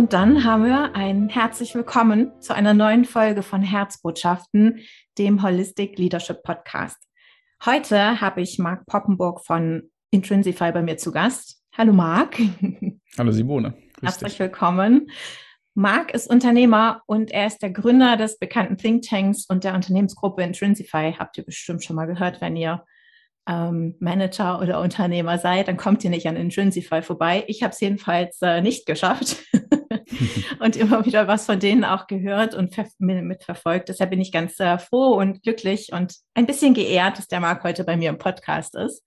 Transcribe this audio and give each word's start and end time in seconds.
Und 0.00 0.14
dann 0.14 0.44
haben 0.44 0.64
wir 0.64 0.94
ein 0.94 1.28
herzlich 1.28 1.74
willkommen 1.74 2.32
zu 2.40 2.54
einer 2.54 2.72
neuen 2.72 3.04
Folge 3.04 3.42
von 3.42 3.60
Herzbotschaften, 3.60 4.78
dem 5.18 5.42
Holistic 5.42 5.98
Leadership 5.98 6.42
Podcast. 6.42 6.96
Heute 7.66 8.18
habe 8.18 8.40
ich 8.40 8.58
Marc 8.58 8.86
Poppenburg 8.86 9.44
von 9.44 9.90
Intrinsify 10.10 10.72
bei 10.72 10.80
mir 10.80 10.96
zu 10.96 11.12
Gast. 11.12 11.62
Hallo 11.76 11.92
Marc. 11.92 12.38
Hallo 13.18 13.30
Simone. 13.30 13.74
Herzlich 14.00 14.38
willkommen. 14.38 15.10
Marc 15.74 16.14
ist 16.14 16.30
Unternehmer 16.30 17.02
und 17.04 17.30
er 17.30 17.48
ist 17.48 17.58
der 17.58 17.70
Gründer 17.70 18.16
des 18.16 18.38
bekannten 18.38 18.78
Thinktanks 18.78 19.44
und 19.50 19.64
der 19.64 19.74
Unternehmensgruppe 19.74 20.42
Intrinsify. 20.42 21.12
Habt 21.18 21.36
ihr 21.36 21.44
bestimmt 21.44 21.84
schon 21.84 21.96
mal 21.96 22.06
gehört, 22.06 22.40
wenn 22.40 22.56
ihr 22.56 22.86
ähm, 23.46 23.96
Manager 24.00 24.62
oder 24.62 24.80
Unternehmer 24.80 25.36
seid, 25.36 25.68
dann 25.68 25.76
kommt 25.76 26.02
ihr 26.04 26.10
nicht 26.10 26.26
an 26.26 26.36
Intrinsify 26.36 27.02
vorbei. 27.02 27.44
Ich 27.48 27.62
habe 27.62 27.72
es 27.72 27.80
jedenfalls 27.80 28.38
äh, 28.40 28.62
nicht 28.62 28.86
geschafft 28.86 29.36
und 30.60 30.76
immer 30.76 31.04
wieder 31.04 31.26
was 31.28 31.46
von 31.46 31.58
denen 31.58 31.84
auch 31.84 32.06
gehört 32.06 32.54
und 32.54 32.76
mitverfolgt. 32.98 33.88
Deshalb 33.88 34.10
bin 34.10 34.20
ich 34.20 34.32
ganz 34.32 34.58
äh, 34.60 34.78
froh 34.78 35.14
und 35.14 35.42
glücklich 35.42 35.92
und 35.92 36.14
ein 36.34 36.46
bisschen 36.46 36.74
geehrt, 36.74 37.18
dass 37.18 37.28
der 37.28 37.40
Marc 37.40 37.64
heute 37.64 37.84
bei 37.84 37.96
mir 37.96 38.10
im 38.10 38.18
Podcast 38.18 38.74
ist. 38.76 39.04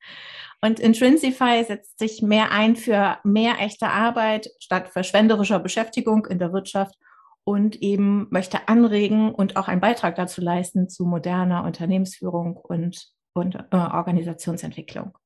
Und 0.61 0.79
Intrinsify 0.79 1.63
setzt 1.63 1.99
sich 1.99 2.21
mehr 2.21 2.51
ein 2.51 2.75
für 2.75 3.17
mehr 3.23 3.55
echte 3.59 3.87
Arbeit 3.87 4.49
statt 4.59 4.89
verschwenderischer 4.89 5.59
Beschäftigung 5.59 6.25
in 6.25 6.39
der 6.39 6.53
Wirtschaft 6.53 6.95
und 7.43 7.81
eben 7.81 8.27
möchte 8.29 8.67
anregen 8.67 9.33
und 9.33 9.57
auch 9.57 9.67
einen 9.67 9.81
Beitrag 9.81 10.15
dazu 10.15 10.41
leisten 10.41 10.89
zu 10.89 11.05
moderner 11.05 11.63
Unternehmensführung 11.65 12.55
und 12.55 13.13
und 13.33 13.55
äh, 13.55 13.75
Organisationsentwicklung. 13.75 15.17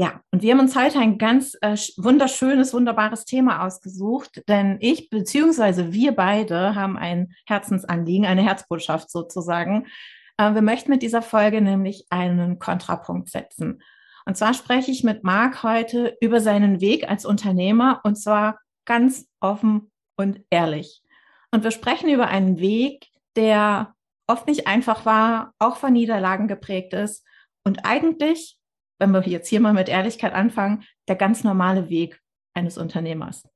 Ja, 0.00 0.20
und 0.30 0.42
wir 0.42 0.52
haben 0.52 0.60
uns 0.60 0.76
heute 0.76 1.00
ein 1.00 1.18
ganz 1.18 1.56
äh, 1.60 1.76
wunderschönes, 1.96 2.72
wunderbares 2.72 3.24
Thema 3.24 3.66
ausgesucht, 3.66 4.44
denn 4.46 4.76
ich 4.80 5.10
beziehungsweise 5.10 5.92
wir 5.92 6.12
beide 6.12 6.76
haben 6.76 6.96
ein 6.96 7.34
Herzensanliegen, 7.46 8.24
eine 8.24 8.42
Herzbotschaft 8.42 9.10
sozusagen. 9.10 9.88
Äh, 10.36 10.54
wir 10.54 10.62
möchten 10.62 10.92
mit 10.92 11.02
dieser 11.02 11.20
Folge 11.20 11.60
nämlich 11.60 12.06
einen 12.10 12.60
Kontrapunkt 12.60 13.28
setzen. 13.28 13.82
Und 14.24 14.36
zwar 14.36 14.54
spreche 14.54 14.92
ich 14.92 15.02
mit 15.02 15.24
Marc 15.24 15.64
heute 15.64 16.16
über 16.20 16.40
seinen 16.40 16.80
Weg 16.80 17.10
als 17.10 17.26
Unternehmer 17.26 18.00
und 18.04 18.14
zwar 18.14 18.60
ganz 18.84 19.26
offen 19.40 19.90
und 20.16 20.44
ehrlich. 20.48 21.02
Und 21.50 21.64
wir 21.64 21.72
sprechen 21.72 22.08
über 22.08 22.28
einen 22.28 22.60
Weg, 22.60 23.08
der 23.34 23.94
oft 24.28 24.46
nicht 24.46 24.68
einfach 24.68 25.04
war, 25.04 25.54
auch 25.58 25.76
von 25.76 25.92
Niederlagen 25.92 26.46
geprägt 26.46 26.92
ist 26.92 27.24
und 27.64 27.84
eigentlich, 27.84 28.57
wenn 28.98 29.12
wir 29.12 29.26
jetzt 29.26 29.48
hier 29.48 29.60
mal 29.60 29.74
mit 29.74 29.88
Ehrlichkeit 29.88 30.32
anfangen, 30.32 30.84
der 31.08 31.16
ganz 31.16 31.44
normale 31.44 31.88
Weg 31.88 32.20
eines 32.54 32.78
Unternehmers. 32.78 33.48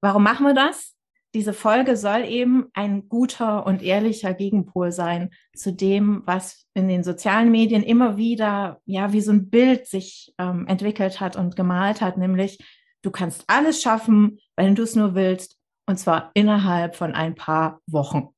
Warum 0.00 0.22
machen 0.22 0.46
wir 0.46 0.54
das? 0.54 0.94
Diese 1.34 1.52
Folge 1.52 1.96
soll 1.96 2.24
eben 2.24 2.68
ein 2.72 3.08
guter 3.08 3.66
und 3.66 3.82
ehrlicher 3.82 4.32
Gegenpol 4.32 4.92
sein 4.92 5.30
zu 5.54 5.72
dem, 5.72 6.22
was 6.24 6.66
in 6.72 6.88
den 6.88 7.04
sozialen 7.04 7.50
Medien 7.50 7.82
immer 7.82 8.16
wieder, 8.16 8.80
ja, 8.86 9.12
wie 9.12 9.20
so 9.20 9.32
ein 9.32 9.50
Bild 9.50 9.86
sich 9.86 10.32
ähm, 10.38 10.66
entwickelt 10.66 11.20
hat 11.20 11.36
und 11.36 11.54
gemalt 11.54 12.00
hat, 12.00 12.16
nämlich 12.16 12.58
du 13.02 13.10
kannst 13.10 13.44
alles 13.46 13.82
schaffen, 13.82 14.38
wenn 14.56 14.74
du 14.74 14.82
es 14.82 14.96
nur 14.96 15.14
willst, 15.14 15.58
und 15.86 15.98
zwar 15.98 16.30
innerhalb 16.34 16.96
von 16.96 17.14
ein 17.14 17.34
paar 17.34 17.80
Wochen. 17.86 18.28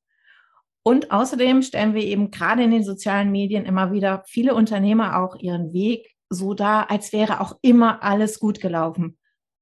Und 0.82 1.10
außerdem 1.10 1.62
stellen 1.62 1.94
wir 1.94 2.02
eben 2.02 2.30
gerade 2.30 2.62
in 2.62 2.70
den 2.70 2.84
sozialen 2.84 3.30
Medien 3.30 3.64
immer 3.64 3.92
wieder 3.92 4.24
viele 4.26 4.54
Unternehmer 4.54 5.18
auch 5.18 5.36
ihren 5.36 5.72
Weg 5.72 6.14
so 6.30 6.54
dar, 6.54 6.90
als 6.90 7.12
wäre 7.12 7.40
auch 7.40 7.58
immer 7.60 8.02
alles 8.02 8.38
gut 8.38 8.60
gelaufen. 8.60 9.18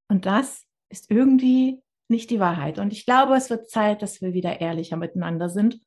Und 0.09 0.27
das 0.27 0.65
ist 0.91 1.11
irgendwie 1.11 1.83
nicht 2.09 2.31
die 2.31 2.41
Wahrheit. 2.41 2.79
Und 2.79 2.93
ich 2.93 3.05
glaube, 3.05 3.35
es 3.35 3.51
wird 3.51 3.69
Zeit, 3.71 4.03
dass 4.03 4.21
wir 4.21 4.33
wieder 4.33 4.61
ehrlicher 4.61 4.97
miteinander 4.97 5.49
sind. 5.49 5.81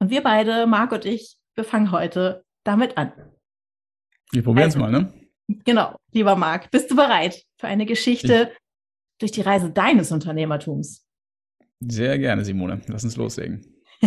Und 0.00 0.10
wir 0.10 0.22
beide, 0.22 0.66
Marc 0.66 0.92
und 0.92 1.04
ich, 1.04 1.36
wir 1.54 1.64
fangen 1.64 1.90
heute 1.90 2.44
damit 2.64 2.96
an. 2.98 3.12
Wir 4.32 4.42
probieren 4.42 4.68
es 4.68 4.76
also, 4.76 4.86
mal, 4.86 4.92
ne? 4.92 5.12
Genau, 5.64 5.96
lieber 6.12 6.36
Marc, 6.36 6.70
bist 6.70 6.90
du 6.90 6.96
bereit 6.96 7.44
für 7.58 7.66
eine 7.66 7.86
Geschichte 7.86 8.50
ich. 8.50 8.58
durch 9.18 9.32
die 9.32 9.42
Reise 9.42 9.70
deines 9.70 10.10
Unternehmertums? 10.10 11.06
Sehr 11.80 12.18
gerne, 12.18 12.44
Simone. 12.44 12.80
Lass 12.86 13.04
uns 13.04 13.16
loslegen. 13.16 13.66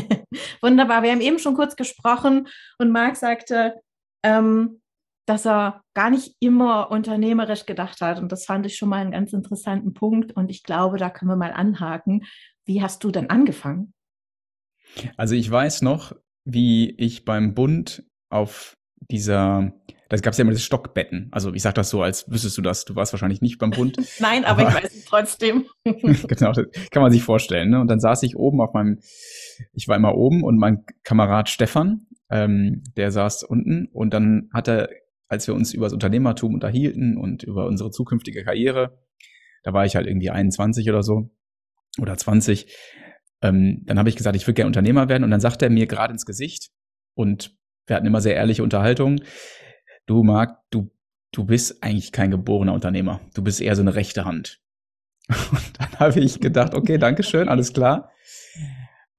Wunderbar. 0.61 1.03
Wir 1.03 1.11
haben 1.11 1.21
eben 1.21 1.39
schon 1.39 1.55
kurz 1.55 1.75
gesprochen 1.75 2.47
und 2.77 2.91
Marc 2.91 3.15
sagte, 3.15 3.75
ähm, 4.23 4.81
dass 5.27 5.45
er 5.45 5.81
gar 5.93 6.09
nicht 6.09 6.35
immer 6.39 6.89
unternehmerisch 6.89 7.65
gedacht 7.65 7.99
hat. 8.01 8.19
Und 8.19 8.31
das 8.31 8.45
fand 8.45 8.65
ich 8.65 8.77
schon 8.77 8.89
mal 8.89 9.01
einen 9.01 9.11
ganz 9.11 9.33
interessanten 9.33 9.93
Punkt. 9.93 10.31
Und 10.31 10.49
ich 10.49 10.63
glaube, 10.63 10.97
da 10.97 11.09
können 11.09 11.29
wir 11.29 11.35
mal 11.35 11.51
anhaken. 11.51 12.25
Wie 12.65 12.81
hast 12.81 13.03
du 13.03 13.11
denn 13.11 13.29
angefangen? 13.29 13.93
Also 15.17 15.35
ich 15.35 15.49
weiß 15.51 15.81
noch, 15.81 16.13
wie 16.45 16.91
ich 16.91 17.25
beim 17.25 17.53
Bund 17.53 18.03
auf 18.29 18.77
dieser 18.99 19.73
da 20.09 20.17
gab 20.17 20.31
es 20.31 20.37
ja 20.37 20.43
immer 20.43 20.53
das 20.53 20.63
Stockbetten. 20.63 21.27
Also 21.31 21.53
ich 21.53 21.61
sage 21.61 21.73
das 21.73 21.89
so, 21.89 22.01
als 22.01 22.29
wüsstest 22.31 22.57
du 22.57 22.61
das. 22.61 22.85
Du 22.85 22.95
warst 22.95 23.11
wahrscheinlich 23.11 23.41
nicht 23.41 23.59
beim 23.59 23.71
Bund. 23.71 23.97
Nein, 24.19 24.45
aber, 24.45 24.67
aber, 24.67 24.77
ich 24.77 24.83
weiß 24.83 24.95
es 24.95 25.05
trotzdem. 25.05 25.65
genau, 25.83 26.51
das 26.53 26.65
kann 26.91 27.01
man 27.01 27.11
sich 27.11 27.23
vorstellen. 27.23 27.69
Ne? 27.69 27.81
Und 27.81 27.87
dann 27.87 27.99
saß 27.99 28.23
ich 28.23 28.37
oben 28.37 28.61
auf 28.61 28.73
meinem, 28.73 28.99
ich 29.73 29.87
war 29.87 29.97
immer 29.97 30.15
oben 30.15 30.43
und 30.43 30.57
mein 30.57 30.85
Kamerad 31.03 31.49
Stefan, 31.49 32.07
ähm, 32.29 32.83
der 32.95 33.11
saß 33.11 33.43
unten 33.43 33.87
und 33.91 34.13
dann 34.13 34.49
hat 34.53 34.67
er, 34.67 34.89
als 35.27 35.47
wir 35.47 35.55
uns 35.55 35.73
über 35.73 35.85
das 35.85 35.93
Unternehmertum 35.93 36.53
unterhielten 36.53 37.17
und 37.17 37.43
über 37.43 37.65
unsere 37.65 37.91
zukünftige 37.91 38.43
Karriere, 38.43 38.97
da 39.63 39.73
war 39.73 39.85
ich 39.85 39.97
halt 39.97 40.07
irgendwie 40.07 40.29
21 40.29 40.89
oder 40.89 41.03
so 41.03 41.29
oder 41.99 42.15
20, 42.15 42.73
ähm, 43.41 43.81
dann 43.85 43.99
habe 43.99 44.09
ich 44.09 44.15
gesagt, 44.15 44.35
ich 44.35 44.47
würde 44.47 44.53
gerne 44.55 44.67
Unternehmer 44.67 45.09
werden 45.09 45.23
und 45.23 45.31
dann 45.31 45.41
sagte 45.41 45.65
er 45.65 45.71
mir 45.71 45.87
gerade 45.87 46.13
ins 46.13 46.25
Gesicht 46.25 46.69
und 47.13 47.57
wir 47.87 47.95
hatten 47.95 48.05
immer 48.05 48.21
sehr 48.21 48.35
ehrliche 48.35 48.63
Unterhaltungen 48.63 49.21
du 50.07 50.23
Marc, 50.23 50.57
du, 50.71 50.89
du 51.31 51.45
bist 51.45 51.83
eigentlich 51.83 52.11
kein 52.11 52.31
geborener 52.31 52.73
Unternehmer. 52.73 53.21
Du 53.35 53.43
bist 53.43 53.61
eher 53.61 53.75
so 53.75 53.83
eine 53.83 53.93
rechte 53.93 54.25
Hand. 54.25 54.59
Und 55.27 55.79
dann 55.79 55.99
habe 55.99 56.19
ich 56.19 56.39
gedacht, 56.39 56.73
okay, 56.73 56.97
danke 56.97 57.21
schön, 57.21 57.49
alles 57.49 57.73
klar. 57.73 58.09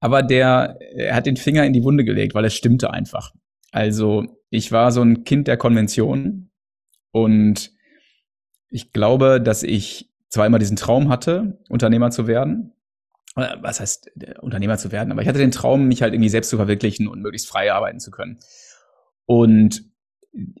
Aber 0.01 0.23
der, 0.23 0.77
er 0.95 1.15
hat 1.15 1.25
den 1.25 1.37
Finger 1.37 1.65
in 1.65 1.73
die 1.73 1.83
Wunde 1.83 2.03
gelegt, 2.03 2.33
weil 2.33 2.45
es 2.45 2.53
stimmte 2.53 2.91
einfach. 2.91 3.33
Also 3.71 4.25
ich 4.49 4.71
war 4.71 4.91
so 4.91 5.01
ein 5.01 5.23
Kind 5.23 5.47
der 5.47 5.57
Konvention 5.57 6.49
und 7.11 7.71
ich 8.69 8.93
glaube, 8.93 9.41
dass 9.41 9.63
ich 9.63 10.09
zwar 10.29 10.45
immer 10.45 10.59
diesen 10.59 10.77
Traum 10.77 11.09
hatte, 11.09 11.59
Unternehmer 11.69 12.11
zu 12.11 12.27
werden. 12.27 12.73
Was 13.35 13.79
heißt 13.79 14.11
Unternehmer 14.41 14.77
zu 14.77 14.91
werden? 14.91 15.11
Aber 15.11 15.21
ich 15.21 15.27
hatte 15.27 15.39
den 15.39 15.51
Traum, 15.51 15.87
mich 15.87 16.01
halt 16.01 16.13
irgendwie 16.13 16.29
selbst 16.29 16.49
zu 16.49 16.57
verwirklichen 16.57 17.07
und 17.07 17.21
möglichst 17.21 17.47
frei 17.47 17.71
arbeiten 17.71 17.99
zu 17.99 18.11
können. 18.11 18.39
Und 19.25 19.83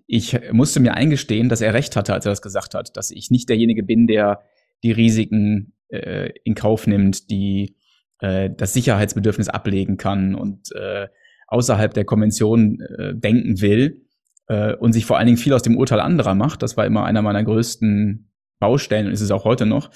ich 0.07 0.39
musste 0.51 0.79
mir 0.79 0.95
eingestehen, 0.95 1.49
dass 1.49 1.61
er 1.61 1.73
recht 1.73 1.95
hatte, 1.95 2.13
als 2.13 2.25
er 2.25 2.31
das 2.31 2.41
gesagt 2.41 2.73
hat, 2.73 2.97
dass 2.97 3.11
ich 3.11 3.29
nicht 3.29 3.49
derjenige 3.49 3.83
bin, 3.83 4.07
der 4.07 4.43
die 4.83 4.91
Risiken 4.91 5.73
äh, 5.89 6.31
in 6.43 6.55
Kauf 6.55 6.87
nimmt, 6.87 7.29
die 7.29 7.75
äh, 8.19 8.49
das 8.55 8.73
Sicherheitsbedürfnis 8.73 9.49
ablegen 9.49 9.97
kann 9.97 10.35
und 10.35 10.71
äh, 10.73 11.07
außerhalb 11.47 11.93
der 11.93 12.05
Konvention 12.05 12.81
äh, 12.81 13.15
denken 13.15 13.61
will 13.61 14.05
äh, 14.47 14.75
und 14.75 14.93
sich 14.93 15.05
vor 15.05 15.17
allen 15.17 15.27
Dingen 15.27 15.37
viel 15.37 15.53
aus 15.53 15.63
dem 15.63 15.77
Urteil 15.77 15.99
anderer 15.99 16.35
macht. 16.35 16.61
Das 16.61 16.77
war 16.77 16.85
immer 16.85 17.05
einer 17.05 17.21
meiner 17.21 17.43
größten 17.43 18.31
Baustellen 18.59 19.07
und 19.07 19.13
ist 19.13 19.21
es 19.21 19.31
auch 19.31 19.45
heute 19.45 19.65
noch. 19.65 19.89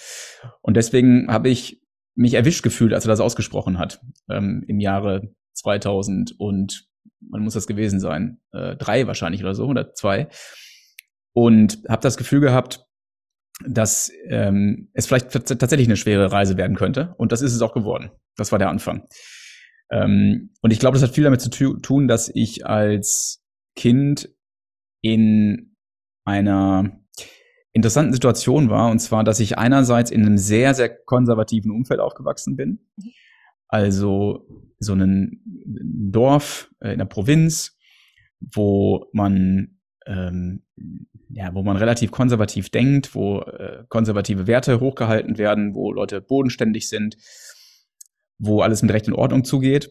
Und 0.62 0.78
deswegen 0.78 1.28
habe 1.32 1.50
ich 1.50 1.82
mich 2.16 2.36
erwischt 2.36 2.64
gefühlt, 2.64 2.94
als 2.94 3.06
er 3.06 3.10
das 3.10 3.20
ausgesprochen 3.20 3.80
hat 3.80 4.02
ähm, 4.30 4.64
im 4.68 4.80
Jahre 4.80 5.34
2000 5.54 6.40
und 6.40 6.88
man 7.30 7.42
muss 7.42 7.54
das 7.54 7.68
gewesen 7.68 8.00
sein, 8.00 8.40
äh, 8.52 8.76
drei 8.76 9.08
wahrscheinlich 9.08 9.42
oder 9.42 9.56
so 9.56 9.66
oder 9.66 9.94
zwei. 9.94 10.28
Und 11.34 11.80
habe 11.90 12.02
das 12.02 12.18
Gefühl 12.18 12.42
gehabt, 12.42 12.86
dass 13.68 14.12
ähm, 14.28 14.90
es 14.94 15.08
vielleicht 15.08 15.32
tatsächlich 15.32 15.88
eine 15.88 15.98
schwere 15.98 16.32
Reise 16.32 16.58
werden 16.58 16.76
könnte. 16.76 17.16
Und 17.18 17.32
das 17.32 17.42
ist 17.42 17.54
es 17.54 17.62
auch 17.62 17.74
geworden. 17.74 18.12
Das 18.36 18.52
war 18.52 18.60
der 18.60 18.70
Anfang. 18.70 19.08
Ähm, 19.92 20.52
und 20.62 20.72
ich 20.72 20.80
glaube, 20.80 20.96
das 20.96 21.08
hat 21.08 21.16
viel 21.16 21.24
damit 21.24 21.42
zu 21.42 21.50
tun, 21.50 22.08
dass 22.08 22.32
ich 22.34 22.66
als 22.66 23.44
Kind 23.76 24.30
in 25.02 25.76
einer 26.26 27.00
interessanten 27.74 28.14
Situation 28.14 28.70
war. 28.70 28.90
Und 28.90 29.00
zwar, 29.00 29.24
dass 29.24 29.40
ich 29.40 29.58
einerseits 29.58 30.12
in 30.12 30.26
einem 30.26 30.38
sehr, 30.38 30.74
sehr 30.74 30.90
konservativen 30.90 31.72
Umfeld 31.72 32.00
aufgewachsen 32.00 32.56
bin. 32.56 32.80
Also 33.74 34.46
so 34.78 34.94
ein 34.94 35.42
Dorf 36.12 36.72
äh, 36.80 36.92
in 36.92 37.00
der 37.00 37.06
Provinz, 37.06 37.76
wo 38.40 39.08
man 39.14 39.80
ähm, 40.06 40.62
ja, 41.30 41.56
wo 41.56 41.64
man 41.64 41.78
relativ 41.78 42.12
konservativ 42.12 42.70
denkt, 42.70 43.16
wo 43.16 43.40
äh, 43.40 43.84
konservative 43.90 44.46
Werte 44.46 44.80
hochgehalten 44.80 45.40
werden, 45.40 45.74
wo 45.74 45.92
Leute 45.92 46.22
bodenständig 46.22 46.88
sind, 46.88 47.18
wo 48.38 48.62
alles 48.62 48.84
mit 48.84 48.94
Recht 48.94 49.08
und 49.08 49.16
Ordnung 49.16 49.44
zugeht 49.44 49.90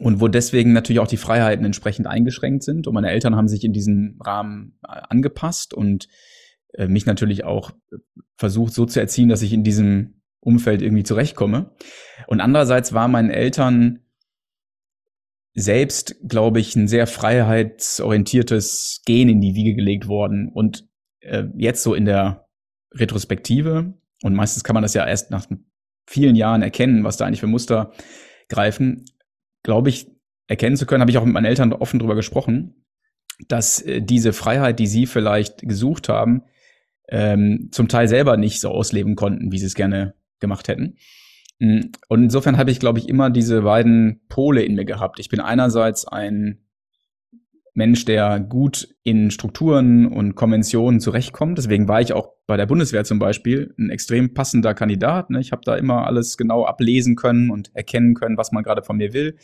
und 0.00 0.20
wo 0.20 0.26
deswegen 0.26 0.72
natürlich 0.72 0.98
auch 0.98 1.06
die 1.06 1.16
Freiheiten 1.16 1.64
entsprechend 1.64 2.08
eingeschränkt 2.08 2.64
sind. 2.64 2.88
Und 2.88 2.94
meine 2.94 3.12
Eltern 3.12 3.36
haben 3.36 3.46
sich 3.46 3.62
in 3.62 3.72
diesem 3.72 4.18
Rahmen 4.20 4.80
äh, 4.82 5.00
angepasst 5.08 5.74
und 5.74 6.08
äh, 6.72 6.88
mich 6.88 7.06
natürlich 7.06 7.44
auch 7.44 7.70
versucht 8.36 8.72
so 8.72 8.84
zu 8.84 8.98
erziehen, 8.98 9.28
dass 9.28 9.42
ich 9.42 9.52
in 9.52 9.62
diesem 9.62 10.19
Umfeld 10.40 10.82
irgendwie 10.82 11.04
zurechtkomme. 11.04 11.74
Und 12.26 12.40
andererseits 12.40 12.92
war 12.92 13.08
meinen 13.08 13.30
Eltern 13.30 14.00
selbst, 15.54 16.16
glaube 16.26 16.60
ich, 16.60 16.76
ein 16.76 16.88
sehr 16.88 17.06
freiheitsorientiertes 17.06 19.02
Gen 19.04 19.28
in 19.28 19.40
die 19.40 19.54
Wiege 19.54 19.74
gelegt 19.74 20.08
worden. 20.08 20.50
Und 20.52 20.88
äh, 21.20 21.44
jetzt 21.56 21.82
so 21.82 21.94
in 21.94 22.04
der 22.04 22.48
Retrospektive, 22.92 23.94
und 24.22 24.34
meistens 24.34 24.64
kann 24.64 24.74
man 24.74 24.82
das 24.82 24.94
ja 24.94 25.06
erst 25.06 25.30
nach 25.30 25.46
vielen 26.06 26.36
Jahren 26.36 26.62
erkennen, 26.62 27.04
was 27.04 27.16
da 27.16 27.26
eigentlich 27.26 27.40
für 27.40 27.46
Muster 27.46 27.92
greifen, 28.48 29.04
glaube 29.62 29.88
ich, 29.88 30.08
erkennen 30.48 30.76
zu 30.76 30.86
können, 30.86 31.00
habe 31.00 31.10
ich 31.10 31.18
auch 31.18 31.24
mit 31.24 31.34
meinen 31.34 31.44
Eltern 31.44 31.72
offen 31.72 32.00
drüber 32.00 32.16
gesprochen, 32.16 32.84
dass 33.48 33.80
äh, 33.82 34.02
diese 34.02 34.32
Freiheit, 34.32 34.78
die 34.78 34.86
sie 34.86 35.06
vielleicht 35.06 35.62
gesucht 35.62 36.08
haben, 36.08 36.42
ähm, 37.08 37.68
zum 37.72 37.88
Teil 37.88 38.08
selber 38.08 38.36
nicht 38.36 38.60
so 38.60 38.70
ausleben 38.70 39.16
konnten, 39.16 39.52
wie 39.52 39.58
sie 39.58 39.66
es 39.66 39.74
gerne 39.74 40.14
gemacht 40.40 40.68
hätten. 40.68 40.96
Mm, 41.60 41.80
und 42.08 42.24
insofern 42.24 42.58
habe 42.58 42.70
ich, 42.70 42.80
glaube 42.80 42.98
ich, 42.98 43.08
immer 43.08 43.30
diese 43.30 43.62
beiden 43.62 44.22
Pole 44.28 44.62
in 44.62 44.74
mir 44.74 44.84
gehabt. 44.84 45.20
Ich 45.20 45.28
bin 45.28 45.40
einerseits 45.40 46.08
ein 46.08 46.58
Mensch, 47.74 48.04
der 48.04 48.40
gut 48.40 48.88
in 49.04 49.30
Strukturen 49.30 50.06
und 50.06 50.34
Konventionen 50.34 51.00
zurechtkommt. 51.00 51.56
Deswegen 51.58 51.86
war 51.86 52.00
ich 52.00 52.12
auch 52.12 52.30
bei 52.46 52.56
der 52.56 52.66
Bundeswehr 52.66 53.04
zum 53.04 53.18
Beispiel 53.18 53.74
ein 53.78 53.90
extrem 53.90 54.34
passender 54.34 54.74
Kandidat. 54.74 55.30
Ne? 55.30 55.40
Ich 55.40 55.52
habe 55.52 55.62
da 55.64 55.76
immer 55.76 56.06
alles 56.06 56.36
genau 56.36 56.64
ablesen 56.64 57.14
können 57.14 57.50
und 57.50 57.74
erkennen 57.74 58.14
können, 58.14 58.36
was 58.36 58.50
man 58.50 58.64
gerade 58.64 58.82
von 58.82 58.96
mir 58.96 59.12
will. 59.12 59.36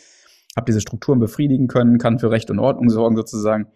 Habe 0.56 0.66
diese 0.66 0.81
Strukturen 0.81 1.20
befriedigen 1.20 1.69
können, 1.69 1.98
kann 1.98 2.19
für 2.19 2.31
Recht 2.31 2.50
und 2.50 2.58
Ordnung 2.58 2.90
sorgen 2.90 3.16
sozusagen. 3.16 3.69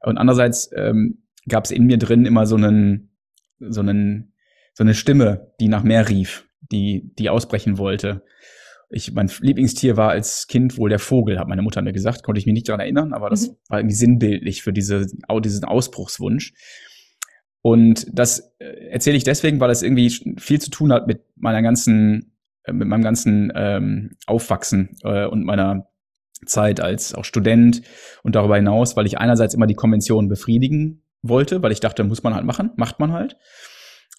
Und 0.00 0.16
andererseits 0.16 0.70
ähm, 0.74 1.22
gab 1.48 1.64
es 1.64 1.70
in 1.70 1.84
mir 1.84 1.98
drin 1.98 2.24
immer 2.24 2.46
so 2.46 2.56
einen, 2.56 3.10
so 3.60 3.80
einen, 3.80 4.32
so 4.72 4.84
eine 4.84 4.94
Stimme, 4.94 5.52
die 5.60 5.68
nach 5.68 5.82
mehr 5.82 6.08
rief 6.08 6.47
die, 6.72 7.12
die 7.18 7.30
ausbrechen 7.30 7.78
wollte. 7.78 8.22
Ich, 8.90 9.12
mein 9.12 9.30
Lieblingstier 9.40 9.96
war 9.96 10.10
als 10.10 10.46
Kind 10.46 10.78
wohl 10.78 10.88
der 10.88 10.98
Vogel, 10.98 11.38
hat 11.38 11.48
meine 11.48 11.62
Mutter 11.62 11.82
mir 11.82 11.92
gesagt. 11.92 12.22
Konnte 12.22 12.38
ich 12.38 12.46
mich 12.46 12.54
nicht 12.54 12.68
daran 12.68 12.80
erinnern, 12.80 13.12
aber 13.12 13.28
das 13.28 13.48
mhm. 13.48 13.56
war 13.68 13.78
irgendwie 13.80 13.96
sinnbildlich 13.96 14.62
für 14.62 14.72
diese, 14.72 15.06
diesen 15.40 15.64
Ausbruchswunsch. 15.64 16.54
Und 17.60 18.06
das 18.12 18.54
äh, 18.58 18.88
erzähle 18.90 19.16
ich 19.16 19.24
deswegen, 19.24 19.60
weil 19.60 19.70
es 19.70 19.82
irgendwie 19.82 20.10
viel 20.38 20.60
zu 20.60 20.70
tun 20.70 20.92
hat 20.92 21.06
mit 21.06 21.24
meiner 21.36 21.60
ganzen, 21.60 22.32
äh, 22.64 22.72
mit 22.72 22.88
meinem 22.88 23.02
ganzen 23.02 23.52
ähm, 23.54 24.16
Aufwachsen 24.26 24.96
äh, 25.02 25.26
und 25.26 25.44
meiner 25.44 25.88
Zeit 26.46 26.80
als 26.80 27.14
auch 27.14 27.24
Student 27.24 27.82
und 28.22 28.36
darüber 28.36 28.56
hinaus, 28.56 28.96
weil 28.96 29.06
ich 29.06 29.18
einerseits 29.18 29.54
immer 29.54 29.66
die 29.66 29.74
Konvention 29.74 30.28
befriedigen 30.28 31.02
wollte, 31.20 31.62
weil 31.62 31.72
ich 31.72 31.80
dachte, 31.80 32.04
muss 32.04 32.22
man 32.22 32.34
halt 32.34 32.44
machen, 32.44 32.70
macht 32.76 33.00
man 33.00 33.12
halt. 33.12 33.36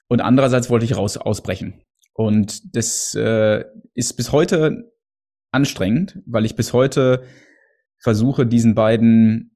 Und 0.07 0.21
andererseits 0.21 0.69
wollte 0.69 0.85
ich 0.85 0.97
raus 0.97 1.17
ausbrechen. 1.17 1.81
Und 2.19 2.75
das 2.75 3.15
äh, 3.15 3.63
ist 3.93 4.17
bis 4.17 4.33
heute 4.33 4.91
anstrengend, 5.53 6.19
weil 6.25 6.43
ich 6.43 6.57
bis 6.57 6.73
heute 6.73 7.23
versuche, 7.97 8.45
diesen 8.45 8.75
beiden 8.75 9.55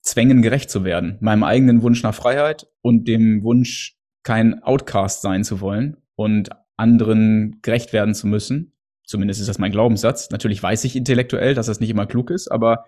Zwängen 0.00 0.42
gerecht 0.42 0.70
zu 0.70 0.84
werden. 0.84 1.18
Meinem 1.20 1.42
eigenen 1.42 1.82
Wunsch 1.82 2.04
nach 2.04 2.14
Freiheit 2.14 2.68
und 2.82 3.08
dem 3.08 3.42
Wunsch, 3.42 3.98
kein 4.22 4.62
Outcast 4.62 5.22
sein 5.22 5.42
zu 5.42 5.60
wollen 5.60 5.96
und 6.14 6.50
anderen 6.76 7.58
gerecht 7.62 7.92
werden 7.92 8.14
zu 8.14 8.28
müssen. 8.28 8.74
Zumindest 9.04 9.40
ist 9.40 9.48
das 9.48 9.58
mein 9.58 9.72
Glaubenssatz. 9.72 10.30
Natürlich 10.30 10.62
weiß 10.62 10.84
ich 10.84 10.94
intellektuell, 10.94 11.54
dass 11.54 11.66
das 11.66 11.80
nicht 11.80 11.90
immer 11.90 12.06
klug 12.06 12.30
ist, 12.30 12.46
aber 12.46 12.84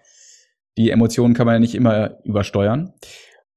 die 0.78 0.90
Emotionen 0.90 1.34
kann 1.34 1.46
man 1.46 1.56
ja 1.56 1.58
nicht 1.60 1.74
immer 1.74 2.22
übersteuern. 2.22 2.92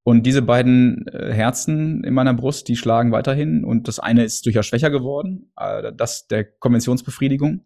Und 0.08 0.24
diese 0.24 0.42
beiden 0.42 1.06
äh, 1.08 1.34
Herzen 1.34 2.02
in 2.06 2.14
meiner 2.14 2.34
Brust, 2.34 2.70
die 2.70 2.78
schlagen 2.78 3.12
weiterhin. 3.12 3.66
Und 3.66 3.90
das 3.90 4.00
eine 4.00 4.24
ist 4.24 4.46
durchaus 4.46 4.66
schwächer 4.66 4.90
geworden, 4.90 5.52
äh, 5.58 5.92
das 5.94 6.28
der 6.28 6.46
Konventionsbefriedigung. 6.46 7.66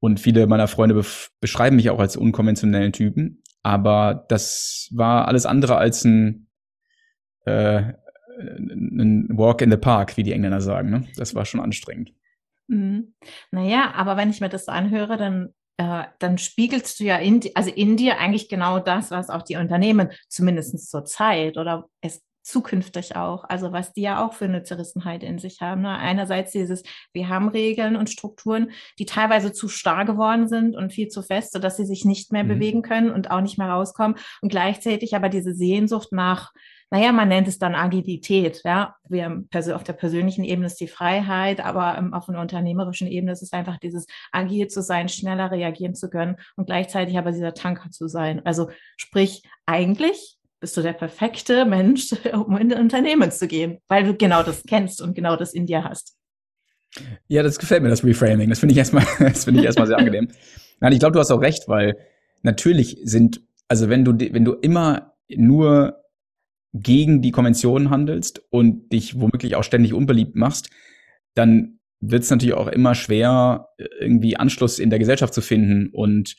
Und 0.00 0.18
viele 0.18 0.46
meiner 0.46 0.66
Freunde 0.66 1.04
beschreiben 1.42 1.76
mich 1.76 1.90
auch 1.90 1.98
als 1.98 2.16
unkonventionellen 2.16 2.94
Typen. 2.94 3.42
Aber 3.62 4.24
das 4.30 4.88
war 4.92 5.28
alles 5.28 5.44
andere 5.44 5.76
als 5.76 6.06
ein, 6.06 6.48
äh, 7.44 7.82
ein 8.38 9.28
Walk 9.36 9.60
in 9.60 9.70
the 9.70 9.76
Park, 9.76 10.16
wie 10.16 10.22
die 10.22 10.32
Engländer 10.32 10.62
sagen. 10.62 10.88
Ne? 10.88 11.06
Das 11.16 11.34
war 11.34 11.44
schon 11.44 11.60
anstrengend. 11.60 12.14
Mhm. 12.68 13.12
Naja, 13.50 13.92
aber 13.94 14.16
wenn 14.16 14.30
ich 14.30 14.40
mir 14.40 14.48
das 14.48 14.68
anhöre, 14.68 15.18
dann 15.18 15.52
äh, 15.82 16.04
dann 16.20 16.38
spiegelst 16.38 17.00
du 17.00 17.04
ja 17.04 17.16
in, 17.16 17.40
also 17.54 17.70
in 17.70 17.96
dir 17.96 18.18
eigentlich 18.18 18.48
genau 18.48 18.78
das, 18.78 19.10
was 19.10 19.30
auch 19.30 19.42
die 19.42 19.56
Unternehmen 19.56 20.10
zumindest 20.28 20.88
zur 20.88 21.04
Zeit 21.04 21.56
oder 21.58 21.88
es 22.00 22.22
zukünftig 22.44 23.14
auch, 23.14 23.44
also 23.44 23.72
was 23.72 23.92
die 23.92 24.02
ja 24.02 24.24
auch 24.24 24.32
für 24.32 24.46
eine 24.46 24.64
Zerrissenheit 24.64 25.22
in 25.22 25.38
sich 25.38 25.60
haben. 25.60 25.82
Ne? 25.82 25.96
Einerseits 25.96 26.52
dieses, 26.52 26.82
wir 27.12 27.28
haben 27.28 27.48
Regeln 27.48 27.96
und 27.96 28.10
Strukturen, 28.10 28.70
die 28.98 29.06
teilweise 29.06 29.52
zu 29.52 29.68
starr 29.68 30.04
geworden 30.04 30.48
sind 30.48 30.76
und 30.76 30.92
viel 30.92 31.08
zu 31.08 31.22
fest, 31.22 31.52
sodass 31.52 31.76
sie 31.76 31.86
sich 31.86 32.04
nicht 32.04 32.32
mehr 32.32 32.44
mhm. 32.44 32.48
bewegen 32.48 32.82
können 32.82 33.10
und 33.10 33.30
auch 33.30 33.40
nicht 33.40 33.58
mehr 33.58 33.70
rauskommen. 33.70 34.16
Und 34.40 34.48
gleichzeitig 34.48 35.14
aber 35.14 35.28
diese 35.28 35.54
Sehnsucht 35.54 36.12
nach 36.12 36.52
naja, 36.92 37.10
man 37.10 37.28
nennt 37.28 37.48
es 37.48 37.58
dann 37.58 37.74
Agilität. 37.74 38.60
Ja, 38.64 38.96
wir 39.08 39.44
auf 39.74 39.82
der 39.82 39.94
persönlichen 39.94 40.44
Ebene 40.44 40.66
ist 40.66 40.78
die 40.78 40.88
Freiheit, 40.88 41.64
aber 41.64 41.96
ähm, 41.96 42.12
auf 42.12 42.28
einer 42.28 42.42
unternehmerischen 42.42 43.08
Ebene 43.08 43.32
ist 43.32 43.40
es 43.40 43.54
einfach 43.54 43.78
dieses 43.78 44.06
agil 44.30 44.68
zu 44.68 44.82
sein, 44.82 45.08
schneller 45.08 45.50
reagieren 45.50 45.94
zu 45.94 46.10
können 46.10 46.36
und 46.54 46.66
gleichzeitig 46.66 47.16
aber 47.16 47.32
dieser 47.32 47.54
Tanker 47.54 47.88
zu 47.90 48.08
sein. 48.08 48.44
Also 48.44 48.68
sprich, 48.98 49.42
eigentlich 49.64 50.36
bist 50.60 50.76
du 50.76 50.82
der 50.82 50.92
perfekte 50.92 51.64
Mensch, 51.64 52.12
um 52.34 52.58
in 52.58 52.70
ein 52.70 52.82
Unternehmen 52.82 53.30
zu 53.30 53.48
gehen, 53.48 53.78
weil 53.88 54.04
du 54.04 54.14
genau 54.14 54.42
das 54.42 54.62
kennst 54.62 55.00
und 55.00 55.14
genau 55.14 55.36
das 55.36 55.54
in 55.54 55.64
dir 55.64 55.84
hast. 55.84 56.18
Ja, 57.26 57.42
das 57.42 57.58
gefällt 57.58 57.82
mir, 57.82 57.88
das 57.88 58.04
Reframing. 58.04 58.50
Das 58.50 58.58
finde 58.58 58.74
ich 58.74 58.78
erstmal, 58.78 59.06
das 59.18 59.44
finde 59.44 59.60
ich 59.60 59.66
erstmal 59.66 59.86
sehr 59.86 59.96
angenehm. 59.96 60.28
Nein, 60.80 60.92
ich 60.92 60.98
glaube, 60.98 61.14
du 61.14 61.20
hast 61.20 61.30
auch 61.30 61.40
recht, 61.40 61.68
weil 61.68 61.96
natürlich 62.42 62.98
sind, 63.02 63.40
also 63.66 63.88
wenn 63.88 64.04
du, 64.04 64.12
wenn 64.12 64.44
du 64.44 64.52
immer 64.52 65.14
nur 65.30 66.02
gegen 66.72 67.22
die 67.22 67.32
Konventionen 67.32 67.90
handelst 67.90 68.42
und 68.50 68.92
dich 68.92 69.20
womöglich 69.20 69.56
auch 69.56 69.64
ständig 69.64 69.92
unbeliebt 69.92 70.36
machst, 70.36 70.70
dann 71.34 71.78
wird 72.00 72.24
es 72.24 72.30
natürlich 72.30 72.54
auch 72.54 72.68
immer 72.68 72.94
schwer, 72.94 73.68
irgendwie 74.00 74.36
Anschluss 74.36 74.78
in 74.78 74.90
der 74.90 74.98
Gesellschaft 74.98 75.34
zu 75.34 75.40
finden 75.40 75.88
und 75.92 76.34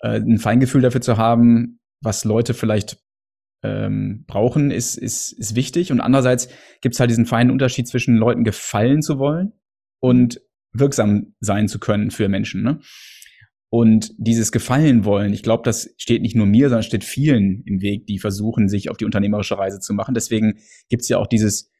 äh, 0.00 0.18
ein 0.18 0.38
Feingefühl 0.38 0.82
dafür 0.82 1.00
zu 1.00 1.16
haben, 1.16 1.78
was 2.00 2.24
Leute 2.24 2.54
vielleicht 2.54 2.98
ähm, 3.62 4.24
brauchen, 4.26 4.70
ist, 4.70 4.96
ist, 4.96 5.32
ist 5.32 5.54
wichtig. 5.54 5.92
Und 5.92 6.00
andererseits 6.00 6.48
gibt 6.80 6.94
es 6.94 7.00
halt 7.00 7.10
diesen 7.10 7.26
feinen 7.26 7.50
Unterschied 7.50 7.88
zwischen 7.88 8.16
Leuten 8.16 8.44
gefallen 8.44 9.02
zu 9.02 9.18
wollen 9.18 9.52
und 10.00 10.40
wirksam 10.72 11.34
sein 11.40 11.68
zu 11.68 11.78
können 11.78 12.10
für 12.10 12.28
Menschen. 12.28 12.62
Ne? 12.62 12.80
Und 13.68 14.12
dieses 14.16 14.52
Gefallen 14.52 15.04
wollen, 15.04 15.32
ich 15.32 15.42
glaube, 15.42 15.64
das 15.64 15.90
steht 15.96 16.22
nicht 16.22 16.36
nur 16.36 16.46
mir, 16.46 16.68
sondern 16.68 16.84
steht 16.84 17.04
vielen 17.04 17.62
im 17.66 17.80
Weg, 17.80 18.06
die 18.06 18.18
versuchen, 18.18 18.68
sich 18.68 18.90
auf 18.90 18.96
die 18.96 19.04
unternehmerische 19.04 19.58
Reise 19.58 19.80
zu 19.80 19.92
machen. 19.92 20.14
Deswegen 20.14 20.58
gibt 20.88 21.02
es 21.02 21.08
ja 21.08 21.18
auch 21.18 21.26
dieses 21.26 21.70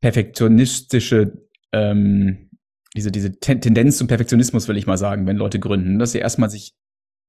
perfektionistische, 0.00 1.48
ähm, 1.72 2.50
diese, 2.96 3.12
diese 3.12 3.38
Tendenz 3.38 3.98
zum 3.98 4.08
Perfektionismus, 4.08 4.68
will 4.68 4.76
ich 4.76 4.86
mal 4.86 4.98
sagen, 4.98 5.26
wenn 5.26 5.36
Leute 5.36 5.60
gründen, 5.60 5.98
dass 5.98 6.12
sie 6.12 6.18
erstmal 6.18 6.50
sich 6.50 6.74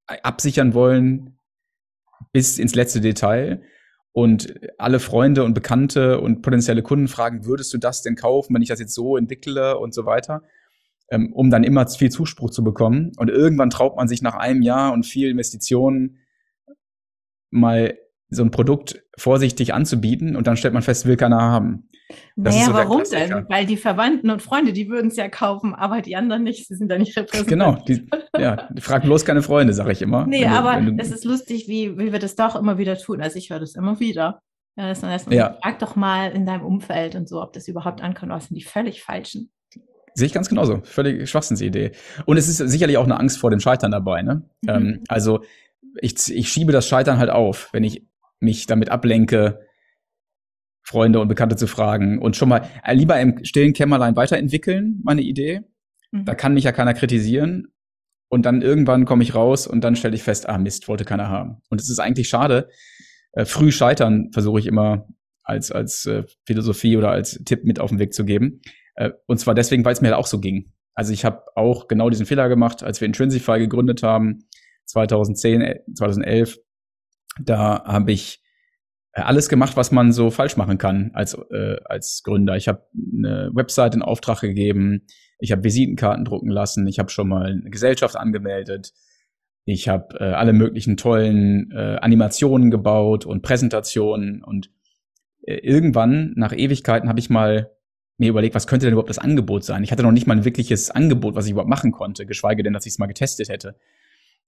absichern 0.07 0.73
wollen 0.73 1.39
bis 2.31 2.59
ins 2.59 2.75
letzte 2.75 3.01
Detail 3.01 3.61
und 4.11 4.53
alle 4.77 4.99
Freunde 4.99 5.43
und 5.43 5.53
Bekannte 5.53 6.19
und 6.21 6.41
potenzielle 6.41 6.83
Kunden 6.83 7.07
fragen, 7.07 7.45
würdest 7.45 7.73
du 7.73 7.77
das 7.77 8.01
denn 8.01 8.15
kaufen, 8.15 8.53
wenn 8.55 8.61
ich 8.61 8.69
das 8.69 8.79
jetzt 8.79 8.93
so 8.93 9.17
entwickle 9.17 9.77
und 9.77 9.93
so 9.93 10.05
weiter 10.05 10.43
ähm, 11.09 11.31
um 11.33 11.49
dann 11.49 11.63
immer 11.63 11.87
viel 11.87 12.09
Zuspruch 12.09 12.49
zu 12.49 12.63
bekommen. 12.63 13.11
Und 13.17 13.29
irgendwann 13.29 13.69
traut 13.69 13.95
man 13.95 14.07
sich 14.07 14.21
nach 14.21 14.35
einem 14.35 14.61
Jahr 14.61 14.93
und 14.93 15.05
viel 15.05 15.29
Investitionen 15.29 16.19
mal 17.51 17.97
so 18.29 18.43
ein 18.43 18.51
Produkt 18.51 19.03
vorsichtig 19.17 19.73
anzubieten 19.73 20.35
und 20.35 20.47
dann 20.47 20.57
stellt 20.57 20.73
man 20.73 20.83
fest, 20.83 21.05
will 21.05 21.15
keiner 21.15 21.41
haben. 21.41 21.89
Das 22.35 22.53
naja, 22.55 22.67
so 22.67 22.73
warum 22.73 23.03
denn? 23.11 23.45
Weil 23.49 23.65
die 23.65 23.77
Verwandten 23.77 24.29
und 24.29 24.41
Freunde, 24.41 24.73
die 24.73 24.89
würden 24.89 25.07
es 25.07 25.15
ja 25.15 25.27
kaufen, 25.27 25.73
aber 25.73 26.01
die 26.01 26.15
anderen 26.15 26.43
nicht. 26.43 26.67
Sie 26.67 26.75
sind 26.75 26.89
da 26.89 26.97
nicht 26.97 27.17
repräsentiert. 27.17 27.47
Genau. 27.47 27.83
Die, 27.87 28.07
ja, 28.37 28.69
frag 28.79 29.03
bloß 29.03 29.25
keine 29.25 29.41
Freunde, 29.41 29.73
sage 29.73 29.91
ich 29.91 30.01
immer. 30.01 30.27
Nee, 30.27 30.43
du, 30.43 30.49
aber 30.49 30.81
es 30.97 31.11
ist 31.11 31.25
lustig, 31.25 31.67
wie, 31.67 31.97
wie 31.97 32.11
wir 32.11 32.19
das 32.19 32.35
doch 32.35 32.55
immer 32.55 32.77
wieder 32.77 32.97
tun. 32.97 33.21
Also 33.21 33.37
ich 33.37 33.49
höre 33.49 33.59
das 33.59 33.75
immer 33.75 33.99
wieder. 33.99 34.41
Ja, 34.77 34.89
das 34.89 35.03
heißt, 35.03 35.31
ja. 35.31 35.57
Frag 35.63 35.79
doch 35.79 35.95
mal 35.95 36.31
in 36.31 36.45
deinem 36.45 36.65
Umfeld 36.65 37.15
und 37.15 37.29
so, 37.29 37.41
ob 37.41 37.53
das 37.53 37.67
überhaupt 37.67 38.01
ankommt. 38.01 38.31
Das 38.31 38.47
sind 38.47 38.55
die 38.55 38.63
völlig 38.63 39.01
falschen. 39.01 39.51
Sehe 40.15 40.27
ich 40.27 40.33
ganz 40.33 40.47
genauso. 40.47 40.81
Völlig 40.83 41.29
Schwachsinnsidee. 41.29 41.91
Und 42.25 42.37
es 42.37 42.47
ist 42.47 42.57
sicherlich 42.57 42.97
auch 42.97 43.03
eine 43.03 43.19
Angst 43.19 43.37
vor 43.37 43.49
dem 43.49 43.59
Scheitern 43.59 43.91
dabei. 43.91 44.21
Ne? 44.21 44.49
Mhm. 44.61 44.69
Ähm, 44.69 45.03
also 45.09 45.43
ich, 45.99 46.15
ich 46.33 46.49
schiebe 46.49 46.71
das 46.71 46.87
Scheitern 46.87 47.17
halt 47.17 47.29
auf, 47.29 47.69
wenn 47.73 47.83
ich 47.83 48.07
mich 48.39 48.65
damit 48.65 48.89
ablenke, 48.89 49.59
Freunde 50.83 51.19
und 51.19 51.27
Bekannte 51.27 51.57
zu 51.57 51.67
fragen 51.67 52.19
und 52.19 52.37
schon 52.37 52.47
mal 52.47 52.69
äh, 52.83 52.93
lieber 52.93 53.19
im 53.19 53.43
stillen 53.43 53.73
Kämmerlein 53.73 54.15
weiterentwickeln, 54.15 55.01
meine 55.03 55.21
Idee. 55.21 55.63
Mhm. 56.11 56.23
Da 56.23 56.33
kann 56.33 56.53
mich 56.53 56.63
ja 56.63 56.71
keiner 56.71 56.93
kritisieren. 56.93 57.67
Und 58.29 58.45
dann 58.45 58.61
irgendwann 58.61 59.05
komme 59.05 59.21
ich 59.21 59.35
raus 59.35 59.67
und 59.67 59.81
dann 59.81 59.95
stelle 59.95 60.15
ich 60.15 60.23
fest, 60.23 60.47
ah 60.47 60.57
Mist, 60.57 60.87
wollte 60.87 61.05
keiner 61.05 61.29
haben. 61.29 61.61
Und 61.69 61.79
es 61.81 61.89
ist 61.89 61.99
eigentlich 61.99 62.29
schade. 62.29 62.69
Äh, 63.33 63.45
früh 63.45 63.71
scheitern 63.71 64.31
versuche 64.31 64.59
ich 64.59 64.65
immer 64.65 65.07
als, 65.43 65.71
als 65.71 66.05
äh, 66.05 66.23
Philosophie 66.45 66.95
oder 66.97 67.11
als 67.11 67.41
Tipp 67.45 67.65
mit 67.65 67.79
auf 67.79 67.89
den 67.89 67.99
Weg 67.99 68.13
zu 68.13 68.23
geben 68.23 68.61
Äh, 68.95 69.11
und 69.27 69.39
zwar 69.39 69.53
deswegen, 69.53 69.85
weil 69.85 69.93
es 69.93 70.01
mir 70.01 70.09
halt 70.09 70.17
auch 70.17 70.27
so 70.27 70.39
ging. 70.39 70.73
Also 70.93 71.13
ich 71.13 71.25
habe 71.25 71.43
auch 71.55 71.87
genau 71.87 72.09
diesen 72.09 72.25
Fehler 72.25 72.49
gemacht, 72.49 72.83
als 72.83 73.01
wir 73.01 73.05
Intrinsify 73.05 73.59
gegründet 73.59 74.01
haben, 74.01 74.47
2010, 74.85 75.81
2011. 75.93 76.55
Äh, 76.55 76.59
da 77.43 77.83
habe 77.85 78.11
ich 78.11 78.41
äh, 79.11 79.21
alles 79.21 79.49
gemacht, 79.49 79.75
was 79.75 79.91
man 79.91 80.13
so 80.13 80.31
falsch 80.31 80.57
machen 80.57 80.77
kann 80.77 81.11
als, 81.13 81.33
äh, 81.51 81.77
als 81.85 82.21
Gründer. 82.23 82.55
Ich 82.55 82.67
habe 82.67 82.87
eine 82.93 83.49
Website 83.53 83.95
in 83.95 84.01
Auftrag 84.01 84.41
gegeben, 84.41 85.05
ich 85.37 85.51
habe 85.51 85.63
Visitenkarten 85.63 86.23
drucken 86.23 86.49
lassen, 86.49 86.87
ich 86.87 86.97
habe 86.97 87.09
schon 87.09 87.27
mal 87.27 87.47
eine 87.47 87.69
Gesellschaft 87.69 88.15
angemeldet, 88.15 88.93
ich 89.65 89.89
habe 89.89 90.19
äh, 90.19 90.31
alle 90.31 90.53
möglichen 90.53 90.95
tollen 90.95 91.71
äh, 91.71 91.97
Animationen 91.99 92.71
gebaut 92.71 93.25
und 93.25 93.41
Präsentationen 93.41 94.43
und 94.43 94.69
äh, 95.41 95.55
irgendwann 95.55 96.33
nach 96.35 96.53
Ewigkeiten 96.53 97.09
habe 97.09 97.19
ich 97.19 97.29
mal 97.29 97.74
mir 98.17 98.29
überlegt, 98.29 98.55
was 98.55 98.67
könnte 98.67 98.85
denn 98.85 98.93
überhaupt 98.93 99.09
das 99.09 99.19
Angebot 99.19 99.63
sein? 99.63 99.83
Ich 99.83 99.91
hatte 99.91 100.03
noch 100.03 100.11
nicht 100.11 100.27
mal 100.27 100.37
ein 100.37 100.45
wirkliches 100.45 100.91
Angebot, 100.91 101.35
was 101.35 101.45
ich 101.45 101.51
überhaupt 101.51 101.69
machen 101.69 101.91
konnte, 101.91 102.25
geschweige 102.25 102.63
denn, 102.63 102.73
dass 102.73 102.85
ich 102.85 102.93
es 102.93 102.99
mal 102.99 103.07
getestet 103.07 103.49
hätte. 103.49 103.75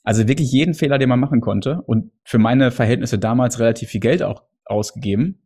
Also 0.04 0.28
wirklich 0.28 0.52
jeden 0.52 0.74
Fehler, 0.74 0.98
den 0.98 1.10
man 1.10 1.20
machen 1.20 1.42
konnte 1.42 1.82
und 1.82 2.12
für 2.24 2.38
meine 2.38 2.72
Verhältnisse 2.72 3.20
damals 3.20 3.60
relativ 3.60 3.90
viel 3.90 4.00
Geld 4.00 4.24
auch 4.24 4.44
ausgegeben, 4.64 5.42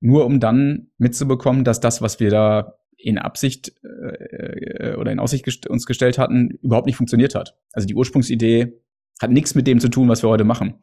nur 0.00 0.26
um 0.26 0.40
dann 0.40 0.88
mitzubekommen, 0.98 1.62
dass 1.64 1.78
das, 1.78 2.02
was 2.02 2.18
wir 2.18 2.30
da 2.30 2.74
in 2.96 3.18
Absicht 3.18 3.72
äh, 3.84 4.90
äh 4.90 4.96
oder 4.96 5.12
in 5.12 5.18
Aussicht 5.18 5.44
gest 5.44 5.68
uns 5.68 5.86
gestellt 5.86 6.18
hatten, 6.18 6.50
überhaupt 6.62 6.86
nicht 6.86 6.96
funktioniert 6.96 7.34
hat. 7.34 7.56
Also 7.72 7.86
die 7.86 7.94
Ursprungsidee 7.94 8.80
hat 9.20 9.30
nichts 9.30 9.54
mit 9.54 9.66
dem 9.66 9.80
zu 9.80 9.88
tun, 9.88 10.08
was 10.08 10.22
wir 10.22 10.30
heute 10.30 10.44
machen. 10.44 10.74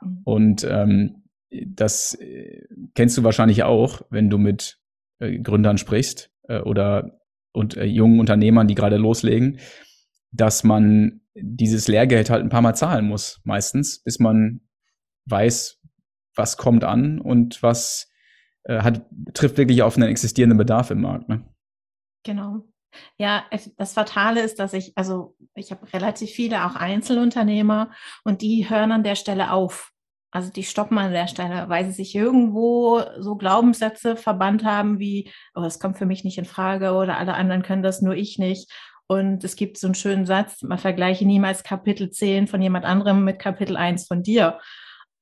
Mhm. 0.00 0.20
Und 0.24 0.66
ähm, 0.68 1.22
das 1.66 2.14
äh, 2.14 2.62
kennst 2.94 3.18
du 3.18 3.24
wahrscheinlich 3.24 3.62
auch, 3.64 4.02
wenn 4.10 4.30
du 4.30 4.38
mit 4.38 4.81
äh, 5.22 5.38
Gründern 5.38 5.78
sprichst 5.78 6.30
äh, 6.48 6.60
oder 6.60 7.20
und 7.52 7.76
äh, 7.76 7.84
jungen 7.84 8.20
Unternehmern, 8.20 8.66
die 8.66 8.74
gerade 8.74 8.96
loslegen, 8.96 9.58
dass 10.30 10.64
man 10.64 11.20
dieses 11.34 11.88
Lehrgeld 11.88 12.30
halt 12.30 12.42
ein 12.42 12.48
paar 12.48 12.62
Mal 12.62 12.74
zahlen 12.74 13.06
muss, 13.06 13.40
meistens, 13.44 14.02
bis 14.02 14.18
man 14.18 14.60
weiß, 15.26 15.80
was 16.34 16.56
kommt 16.56 16.84
an 16.84 17.20
und 17.20 17.62
was 17.62 18.10
äh, 18.64 18.80
hat, 18.82 19.06
trifft 19.34 19.58
wirklich 19.58 19.82
auf 19.82 19.96
einen 19.96 20.08
existierenden 20.08 20.58
Bedarf 20.58 20.90
im 20.90 21.02
Markt. 21.02 21.28
Ne? 21.28 21.44
Genau. 22.24 22.64
Ja, 23.16 23.44
das 23.78 23.94
Fatale 23.94 24.42
ist, 24.42 24.58
dass 24.58 24.74
ich, 24.74 24.92
also 24.96 25.34
ich 25.54 25.70
habe 25.70 25.90
relativ 25.92 26.30
viele 26.30 26.66
auch 26.66 26.76
Einzelunternehmer 26.76 27.90
und 28.24 28.42
die 28.42 28.68
hören 28.68 28.92
an 28.92 29.02
der 29.02 29.14
Stelle 29.14 29.50
auf. 29.50 29.91
Also 30.32 30.50
die 30.50 30.64
stoppen 30.64 30.96
an 30.96 31.12
der 31.12 31.28
Stelle, 31.28 31.68
weil 31.68 31.84
sie 31.84 31.92
sich 31.92 32.14
irgendwo 32.14 33.02
so 33.18 33.36
Glaubenssätze 33.36 34.16
verbannt 34.16 34.64
haben 34.64 34.98
wie, 34.98 35.30
oh, 35.54 35.60
das 35.60 35.78
kommt 35.78 35.98
für 35.98 36.06
mich 36.06 36.24
nicht 36.24 36.38
in 36.38 36.46
Frage 36.46 36.92
oder 36.92 37.18
alle 37.18 37.34
anderen 37.34 37.62
können 37.62 37.82
das, 37.82 38.00
nur 38.00 38.14
ich 38.14 38.38
nicht. 38.38 38.72
Und 39.06 39.44
es 39.44 39.56
gibt 39.56 39.76
so 39.76 39.86
einen 39.86 39.94
schönen 39.94 40.24
Satz, 40.24 40.62
man 40.62 40.78
vergleiche 40.78 41.26
niemals 41.26 41.62
Kapitel 41.62 42.10
10 42.10 42.46
von 42.46 42.62
jemand 42.62 42.86
anderem 42.86 43.24
mit 43.24 43.38
Kapitel 43.38 43.76
1 43.76 44.06
von 44.06 44.22
dir. 44.22 44.58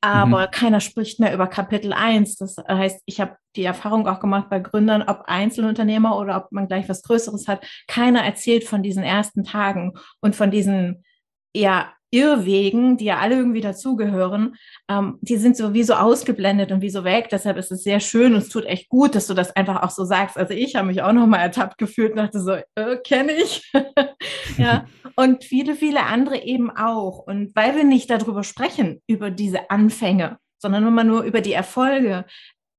Aber 0.00 0.46
mhm. 0.46 0.50
keiner 0.52 0.80
spricht 0.80 1.18
mehr 1.18 1.34
über 1.34 1.48
Kapitel 1.48 1.92
1. 1.92 2.36
Das 2.36 2.56
heißt, 2.56 3.02
ich 3.04 3.20
habe 3.20 3.36
die 3.56 3.64
Erfahrung 3.64 4.06
auch 4.06 4.20
gemacht 4.20 4.48
bei 4.48 4.60
Gründern, 4.60 5.02
ob 5.02 5.24
Einzelunternehmer 5.26 6.16
oder 6.16 6.36
ob 6.36 6.52
man 6.52 6.68
gleich 6.68 6.88
was 6.88 7.02
Größeres 7.02 7.48
hat. 7.48 7.66
Keiner 7.88 8.24
erzählt 8.24 8.64
von 8.64 8.84
diesen 8.84 9.02
ersten 9.02 9.42
Tagen 9.42 9.94
und 10.20 10.36
von 10.36 10.50
diesen 10.50 11.04
ja 11.52 11.92
Irrwegen, 12.10 12.96
die 12.96 13.06
ja 13.06 13.18
alle 13.18 13.36
irgendwie 13.36 13.60
dazugehören, 13.60 14.56
ähm, 14.88 15.18
die 15.20 15.36
sind 15.36 15.56
sowieso 15.56 15.94
ausgeblendet 15.94 16.72
und 16.72 16.82
wie 16.82 16.90
so 16.90 17.04
weg. 17.04 17.28
Deshalb 17.30 17.56
ist 17.56 17.70
es 17.70 17.82
sehr 17.82 18.00
schön 18.00 18.34
und 18.34 18.40
es 18.40 18.48
tut 18.48 18.64
echt 18.64 18.88
gut, 18.88 19.14
dass 19.14 19.26
du 19.26 19.34
das 19.34 19.54
einfach 19.54 19.82
auch 19.82 19.90
so 19.90 20.04
sagst. 20.04 20.36
Also 20.36 20.54
ich 20.54 20.74
habe 20.76 20.88
mich 20.88 21.02
auch 21.02 21.12
nochmal 21.12 21.40
ertappt 21.40 21.78
gefühlt 21.78 22.12
und 22.12 22.18
dachte 22.18 22.40
so, 22.40 22.52
äh, 22.74 22.96
kenne 23.04 23.32
ich. 23.32 23.70
ja. 24.58 24.86
Und 25.16 25.44
viele, 25.44 25.74
viele 25.74 26.04
andere 26.04 26.42
eben 26.42 26.70
auch. 26.70 27.18
Und 27.18 27.54
weil 27.54 27.76
wir 27.76 27.84
nicht 27.84 28.10
darüber 28.10 28.42
sprechen, 28.42 29.00
über 29.06 29.30
diese 29.30 29.70
Anfänge, 29.70 30.38
sondern 30.58 30.86
immer 30.86 31.04
nur 31.04 31.22
über 31.22 31.40
die 31.40 31.52
Erfolge, 31.52 32.24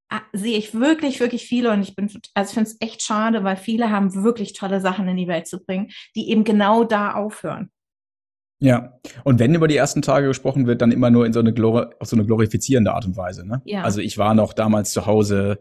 ah, 0.09 0.21
sehe 0.33 0.57
ich 0.57 0.73
wirklich, 0.73 1.19
wirklich 1.19 1.45
viele 1.45 1.71
und 1.71 1.81
ich 1.81 1.95
bin, 1.95 2.11
also 2.33 2.49
ich 2.49 2.53
finde 2.53 2.69
es 2.69 2.81
echt 2.81 3.01
schade, 3.01 3.43
weil 3.43 3.57
viele 3.57 3.89
haben 3.89 4.23
wirklich 4.23 4.53
tolle 4.53 4.81
Sachen 4.81 5.07
in 5.07 5.17
die 5.17 5.27
Welt 5.27 5.47
zu 5.47 5.63
bringen, 5.63 5.91
die 6.15 6.29
eben 6.29 6.43
genau 6.43 6.83
da 6.83 7.13
aufhören. 7.13 7.71
Ja, 8.63 8.99
und 9.23 9.39
wenn 9.39 9.55
über 9.55 9.67
die 9.67 9.75
ersten 9.75 10.03
Tage 10.03 10.27
gesprochen 10.27 10.67
wird, 10.67 10.83
dann 10.83 10.91
immer 10.91 11.09
nur 11.09 11.25
in 11.25 11.33
so 11.33 11.39
eine, 11.39 11.51
Glori 11.51 11.87
auf 11.99 12.07
so 12.07 12.15
eine 12.15 12.25
glorifizierende 12.25 12.93
Art 12.93 13.05
und 13.05 13.17
Weise. 13.17 13.45
Ne? 13.45 13.63
Ja. 13.65 13.81
Also 13.81 14.01
ich 14.01 14.19
war 14.19 14.35
noch 14.35 14.53
damals 14.53 14.91
zu 14.91 15.07
Hause 15.07 15.59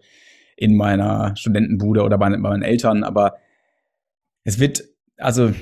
in 0.54 0.76
meiner 0.76 1.34
Studentenbude 1.34 2.02
oder 2.02 2.18
bei, 2.18 2.28
bei 2.28 2.36
meinen 2.36 2.62
Eltern, 2.62 3.02
aber 3.02 3.36
es 4.44 4.60
wird, 4.60 4.84
also, 5.16 5.54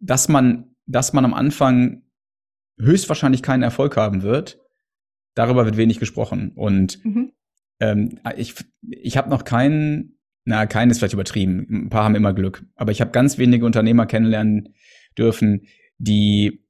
dass 0.00 0.28
man, 0.28 0.74
dass 0.84 1.14
man 1.14 1.24
am 1.24 1.32
Anfang 1.32 2.02
höchstwahrscheinlich 2.78 3.42
keinen 3.42 3.62
Erfolg 3.62 3.96
haben 3.96 4.20
wird, 4.22 4.60
darüber 5.34 5.64
wird 5.64 5.78
wenig 5.78 5.98
gesprochen. 5.98 6.52
Und 6.56 7.02
mhm. 7.06 7.32
ähm, 7.80 8.18
ich, 8.36 8.54
ich 8.86 9.16
habe 9.16 9.30
noch 9.30 9.44
keinen, 9.44 10.18
na, 10.44 10.66
keinen 10.66 10.90
ist 10.90 10.98
vielleicht 10.98 11.14
übertrieben, 11.14 11.66
ein 11.70 11.88
paar 11.88 12.04
haben 12.04 12.16
immer 12.16 12.34
Glück, 12.34 12.66
aber 12.74 12.92
ich 12.92 13.00
habe 13.00 13.12
ganz 13.12 13.38
wenige 13.38 13.64
Unternehmer 13.64 14.04
kennenlernen 14.04 14.74
dürfen, 15.16 15.66
die 16.00 16.66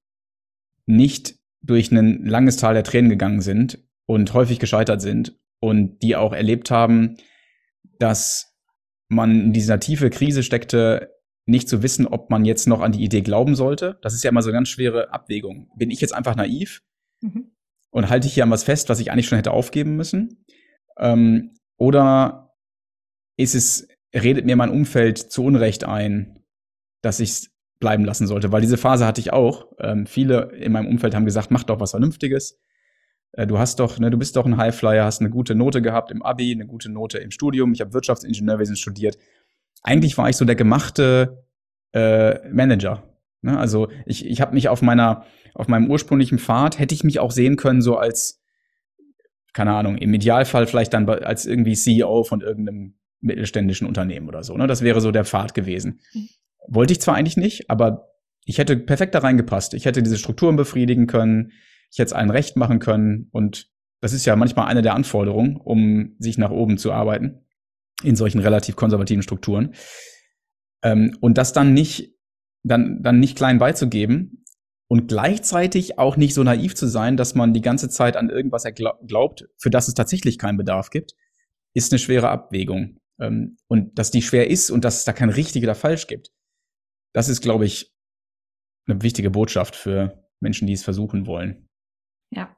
nicht 0.87 1.37
durch 1.63 1.91
ein 1.93 2.27
langes 2.27 2.57
Tal 2.57 2.75
der 2.75 2.85
Tränen 2.85 3.11
gegangen 3.11 3.41
sind 3.41 3.79
und 4.07 4.35
häufig 4.35 4.59
gescheitert 4.59 5.01
sind 5.01 5.39
und 5.61 6.03
die 6.03 6.17
auch 6.17 6.33
erlebt 6.33 6.71
haben, 6.71 7.17
dass 7.99 8.57
man 9.09 9.41
in 9.41 9.53
dieser 9.53 9.79
tiefe 9.79 10.11
Krise 10.11 10.43
steckte, 10.43 11.15
nicht 11.47 11.69
zu 11.69 11.83
wissen, 11.83 12.07
ob 12.07 12.31
man 12.31 12.45
jetzt 12.45 12.67
noch 12.67 12.81
an 12.81 12.93
die 12.93 13.05
Idee 13.05 13.23
glauben 13.23 13.55
sollte. 13.55 13.99
Das 14.03 14.15
ist 14.15 14.25
ja 14.25 14.31
immer 14.31 14.43
so 14.43 14.49
eine 14.49 14.57
ganz 14.57 14.69
schwere 14.69 15.13
Abwägung. 15.13 15.71
Bin 15.77 15.91
ich 15.91 16.01
jetzt 16.01 16.15
einfach 16.15 16.37
naiv 16.37 16.83
mhm. 17.21 17.53
und 17.91 18.09
halte 18.09 18.27
ich 18.27 18.35
hier 18.35 18.45
an 18.45 18.51
was 18.51 18.65
fest, 18.65 18.89
was 18.89 19.01
ich 19.01 19.11
eigentlich 19.11 19.27
schon 19.27 19.37
hätte 19.37 19.53
aufgeben 19.53 19.97
müssen? 19.97 20.45
Ähm, 20.99 21.55
oder 21.77 22.55
ist 23.37 23.55
es, 23.55 23.89
redet 24.15 24.45
mir 24.45 24.57
mein 24.57 24.71
Umfeld 24.71 25.19
zu 25.19 25.45
Unrecht 25.45 25.85
ein, 25.85 26.45
dass 27.03 27.21
ich 27.21 27.31
es 27.31 27.51
bleiben 27.81 28.05
lassen 28.05 28.27
sollte, 28.27 28.53
weil 28.53 28.61
diese 28.61 28.77
Phase 28.77 29.07
hatte 29.07 29.21
ich 29.21 29.33
auch. 29.33 29.67
Ähm, 29.81 30.07
viele 30.07 30.53
in 30.53 30.73
meinem 30.73 30.87
Umfeld 30.87 31.15
haben 31.15 31.25
gesagt, 31.25 31.51
mach 31.51 31.65
doch 31.65 31.81
was 31.81 31.91
Vernünftiges. 31.93 32.61
Äh, 33.33 33.47
du 33.47 33.59
hast 33.59 33.81
doch, 33.81 33.99
ne, 33.99 34.11
du 34.11 34.19
bist 34.19 34.37
doch 34.37 34.47
ein 34.47 34.59
Highflyer, 34.59 35.05
hast 35.05 35.21
eine 35.21 35.31
gute 35.31 35.55
Note 35.55 35.83
gehabt 35.83 36.11
im 36.11 36.23
Abi, 36.23 36.53
eine 36.53 36.67
gute 36.67 36.91
Note 36.91 37.19
im 37.19 37.31
Studium. 37.31 37.73
Ich 37.73 37.81
habe 37.81 37.95
Wirtschaftsingenieurwesen 37.95 38.77
studiert. 38.77 39.17
Eigentlich 39.83 40.17
war 40.19 40.29
ich 40.29 40.37
so 40.37 40.45
der 40.45 40.57
gemachte 40.57 41.45
äh, 41.93 42.49
Manager. 42.51 43.03
Ne? 43.41 43.59
Also 43.59 43.89
ich, 44.05 44.27
ich 44.27 44.41
habe 44.43 44.55
mich 44.55 44.69
auf 44.69 44.83
meiner, 44.83 45.25
auf 45.55 45.67
meinem 45.67 45.91
ursprünglichen 45.91 46.39
Pfad 46.39 46.79
hätte 46.79 46.95
ich 46.95 47.03
mich 47.03 47.19
auch 47.19 47.31
sehen 47.31 47.57
können 47.57 47.81
so 47.81 47.97
als, 47.97 48.43
keine 49.55 49.73
Ahnung, 49.73 49.97
im 49.97 50.13
Idealfall 50.13 50.67
vielleicht 50.67 50.93
dann 50.93 51.09
als 51.09 51.47
irgendwie 51.47 51.75
CEO 51.75 52.25
von 52.25 52.43
irgendeinem 52.43 52.95
mittelständischen 53.21 53.87
Unternehmen 53.87 54.29
oder 54.29 54.43
so. 54.45 54.57
Ne? 54.57 54.67
Das 54.67 54.83
wäre 54.83 55.01
so 55.01 55.11
der 55.11 55.25
Pfad 55.25 55.55
gewesen. 55.55 56.01
Mhm. 56.13 56.29
Wollte 56.71 56.93
ich 56.93 57.01
zwar 57.01 57.17
eigentlich 57.17 57.37
nicht, 57.37 57.69
aber 57.69 58.11
ich 58.45 58.59
hätte 58.59 58.77
perfekt 58.77 59.15
da 59.15 59.19
reingepasst. 59.19 59.75
Ich 59.75 59.85
hätte 59.85 60.03
diese 60.03 60.17
Strukturen 60.17 60.57
befriedigen 60.57 61.07
können, 61.07 61.53
ich 61.91 61.99
hätte 61.99 62.07
es 62.07 62.13
allen 62.13 62.31
recht 62.31 62.57
machen 62.57 62.79
können 62.79 63.29
und 63.33 63.69
das 64.01 64.13
ist 64.13 64.25
ja 64.25 64.35
manchmal 64.37 64.69
eine 64.69 64.81
der 64.81 64.95
Anforderungen, 64.95 65.57
um 65.57 66.15
sich 66.19 66.39
nach 66.39 66.51
oben 66.51 66.79
zu 66.79 66.93
arbeiten 66.93 67.45
in 68.03 68.17
solchen 68.17 68.39
relativ 68.39 68.77
konservativen 68.77 69.23
Strukturen. 69.23 69.75
Ähm, 70.83 71.17
und 71.21 71.37
das 71.37 71.53
dann 71.53 71.75
nicht, 71.75 72.15
dann, 72.63 73.03
dann 73.03 73.21
nicht 73.21 73.37
klein 73.37 73.59
beizugeben 73.59 74.45
und 74.89 75.09
gleichzeitig 75.09 75.99
auch 75.99 76.17
nicht 76.17 76.35
so 76.35 76.43
naiv 76.43 76.75
zu 76.75 76.87
sein, 76.87 77.17
dass 77.17 77.35
man 77.35 77.53
die 77.53 77.61
ganze 77.61 77.89
Zeit 77.91 78.17
an 78.17 78.31
irgendwas 78.31 78.65
glaubt, 79.07 79.49
für 79.59 79.71
das 79.71 79.89
es 79.89 79.95
tatsächlich 79.95 80.39
keinen 80.39 80.57
Bedarf 80.57 80.91
gibt, 80.91 81.13
ist 81.75 81.93
eine 81.93 81.99
schwere 81.99 82.31
Abwägung. 82.31 83.01
Ähm, 83.21 83.59
und 83.67 83.99
dass 83.99 84.11
die 84.11 84.23
schwer 84.23 84.49
ist 84.49 84.71
und 84.71 84.85
dass 84.85 84.99
es 84.99 85.05
da 85.05 85.13
kein 85.13 85.31
richtig 85.31 85.63
oder 85.63 85.75
falsch 85.75 86.07
gibt 86.07 86.31
das 87.13 87.29
ist, 87.29 87.41
glaube 87.41 87.67
ich, 87.67 87.93
eine 88.87 89.03
wichtige 89.03 89.31
Botschaft 89.31 89.77
für 89.77 90.25
Menschen, 90.41 90.67
die 90.67 90.73
es 90.73 90.83
versuchen 90.83 91.27
wollen. 91.27 91.69
Ja, 92.31 92.57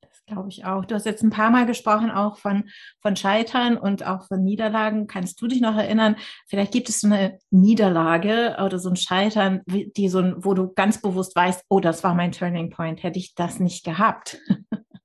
das 0.00 0.24
glaube 0.26 0.48
ich 0.48 0.64
auch. 0.64 0.84
Du 0.84 0.94
hast 0.94 1.06
jetzt 1.06 1.22
ein 1.22 1.30
paar 1.30 1.50
Mal 1.50 1.66
gesprochen 1.66 2.10
auch 2.10 2.38
von, 2.38 2.68
von 3.00 3.16
Scheitern 3.16 3.76
und 3.76 4.04
auch 4.04 4.26
von 4.26 4.42
Niederlagen. 4.42 5.06
Kannst 5.06 5.40
du 5.40 5.46
dich 5.46 5.60
noch 5.60 5.76
erinnern? 5.76 6.16
Vielleicht 6.48 6.72
gibt 6.72 6.88
es 6.88 7.00
so 7.00 7.06
eine 7.06 7.38
Niederlage 7.50 8.56
oder 8.64 8.78
so 8.78 8.90
ein 8.90 8.96
Scheitern, 8.96 9.62
die 9.66 10.08
so 10.08 10.18
ein, 10.18 10.44
wo 10.44 10.54
du 10.54 10.72
ganz 10.72 11.00
bewusst 11.00 11.36
weißt, 11.36 11.64
oh, 11.68 11.80
das 11.80 12.02
war 12.02 12.14
mein 12.14 12.32
Turning 12.32 12.70
Point. 12.70 13.02
Hätte 13.02 13.18
ich 13.18 13.34
das 13.34 13.60
nicht 13.60 13.84
gehabt, 13.84 14.38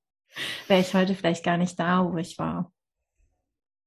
wäre 0.67 0.81
ich 0.81 0.93
heute 0.93 1.15
vielleicht 1.15 1.45
gar 1.45 1.57
nicht 1.57 1.79
da, 1.79 2.11
wo 2.11 2.17
ich 2.17 2.37
war 2.37 2.71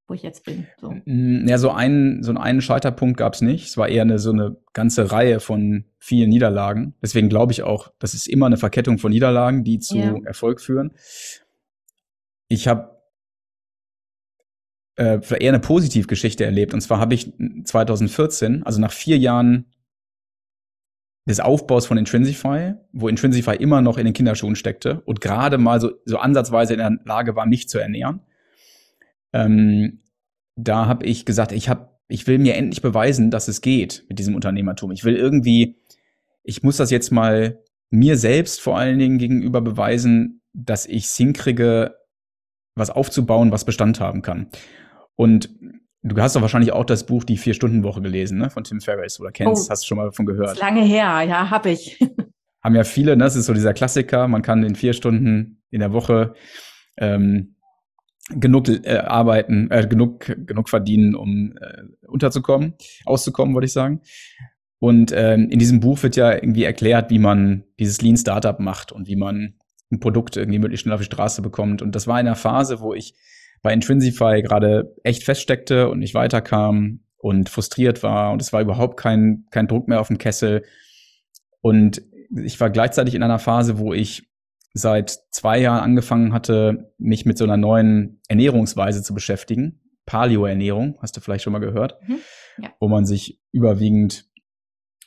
wo 0.08 0.14
ich 0.14 0.22
jetzt 0.22 0.44
bin. 0.44 0.66
So. 0.80 0.94
Ja, 1.04 1.58
so 1.58 1.70
einen, 1.70 2.22
so 2.22 2.32
einen 2.32 2.60
Scheiterpunkt 2.62 3.18
gab 3.18 3.34
es 3.34 3.42
nicht. 3.42 3.66
Es 3.66 3.76
war 3.76 3.88
eher 3.88 4.02
eine, 4.02 4.18
so 4.18 4.32
eine 4.32 4.56
ganze 4.72 5.12
Reihe 5.12 5.38
von 5.38 5.84
vielen 5.98 6.30
Niederlagen. 6.30 6.94
Deswegen 7.02 7.28
glaube 7.28 7.52
ich 7.52 7.62
auch, 7.62 7.92
das 7.98 8.14
ist 8.14 8.26
immer 8.26 8.46
eine 8.46 8.56
Verkettung 8.56 8.98
von 8.98 9.12
Niederlagen, 9.12 9.64
die 9.64 9.78
zu 9.78 9.98
ja. 9.98 10.16
Erfolg 10.24 10.60
führen. 10.60 10.92
Ich 12.48 12.66
habe 12.66 12.98
äh, 14.96 15.20
eher 15.38 15.52
eine 15.52 15.60
Positivgeschichte 15.60 16.44
erlebt. 16.44 16.72
Und 16.72 16.80
zwar 16.80 16.98
habe 16.98 17.14
ich 17.14 17.32
2014, 17.64 18.62
also 18.62 18.80
nach 18.80 18.92
vier 18.92 19.18
Jahren 19.18 19.66
des 21.28 21.40
Aufbaus 21.40 21.84
von 21.84 21.98
Intrinsify, 21.98 22.72
wo 22.92 23.08
Intrinsify 23.08 23.54
immer 23.56 23.82
noch 23.82 23.98
in 23.98 24.06
den 24.06 24.14
Kinderschuhen 24.14 24.56
steckte 24.56 25.02
und 25.02 25.20
gerade 25.20 25.58
mal 25.58 25.78
so, 25.78 25.92
so 26.06 26.16
ansatzweise 26.16 26.72
in 26.72 26.78
der 26.78 26.98
Lage 27.04 27.36
war, 27.36 27.44
mich 27.44 27.68
zu 27.68 27.78
ernähren, 27.78 28.20
ähm, 29.32 30.00
da 30.56 30.86
habe 30.86 31.06
ich 31.06 31.24
gesagt, 31.24 31.52
ich 31.52 31.68
habe, 31.68 31.90
ich 32.08 32.26
will 32.26 32.38
mir 32.38 32.56
endlich 32.56 32.82
beweisen, 32.82 33.30
dass 33.30 33.48
es 33.48 33.60
geht 33.60 34.04
mit 34.08 34.18
diesem 34.18 34.34
Unternehmertum. 34.34 34.90
Ich 34.90 35.04
will 35.04 35.16
irgendwie, 35.16 35.76
ich 36.42 36.62
muss 36.62 36.76
das 36.78 36.90
jetzt 36.90 37.10
mal 37.10 37.62
mir 37.90 38.16
selbst 38.16 38.60
vor 38.60 38.78
allen 38.78 38.98
Dingen 38.98 39.18
gegenüber 39.18 39.60
beweisen, 39.60 40.42
dass 40.52 40.86
ich 40.86 41.04
es 41.04 41.16
hinkriege, 41.16 41.96
was 42.74 42.90
aufzubauen, 42.90 43.52
was 43.52 43.64
Bestand 43.64 44.00
haben 44.00 44.22
kann. 44.22 44.48
Und 45.14 45.50
du 46.02 46.20
hast 46.20 46.36
doch 46.36 46.42
wahrscheinlich 46.42 46.72
auch 46.72 46.84
das 46.84 47.04
Buch 47.06 47.24
Die 47.24 47.36
Vier-Stunden-Woche 47.36 48.00
gelesen, 48.02 48.38
ne, 48.38 48.50
von 48.50 48.64
Tim 48.64 48.80
Ferriss 48.80 49.20
oder 49.20 49.30
kennst, 49.30 49.68
oh, 49.68 49.70
hast 49.70 49.84
du 49.84 49.88
schon 49.88 49.98
mal 49.98 50.06
davon 50.06 50.26
gehört. 50.26 50.52
Ist 50.52 50.60
lange 50.60 50.84
her, 50.84 51.22
ja, 51.22 51.50
habe 51.50 51.70
ich. 51.70 51.98
Haben 52.62 52.74
ja 52.74 52.82
viele, 52.82 53.16
ne? 53.16 53.22
Das 53.22 53.36
ist 53.36 53.46
so 53.46 53.54
dieser 53.54 53.72
Klassiker. 53.72 54.26
Man 54.26 54.42
kann 54.42 54.64
in 54.64 54.74
vier 54.74 54.92
Stunden 54.92 55.62
in 55.70 55.78
der 55.78 55.92
Woche 55.92 56.34
ähm, 56.96 57.54
genug 58.30 58.68
äh, 58.68 58.98
arbeiten, 58.98 59.70
äh, 59.70 59.86
genug, 59.86 60.26
genug 60.46 60.68
verdienen, 60.68 61.14
um 61.14 61.54
äh, 61.60 61.82
unterzukommen, 62.06 62.74
auszukommen, 63.04 63.54
wollte 63.54 63.66
ich 63.66 63.72
sagen. 63.72 64.00
Und 64.80 65.12
ähm, 65.14 65.48
in 65.50 65.58
diesem 65.58 65.80
Buch 65.80 66.02
wird 66.02 66.16
ja 66.16 66.32
irgendwie 66.32 66.64
erklärt, 66.64 67.10
wie 67.10 67.18
man 67.18 67.64
dieses 67.78 68.00
Lean 68.00 68.16
Startup 68.16 68.58
macht 68.60 68.92
und 68.92 69.08
wie 69.08 69.16
man 69.16 69.54
ein 69.90 70.00
Produkt 70.00 70.36
irgendwie 70.36 70.58
möglichst 70.58 70.82
schnell 70.82 70.94
auf 70.94 71.00
die 71.00 71.06
Straße 71.06 71.42
bekommt. 71.42 71.82
Und 71.82 71.94
das 71.94 72.06
war 72.06 72.20
in 72.20 72.26
einer 72.26 72.36
Phase, 72.36 72.80
wo 72.80 72.94
ich 72.94 73.14
bei 73.62 73.72
Intrinsify 73.72 74.42
gerade 74.42 74.94
echt 75.02 75.24
feststeckte 75.24 75.88
und 75.88 75.98
nicht 75.98 76.14
weiterkam 76.14 77.00
und 77.16 77.48
frustriert 77.48 78.04
war 78.04 78.32
und 78.32 78.40
es 78.40 78.52
war 78.52 78.60
überhaupt 78.60 78.96
kein, 78.96 79.46
kein 79.50 79.66
Druck 79.66 79.88
mehr 79.88 80.00
auf 80.00 80.08
dem 80.08 80.18
Kessel. 80.18 80.64
Und 81.60 82.02
ich 82.30 82.60
war 82.60 82.70
gleichzeitig 82.70 83.14
in 83.14 83.22
einer 83.22 83.40
Phase, 83.40 83.78
wo 83.78 83.92
ich 83.92 84.27
seit 84.78 85.10
zwei 85.30 85.60
Jahren 85.60 85.82
angefangen 85.82 86.32
hatte, 86.32 86.92
mich 86.98 87.26
mit 87.26 87.38
so 87.38 87.44
einer 87.44 87.56
neuen 87.56 88.20
Ernährungsweise 88.28 89.02
zu 89.02 89.14
beschäftigen. 89.14 89.80
Paleo-Ernährung, 90.06 90.98
hast 91.02 91.16
du 91.16 91.20
vielleicht 91.20 91.44
schon 91.44 91.52
mal 91.52 91.58
gehört, 91.58 91.98
mhm, 92.06 92.18
ja. 92.62 92.70
wo 92.80 92.88
man 92.88 93.04
sich 93.04 93.42
überwiegend 93.52 94.24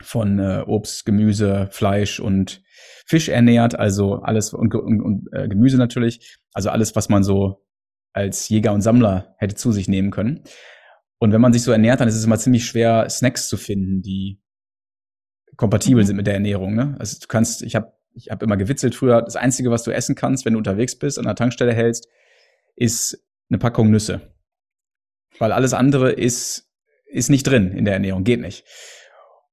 von 0.02 0.40
äh, 0.40 0.64
Obst, 0.66 1.06
Gemüse, 1.06 1.68
Fleisch 1.72 2.20
und 2.20 2.62
Fisch 3.06 3.30
ernährt, 3.30 3.76
also 3.76 4.16
alles 4.16 4.54
und, 4.54 4.74
und, 4.76 5.02
und 5.02 5.28
äh, 5.34 5.48
Gemüse 5.48 5.78
natürlich, 5.78 6.40
also 6.54 6.70
alles, 6.70 6.96
was 6.96 7.10
man 7.10 7.24
so 7.24 7.66
als 8.14 8.50
Jäger 8.50 8.74
und 8.74 8.82
Sammler 8.82 9.36
hätte 9.38 9.56
zu 9.56 9.72
sich 9.72 9.88
nehmen 9.88 10.12
können. 10.12 10.44
Und 11.20 11.32
wenn 11.32 11.42
man 11.42 11.54
sich 11.54 11.64
so 11.64 11.72
ernährt, 11.72 12.00
dann 12.00 12.08
ist 12.08 12.16
es 12.16 12.26
immer 12.26 12.38
ziemlich 12.38 12.66
schwer, 12.66 13.10
Snacks 13.10 13.48
zu 13.48 13.58
finden, 13.58 14.02
die 14.02 14.42
kompatibel 15.56 16.04
mhm. 16.04 16.08
sind 16.08 16.16
mit 16.16 16.28
der 16.28 16.34
Ernährung. 16.34 16.76
Ne? 16.76 16.96
Also 17.00 17.18
du 17.20 17.28
kannst, 17.28 17.64
ich 17.64 17.76
habe 17.76 17.94
ich 18.14 18.30
hab 18.30 18.44
immer 18.44 18.58
gewitzelt 18.58 18.96
früher, 18.96 19.22
das 19.22 19.36
Einzige, 19.36 19.72
was 19.72 19.84
du 19.84 19.92
essen 19.92 20.16
kannst, 20.16 20.46
wenn 20.46 20.54
du 20.54 20.60
unterwegs 20.60 20.98
bist, 20.98 21.18
an 21.18 21.26
der 21.26 21.36
Tankstelle 21.36 21.74
hältst, 21.74 22.08
ist 22.76 23.24
eine 23.50 23.58
Packung 23.58 23.90
Nüsse. 23.90 24.34
Weil 25.40 25.52
alles 25.52 25.74
andere 25.74 26.12
ist, 26.12 26.70
ist 27.06 27.30
nicht 27.30 27.44
drin 27.44 27.72
in 27.72 27.86
der 27.86 27.96
Ernährung, 27.96 28.24
geht 28.24 28.42
nicht. 28.42 28.66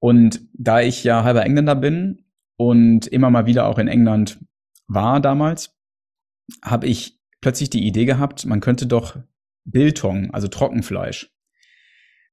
Und 0.01 0.41
da 0.53 0.81
ich 0.81 1.05
ja 1.05 1.25
halber 1.25 1.45
Engländer 1.45 1.75
bin 1.75 2.25
und 2.57 3.07
immer 3.07 3.31
mal 3.31 3.47
wieder 3.47 3.67
auch 3.67 3.79
in 3.79 3.89
England 3.89 4.39
war 4.87 5.21
damals, 5.21 5.77
habe 6.63 6.87
ich 6.87 7.21
plötzlich 7.41 7.71
die 7.71 7.87
Idee 7.87 8.05
gehabt, 8.05 8.47
man 8.47 8.61
könnte 8.61 8.87
doch 8.87 9.19
Biltong, 9.65 10.31
also 10.33 10.49
Trockenfleisch, 10.49 11.31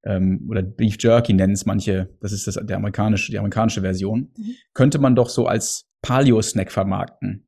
ähm, 0.04 0.47
oder 0.50 0.62
Beef 0.62 0.97
Jerky 1.00 1.34
nennen 1.34 1.54
es 1.54 1.65
manche, 1.65 2.15
das 2.21 2.32
ist 2.32 2.47
das, 2.47 2.60
der 2.62 2.78
amerikanische, 2.78 3.32
die 3.32 3.39
amerikanische 3.39 3.82
Version, 3.82 4.32
mhm. 4.38 4.56
könnte 4.73 5.00
man 5.00 5.15
doch 5.15 5.30
so 5.30 5.47
als 5.47 5.89
Paleo-Snack 6.06 6.72
vermarkten. 6.72 7.48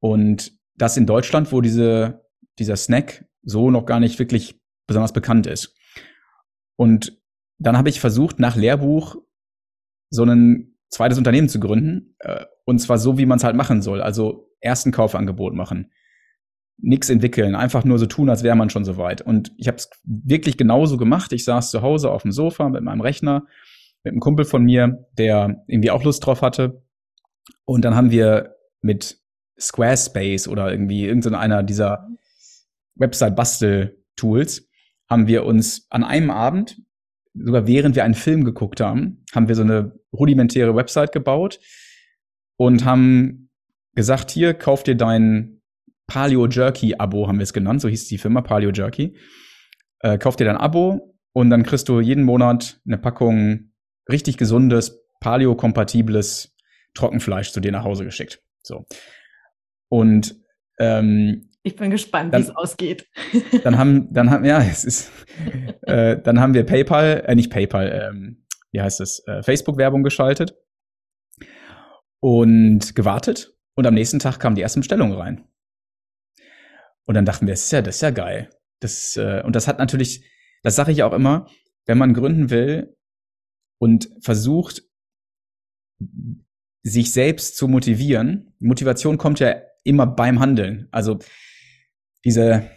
Und 0.00 0.52
das 0.74 0.96
in 0.96 1.06
Deutschland, 1.06 1.52
wo 1.52 1.60
diese, 1.60 2.26
dieser 2.58 2.76
Snack 2.76 3.24
so 3.42 3.70
noch 3.70 3.86
gar 3.86 4.00
nicht 4.00 4.18
wirklich 4.18 4.60
besonders 4.86 5.12
bekannt 5.12 5.46
ist. 5.46 5.74
Und 6.76 7.18
dann 7.58 7.78
habe 7.78 7.88
ich 7.88 8.00
versucht, 8.00 8.38
nach 8.38 8.56
Lehrbuch 8.56 9.16
so 10.10 10.24
ein 10.24 10.76
zweites 10.90 11.18
Unternehmen 11.18 11.48
zu 11.48 11.60
gründen. 11.60 12.14
Äh, 12.18 12.44
und 12.64 12.78
zwar 12.78 12.98
so, 12.98 13.16
wie 13.16 13.26
man 13.26 13.38
es 13.38 13.44
halt 13.44 13.56
machen 13.56 13.80
soll. 13.80 14.02
Also 14.02 14.50
ersten 14.60 14.92
Kaufangebot 14.92 15.54
machen 15.54 15.90
nichts 16.78 17.08
entwickeln, 17.10 17.54
einfach 17.54 17.84
nur 17.84 17.98
so 17.98 18.06
tun, 18.06 18.28
als 18.28 18.42
wäre 18.42 18.56
man 18.56 18.68
schon 18.68 18.84
so 18.84 18.96
weit. 18.96 19.22
Und 19.22 19.52
ich 19.56 19.68
habe 19.68 19.76
es 19.76 19.88
wirklich 20.04 20.56
genauso 20.56 20.96
gemacht. 20.96 21.32
Ich 21.32 21.44
saß 21.44 21.70
zu 21.70 21.80
Hause 21.80 22.10
auf 22.10 22.22
dem 22.22 22.32
Sofa 22.32 22.68
mit 22.68 22.82
meinem 22.82 23.00
Rechner, 23.00 23.46
mit 24.02 24.12
einem 24.12 24.20
Kumpel 24.20 24.44
von 24.44 24.64
mir, 24.64 25.06
der 25.16 25.62
irgendwie 25.68 25.90
auch 25.90 26.02
Lust 26.02 26.26
drauf 26.26 26.42
hatte. 26.42 26.81
Und 27.64 27.84
dann 27.84 27.94
haben 27.94 28.10
wir 28.10 28.56
mit 28.80 29.18
Squarespace 29.58 30.48
oder 30.48 30.70
irgendwie 30.70 31.04
irgendeiner 31.04 31.62
dieser 31.62 32.08
Website-Bastel-Tools 32.96 34.68
haben 35.08 35.26
wir 35.26 35.44
uns 35.44 35.86
an 35.90 36.04
einem 36.04 36.30
Abend, 36.30 36.80
sogar 37.34 37.66
während 37.66 37.96
wir 37.96 38.04
einen 38.04 38.14
Film 38.14 38.44
geguckt 38.44 38.80
haben, 38.80 39.24
haben 39.34 39.48
wir 39.48 39.54
so 39.54 39.62
eine 39.62 39.98
rudimentäre 40.12 40.74
Website 40.74 41.12
gebaut 41.12 41.60
und 42.56 42.84
haben 42.84 43.50
gesagt, 43.94 44.30
hier, 44.30 44.54
kauf 44.54 44.82
dir 44.82 44.96
deinen 44.96 45.62
Paleo 46.06 46.46
Jerky 46.46 46.94
Abo 46.96 47.28
haben 47.28 47.38
wir 47.38 47.44
es 47.44 47.52
genannt, 47.52 47.80
so 47.80 47.88
hieß 47.88 48.08
die 48.08 48.18
Firma 48.18 48.42
Paleo 48.42 48.70
Jerky. 48.70 49.16
Äh, 50.00 50.18
kauf 50.18 50.36
dir 50.36 50.44
dein 50.44 50.56
Abo 50.56 51.14
und 51.32 51.50
dann 51.50 51.62
kriegst 51.62 51.88
du 51.88 52.00
jeden 52.00 52.24
Monat 52.24 52.80
eine 52.86 52.98
Packung 52.98 53.72
richtig 54.10 54.36
gesundes, 54.36 55.02
paleo-kompatibles 55.20 56.51
Trockenfleisch 56.94 57.52
zu 57.52 57.60
dir 57.60 57.72
nach 57.72 57.84
Hause 57.84 58.04
geschickt. 58.04 58.42
So. 58.62 58.86
Und 59.88 60.36
ähm, 60.78 61.50
ich 61.64 61.76
bin 61.76 61.90
gespannt, 61.90 62.32
wie 62.32 62.40
es 62.40 62.50
ausgeht. 62.50 63.08
dann 63.62 63.78
haben, 63.78 64.12
dann 64.12 64.30
haben, 64.30 64.44
ja, 64.44 64.60
es 64.60 64.84
ist, 64.84 65.12
äh, 65.82 66.20
dann 66.20 66.40
haben 66.40 66.54
wir 66.54 66.66
PayPal, 66.66 67.24
äh, 67.26 67.34
nicht 67.34 67.50
PayPal, 67.50 68.10
ähm, 68.10 68.44
wie 68.72 68.80
heißt 68.80 69.00
es, 69.00 69.24
äh, 69.26 69.42
Facebook-Werbung 69.42 70.02
geschaltet 70.02 70.56
und 72.20 72.94
gewartet. 72.96 73.56
Und 73.74 73.86
am 73.86 73.94
nächsten 73.94 74.18
Tag 74.18 74.38
kamen 74.38 74.56
die 74.56 74.62
ersten 74.62 74.80
Bestellungen 74.80 75.16
rein. 75.16 75.44
Und 77.04 77.14
dann 77.14 77.24
dachten 77.24 77.46
wir, 77.46 77.52
das 77.52 77.64
ist 77.64 77.72
ja, 77.72 77.82
das 77.82 77.96
ist 77.96 78.02
ja 78.02 78.10
geil. 78.10 78.50
Das, 78.80 79.16
äh, 79.16 79.42
und 79.44 79.54
das 79.54 79.68
hat 79.68 79.78
natürlich, 79.78 80.28
das 80.62 80.74
sage 80.74 80.92
ich 80.92 81.02
auch 81.02 81.12
immer, 81.12 81.48
wenn 81.86 81.98
man 81.98 82.14
gründen 82.14 82.50
will 82.50 82.96
und 83.78 84.10
versucht, 84.20 84.82
sich 86.82 87.12
selbst 87.12 87.56
zu 87.56 87.68
motivieren, 87.68 88.54
Motivation 88.58 89.18
kommt 89.18 89.40
ja 89.40 89.54
immer 89.84 90.06
beim 90.06 90.40
Handeln. 90.40 90.88
Also 90.90 91.18
diese, 92.24 92.68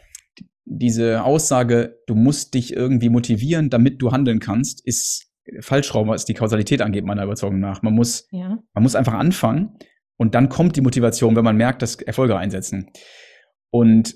diese 0.65 1.23
Aussage, 1.23 1.99
du 2.07 2.15
musst 2.15 2.53
dich 2.53 2.73
irgendwie 2.73 3.09
motivieren, 3.09 3.69
damit 3.69 4.01
du 4.01 4.11
handeln 4.11 4.39
kannst, 4.39 4.85
ist 4.85 5.31
falsch 5.59 5.93
rum, 5.93 6.07
was 6.07 6.25
die 6.25 6.33
Kausalität 6.33 6.81
angeht, 6.81 7.05
meiner 7.05 7.23
Überzeugung 7.23 7.59
nach. 7.59 7.81
Man 7.81 7.93
muss, 7.93 8.27
ja. 8.31 8.57
man 8.73 8.83
muss 8.83 8.95
einfach 8.95 9.13
anfangen 9.13 9.77
und 10.17 10.35
dann 10.35 10.49
kommt 10.49 10.75
die 10.75 10.81
Motivation, 10.81 11.35
wenn 11.35 11.43
man 11.43 11.57
merkt, 11.57 11.81
dass 11.81 11.95
Erfolge 11.95 12.37
einsetzen. 12.37 12.91
Und 13.69 14.15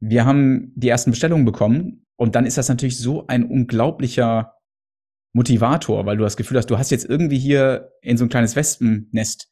wir 0.00 0.24
haben 0.24 0.72
die 0.74 0.88
ersten 0.88 1.12
Bestellungen 1.12 1.44
bekommen 1.44 2.06
und 2.16 2.34
dann 2.34 2.46
ist 2.46 2.58
das 2.58 2.68
natürlich 2.68 2.98
so 2.98 3.26
ein 3.28 3.44
unglaublicher 3.44 4.54
Motivator, 5.32 6.04
weil 6.06 6.16
du 6.16 6.24
das 6.24 6.36
Gefühl 6.36 6.58
hast, 6.58 6.70
du 6.70 6.78
hast 6.78 6.90
jetzt 6.90 7.08
irgendwie 7.08 7.38
hier 7.38 7.92
in 8.02 8.16
so 8.16 8.24
ein 8.24 8.28
kleines 8.28 8.54
Wespennest 8.56 9.50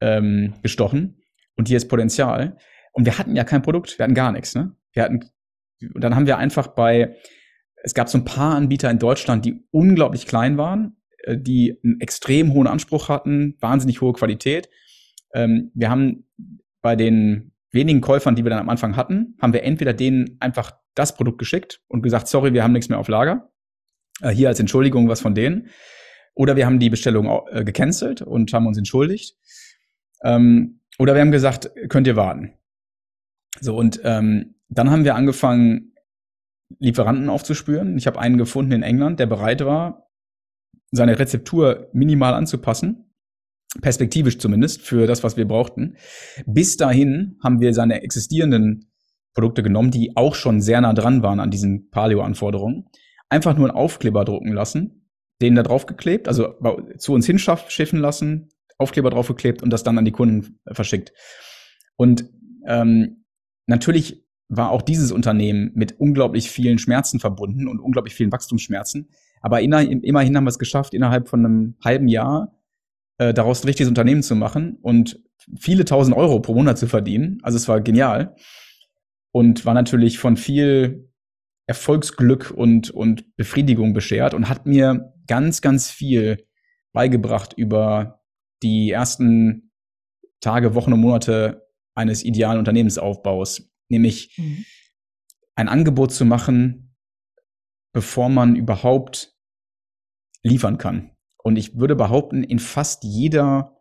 ähm, 0.00 0.54
gestochen 0.62 1.20
und 1.56 1.68
hier 1.68 1.76
ist 1.76 1.88
Potenzial. 1.88 2.56
Und 2.92 3.04
wir 3.04 3.18
hatten 3.18 3.36
ja 3.36 3.44
kein 3.44 3.62
Produkt, 3.62 3.98
wir 3.98 4.04
hatten 4.04 4.14
gar 4.14 4.32
nichts. 4.32 4.54
Ne? 4.54 4.74
Wir 4.92 5.02
hatten, 5.02 5.24
und 5.94 6.02
dann 6.02 6.14
haben 6.14 6.26
wir 6.26 6.38
einfach 6.38 6.68
bei, 6.68 7.16
es 7.82 7.94
gab 7.94 8.08
so 8.08 8.18
ein 8.18 8.24
paar 8.24 8.54
Anbieter 8.54 8.90
in 8.90 8.98
Deutschland, 8.98 9.44
die 9.44 9.64
unglaublich 9.70 10.26
klein 10.26 10.56
waren, 10.56 10.96
äh, 11.24 11.36
die 11.36 11.78
einen 11.82 12.00
extrem 12.00 12.52
hohen 12.52 12.66
Anspruch 12.66 13.08
hatten, 13.08 13.56
wahnsinnig 13.60 14.00
hohe 14.00 14.12
Qualität. 14.12 14.68
Ähm, 15.34 15.70
wir 15.74 15.90
haben 15.90 16.28
bei 16.80 16.96
den 16.96 17.52
wenigen 17.70 18.00
Käufern, 18.00 18.36
die 18.36 18.44
wir 18.44 18.50
dann 18.50 18.60
am 18.60 18.68
Anfang 18.68 18.96
hatten, 18.96 19.36
haben 19.40 19.52
wir 19.52 19.62
entweder 19.62 19.92
denen 19.92 20.36
einfach 20.40 20.72
das 20.94 21.14
Produkt 21.14 21.38
geschickt 21.38 21.82
und 21.88 22.02
gesagt, 22.02 22.28
sorry, 22.28 22.52
wir 22.52 22.62
haben 22.62 22.72
nichts 22.72 22.88
mehr 22.88 22.98
auf 22.98 23.08
Lager. 23.08 23.50
Äh, 24.20 24.30
hier 24.30 24.48
als 24.48 24.60
Entschuldigung 24.60 25.08
was 25.08 25.20
von 25.20 25.34
denen. 25.34 25.68
Oder 26.34 26.56
wir 26.56 26.66
haben 26.66 26.78
die 26.78 26.90
Bestellung 26.90 27.28
äh, 27.50 27.64
gecancelt 27.64 28.22
und 28.22 28.52
haben 28.52 28.66
uns 28.66 28.78
entschuldigt. 28.78 29.36
Ähm, 30.22 30.80
oder 30.98 31.14
wir 31.14 31.20
haben 31.20 31.32
gesagt, 31.32 31.70
könnt 31.88 32.06
ihr 32.06 32.16
warten. 32.16 32.54
So, 33.60 33.76
und 33.76 34.00
ähm, 34.04 34.54
dann 34.68 34.90
haben 34.90 35.04
wir 35.04 35.14
angefangen, 35.14 35.94
Lieferanten 36.78 37.30
aufzuspüren. 37.30 37.96
Ich 37.96 38.06
habe 38.06 38.20
einen 38.20 38.36
gefunden 38.36 38.72
in 38.72 38.82
England, 38.82 39.20
der 39.20 39.26
bereit 39.26 39.64
war, 39.64 40.10
seine 40.90 41.18
Rezeptur 41.18 41.88
minimal 41.92 42.34
anzupassen 42.34 43.08
perspektivisch 43.80 44.38
zumindest, 44.38 44.82
für 44.82 45.06
das, 45.06 45.22
was 45.22 45.36
wir 45.36 45.46
brauchten. 45.46 45.96
Bis 46.46 46.76
dahin 46.76 47.36
haben 47.42 47.60
wir 47.60 47.74
seine 47.74 48.02
existierenden 48.02 48.90
Produkte 49.34 49.62
genommen, 49.62 49.90
die 49.90 50.16
auch 50.16 50.34
schon 50.34 50.60
sehr 50.60 50.80
nah 50.80 50.94
dran 50.94 51.22
waren 51.22 51.40
an 51.40 51.50
diesen 51.50 51.90
Paleo-Anforderungen, 51.90 52.86
einfach 53.30 53.56
nur 53.56 53.68
einen 53.68 53.76
Aufkleber 53.76 54.24
drucken 54.24 54.52
lassen, 54.52 55.10
den 55.40 55.54
da 55.54 55.62
drauf 55.62 55.86
geklebt, 55.86 56.28
also 56.28 56.54
zu 56.96 57.12
uns 57.12 57.26
hinschiffen 57.26 58.00
lassen, 58.00 58.50
Aufkleber 58.78 59.10
draufgeklebt 59.10 59.62
und 59.62 59.70
das 59.70 59.82
dann 59.82 59.98
an 59.98 60.04
die 60.04 60.12
Kunden 60.12 60.60
verschickt. 60.70 61.12
Und 61.96 62.30
ähm, 62.66 63.24
natürlich 63.66 64.24
war 64.48 64.70
auch 64.70 64.82
dieses 64.82 65.12
Unternehmen 65.12 65.72
mit 65.74 66.00
unglaublich 66.00 66.50
vielen 66.50 66.78
Schmerzen 66.78 67.20
verbunden 67.20 67.68
und 67.68 67.80
unglaublich 67.80 68.14
vielen 68.14 68.32
Wachstumsschmerzen. 68.32 69.10
Aber 69.40 69.60
immerhin 69.60 70.36
haben 70.36 70.44
wir 70.44 70.48
es 70.48 70.58
geschafft, 70.58 70.94
innerhalb 70.94 71.28
von 71.28 71.44
einem 71.44 71.76
halben 71.84 72.08
Jahr 72.08 72.58
äh, 73.18 73.34
daraus 73.34 73.62
ein 73.62 73.66
richtiges 73.66 73.88
Unternehmen 73.88 74.22
zu 74.22 74.34
machen 74.36 74.78
und 74.80 75.20
viele 75.58 75.84
tausend 75.84 76.16
Euro 76.16 76.40
pro 76.40 76.54
Monat 76.54 76.78
zu 76.78 76.86
verdienen. 76.86 77.38
Also 77.42 77.56
es 77.56 77.68
war 77.68 77.80
genial 77.80 78.34
und 79.32 79.66
war 79.66 79.74
natürlich 79.74 80.18
von 80.18 80.36
viel 80.36 81.07
Erfolgsglück 81.68 82.50
und, 82.50 82.90
und 82.90 83.36
Befriedigung 83.36 83.92
beschert 83.92 84.32
und 84.32 84.48
hat 84.48 84.66
mir 84.66 85.12
ganz, 85.26 85.60
ganz 85.60 85.90
viel 85.90 86.46
beigebracht 86.92 87.52
über 87.56 88.22
die 88.62 88.90
ersten 88.90 89.70
Tage, 90.40 90.74
Wochen 90.74 90.94
und 90.94 91.00
Monate 91.00 91.68
eines 91.94 92.24
idealen 92.24 92.58
Unternehmensaufbaus, 92.58 93.70
nämlich 93.90 94.34
mhm. 94.38 94.64
ein 95.56 95.68
Angebot 95.68 96.10
zu 96.10 96.24
machen, 96.24 96.96
bevor 97.92 98.30
man 98.30 98.56
überhaupt 98.56 99.36
liefern 100.42 100.78
kann. 100.78 101.10
Und 101.36 101.56
ich 101.56 101.76
würde 101.76 101.96
behaupten, 101.96 102.44
in 102.44 102.60
fast 102.60 103.04
jeder 103.04 103.76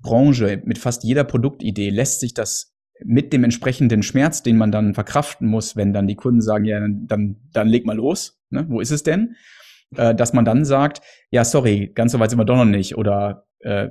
Branche, 0.00 0.62
mit 0.64 0.78
fast 0.78 1.04
jeder 1.04 1.24
Produktidee 1.24 1.88
lässt 1.88 2.20
sich 2.20 2.34
das 2.34 2.77
mit 3.04 3.32
dem 3.32 3.44
entsprechenden 3.44 4.02
Schmerz, 4.02 4.42
den 4.42 4.56
man 4.56 4.72
dann 4.72 4.94
verkraften 4.94 5.48
muss, 5.48 5.76
wenn 5.76 5.92
dann 5.92 6.06
die 6.06 6.16
Kunden 6.16 6.40
sagen, 6.40 6.64
ja, 6.64 6.80
dann, 6.80 7.36
dann 7.52 7.68
leg 7.68 7.86
mal 7.86 7.96
los, 7.96 8.40
ne? 8.50 8.66
wo 8.68 8.80
ist 8.80 8.90
es 8.90 9.02
denn? 9.02 9.36
Äh, 9.96 10.14
dass 10.14 10.32
man 10.32 10.44
dann 10.44 10.64
sagt, 10.64 11.00
ja, 11.30 11.44
sorry, 11.44 11.92
ganz 11.94 12.12
so 12.12 12.18
weit 12.18 12.30
sind 12.30 12.38
wir 12.38 12.44
doch 12.44 12.56
noch 12.56 12.64
nicht 12.64 12.96
oder 12.96 13.46
äh, 13.60 13.88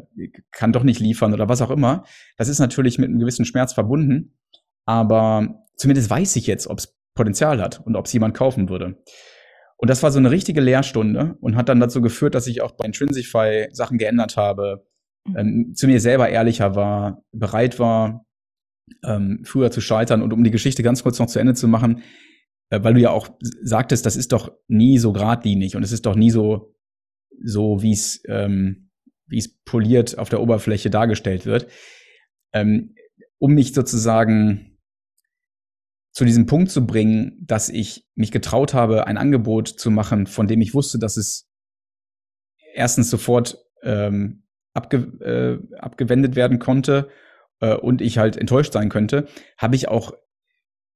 kann 0.51 0.71
doch 0.71 0.83
nicht 0.83 0.99
liefern 0.99 1.33
oder 1.33 1.49
was 1.49 1.61
auch 1.61 1.71
immer. 1.71 2.03
Das 2.37 2.49
ist 2.49 2.59
natürlich 2.59 2.97
mit 2.97 3.09
einem 3.09 3.19
gewissen 3.19 3.45
Schmerz 3.45 3.73
verbunden, 3.73 4.37
aber 4.85 5.65
zumindest 5.75 6.09
weiß 6.09 6.35
ich 6.35 6.47
jetzt, 6.47 6.67
ob 6.67 6.79
es 6.79 6.95
Potenzial 7.15 7.61
hat 7.61 7.81
und 7.85 7.95
ob 7.95 8.05
es 8.05 8.13
jemand 8.13 8.35
kaufen 8.35 8.69
würde. 8.69 8.97
Und 9.77 9.89
das 9.89 10.01
war 10.03 10.11
so 10.11 10.19
eine 10.19 10.31
richtige 10.31 10.61
Lehrstunde 10.61 11.35
und 11.39 11.55
hat 11.55 11.69
dann 11.69 11.79
dazu 11.79 12.01
geführt, 12.01 12.35
dass 12.35 12.47
ich 12.47 12.61
auch 12.61 12.71
bei 12.71 12.85
Intrinsify 12.85 13.67
Sachen 13.71 13.97
geändert 13.97 14.37
habe, 14.37 14.87
mhm. 15.25 15.37
ähm, 15.37 15.73
zu 15.75 15.87
mir 15.87 15.99
selber 15.99 16.29
ehrlicher 16.29 16.75
war, 16.75 17.23
bereit 17.31 17.79
war, 17.79 18.25
ähm, 19.03 19.41
früher 19.43 19.71
zu 19.71 19.81
scheitern. 19.81 20.21
Und 20.21 20.33
um 20.33 20.43
die 20.43 20.51
Geschichte 20.51 20.83
ganz 20.83 21.03
kurz 21.03 21.19
noch 21.19 21.27
zu 21.27 21.39
Ende 21.39 21.53
zu 21.53 21.67
machen, 21.67 22.03
äh, 22.69 22.83
weil 22.83 22.93
du 22.93 23.01
ja 23.01 23.11
auch 23.11 23.29
sagtest, 23.61 24.05
das 24.05 24.15
ist 24.15 24.31
doch 24.31 24.51
nie 24.67 24.97
so 24.97 25.13
geradlinig 25.13 25.75
und 25.75 25.83
es 25.83 25.91
ist 25.91 26.05
doch 26.05 26.15
nie 26.15 26.31
so, 26.31 26.75
so 27.43 27.81
wie 27.81 27.93
es 27.93 28.21
ähm, 28.27 28.89
wie 29.27 29.39
es 29.39 29.59
poliert 29.65 30.17
auf 30.17 30.29
der 30.29 30.41
Oberfläche 30.41 30.89
dargestellt 30.89 31.45
wird. 31.45 31.67
Ähm, 32.53 32.95
um 33.39 33.53
mich 33.53 33.73
sozusagen 33.73 34.77
zu 36.11 36.25
diesem 36.25 36.45
Punkt 36.47 36.71
zu 36.71 36.87
bringen, 36.87 37.37
dass 37.45 37.69
ich 37.69 38.07
mich 38.15 38.31
getraut 38.31 38.73
habe, 38.73 39.05
ein 39.05 39.17
Angebot 39.17 39.67
zu 39.67 39.91
machen, 39.91 40.25
von 40.25 40.47
dem 40.47 40.61
ich 40.61 40.73
wusste, 40.73 40.97
dass 40.97 41.17
es 41.17 41.47
erstens 42.73 43.09
sofort 43.09 43.59
ähm, 43.83 44.43
abge 44.73 44.97
äh, 45.21 45.77
abgewendet 45.77 46.35
werden 46.35 46.57
konnte 46.57 47.09
äh, 47.59 47.75
und 47.75 48.01
ich 48.01 48.17
halt 48.17 48.37
enttäuscht 48.37 48.73
sein 48.73 48.89
könnte, 48.89 49.27
habe 49.57 49.75
ich 49.75 49.87
auch 49.87 50.13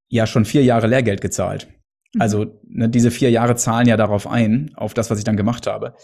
ja 0.08 0.28
schon 0.28 0.45
vier 0.45 0.63
Jahre 0.63 0.88
Lehrgeld 0.88 1.21
gezahlt. 1.21 1.67
Mhm. 2.13 2.21
Also 2.21 2.60
ne, 2.67 2.89
diese 2.89 3.12
vier 3.12 3.32
Jahre 3.32 3.56
zahlen 3.56 3.88
ja 3.88 3.97
darauf 3.97 4.28
ein, 4.28 4.71
auf 4.76 4.93
das, 4.93 5.10
was 5.10 5.17
ich 5.17 5.24
dann 5.24 5.38
gemacht 5.38 5.67
habe. 5.67 5.95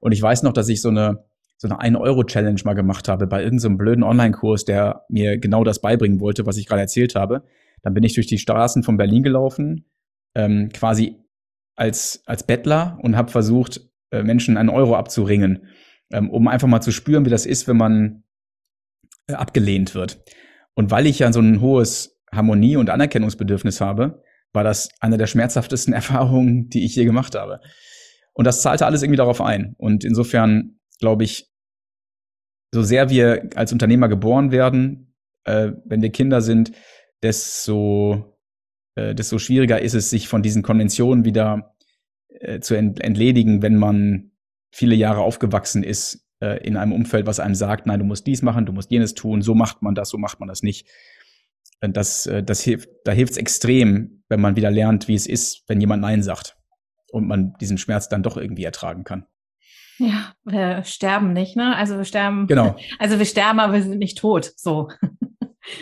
Und 0.00 0.12
ich 0.12 0.22
weiß 0.22 0.42
noch, 0.42 0.52
dass 0.52 0.68
ich 0.68 0.80
so 0.82 0.88
eine 0.88 1.24
so 1.58 1.68
eine 1.68 1.96
1-Euro-Challenge 1.96 2.60
mal 2.64 2.74
gemacht 2.74 3.08
habe 3.08 3.26
bei 3.26 3.42
irgendeinem 3.42 3.72
so 3.72 3.78
blöden 3.78 4.04
Online-Kurs, 4.04 4.64
der 4.64 5.04
mir 5.08 5.38
genau 5.38 5.64
das 5.64 5.80
beibringen 5.80 6.20
wollte, 6.20 6.44
was 6.44 6.58
ich 6.58 6.66
gerade 6.66 6.82
erzählt 6.82 7.14
habe. 7.14 7.44
Dann 7.82 7.94
bin 7.94 8.04
ich 8.04 8.14
durch 8.14 8.26
die 8.26 8.38
Straßen 8.38 8.82
von 8.82 8.96
Berlin 8.96 9.22
gelaufen, 9.22 9.86
ähm, 10.34 10.68
quasi 10.72 11.16
als, 11.74 12.22
als 12.26 12.44
Bettler 12.44 12.98
und 13.02 13.16
habe 13.16 13.30
versucht, 13.30 13.80
äh, 14.10 14.22
Menschen 14.22 14.56
einen 14.56 14.68
Euro 14.68 14.96
abzuringen, 14.96 15.66
ähm, 16.12 16.30
um 16.30 16.46
einfach 16.48 16.68
mal 16.68 16.80
zu 16.82 16.92
spüren, 16.92 17.24
wie 17.24 17.30
das 17.30 17.46
ist, 17.46 17.66
wenn 17.68 17.76
man 17.76 18.24
äh, 19.28 19.34
abgelehnt 19.34 19.94
wird. 19.94 20.22
Und 20.74 20.90
weil 20.90 21.06
ich 21.06 21.18
ja 21.20 21.32
so 21.32 21.40
ein 21.40 21.60
hohes 21.60 22.20
Harmonie- 22.32 22.76
und 22.76 22.90
Anerkennungsbedürfnis 22.90 23.80
habe, 23.80 24.22
war 24.52 24.64
das 24.64 24.88
eine 25.00 25.18
der 25.18 25.26
schmerzhaftesten 25.26 25.92
Erfahrungen, 25.94 26.68
die 26.68 26.84
ich 26.84 26.96
je 26.96 27.04
gemacht 27.04 27.34
habe. 27.34 27.60
Und 28.32 28.44
das 28.44 28.62
zahlte 28.62 28.86
alles 28.86 29.02
irgendwie 29.02 29.16
darauf 29.16 29.40
ein. 29.40 29.74
Und 29.78 30.04
insofern 30.04 30.78
glaube 31.00 31.24
ich, 31.24 31.50
so 32.72 32.82
sehr 32.82 33.08
wir 33.08 33.48
als 33.54 33.72
Unternehmer 33.72 34.08
geboren 34.08 34.50
werden, 34.50 35.14
äh, 35.44 35.72
wenn 35.84 36.02
wir 36.02 36.10
Kinder 36.10 36.42
sind, 36.42 36.72
desto, 37.22 38.38
äh, 38.96 39.14
desto 39.14 39.38
schwieriger 39.38 39.80
ist 39.80 39.94
es, 39.94 40.10
sich 40.10 40.28
von 40.28 40.42
diesen 40.42 40.62
Konventionen 40.62 41.24
wieder 41.24 41.74
äh, 42.28 42.60
zu 42.60 42.74
ent 42.74 43.00
entledigen, 43.00 43.62
wenn 43.62 43.76
man 43.76 44.32
viele 44.70 44.94
Jahre 44.94 45.20
aufgewachsen 45.20 45.82
ist 45.82 46.25
äh, 46.40 46.64
in 46.66 46.76
einem 46.76 46.92
Umfeld, 46.92 47.26
was 47.26 47.40
einem 47.40 47.54
sagt, 47.54 47.86
nein, 47.86 47.98
du 47.98 48.04
musst 48.04 48.26
dies 48.26 48.42
machen, 48.42 48.66
du 48.66 48.72
musst 48.72 48.90
jenes 48.90 49.14
tun, 49.14 49.42
so 49.42 49.54
macht 49.54 49.82
man 49.82 49.94
das, 49.94 50.08
so 50.08 50.18
macht 50.18 50.40
man 50.40 50.48
das 50.48 50.62
nicht. 50.62 50.86
Das, 51.80 52.26
äh, 52.26 52.42
das 52.42 52.62
hilft, 52.62 52.88
da 53.04 53.12
hilft 53.12 53.32
es 53.32 53.38
extrem, 53.38 54.22
wenn 54.28 54.40
man 54.40 54.56
wieder 54.56 54.70
lernt, 54.70 55.08
wie 55.08 55.14
es 55.14 55.26
ist, 55.26 55.64
wenn 55.68 55.80
jemand 55.80 56.02
Nein 56.02 56.22
sagt 56.22 56.56
und 57.10 57.26
man 57.26 57.54
diesen 57.60 57.78
Schmerz 57.78 58.08
dann 58.08 58.22
doch 58.22 58.36
irgendwie 58.36 58.64
ertragen 58.64 59.04
kann. 59.04 59.26
Ja, 59.98 60.34
wir 60.44 60.84
sterben 60.84 61.32
nicht, 61.32 61.56
ne? 61.56 61.74
Also 61.74 61.96
wir 61.96 62.04
sterben. 62.04 62.46
Genau. 62.46 62.76
Also 62.98 63.18
wir 63.18 63.24
sterben, 63.24 63.60
aber 63.60 63.74
wir 63.74 63.82
sind 63.82 63.98
nicht 63.98 64.18
tot. 64.18 64.52
So. 64.56 64.88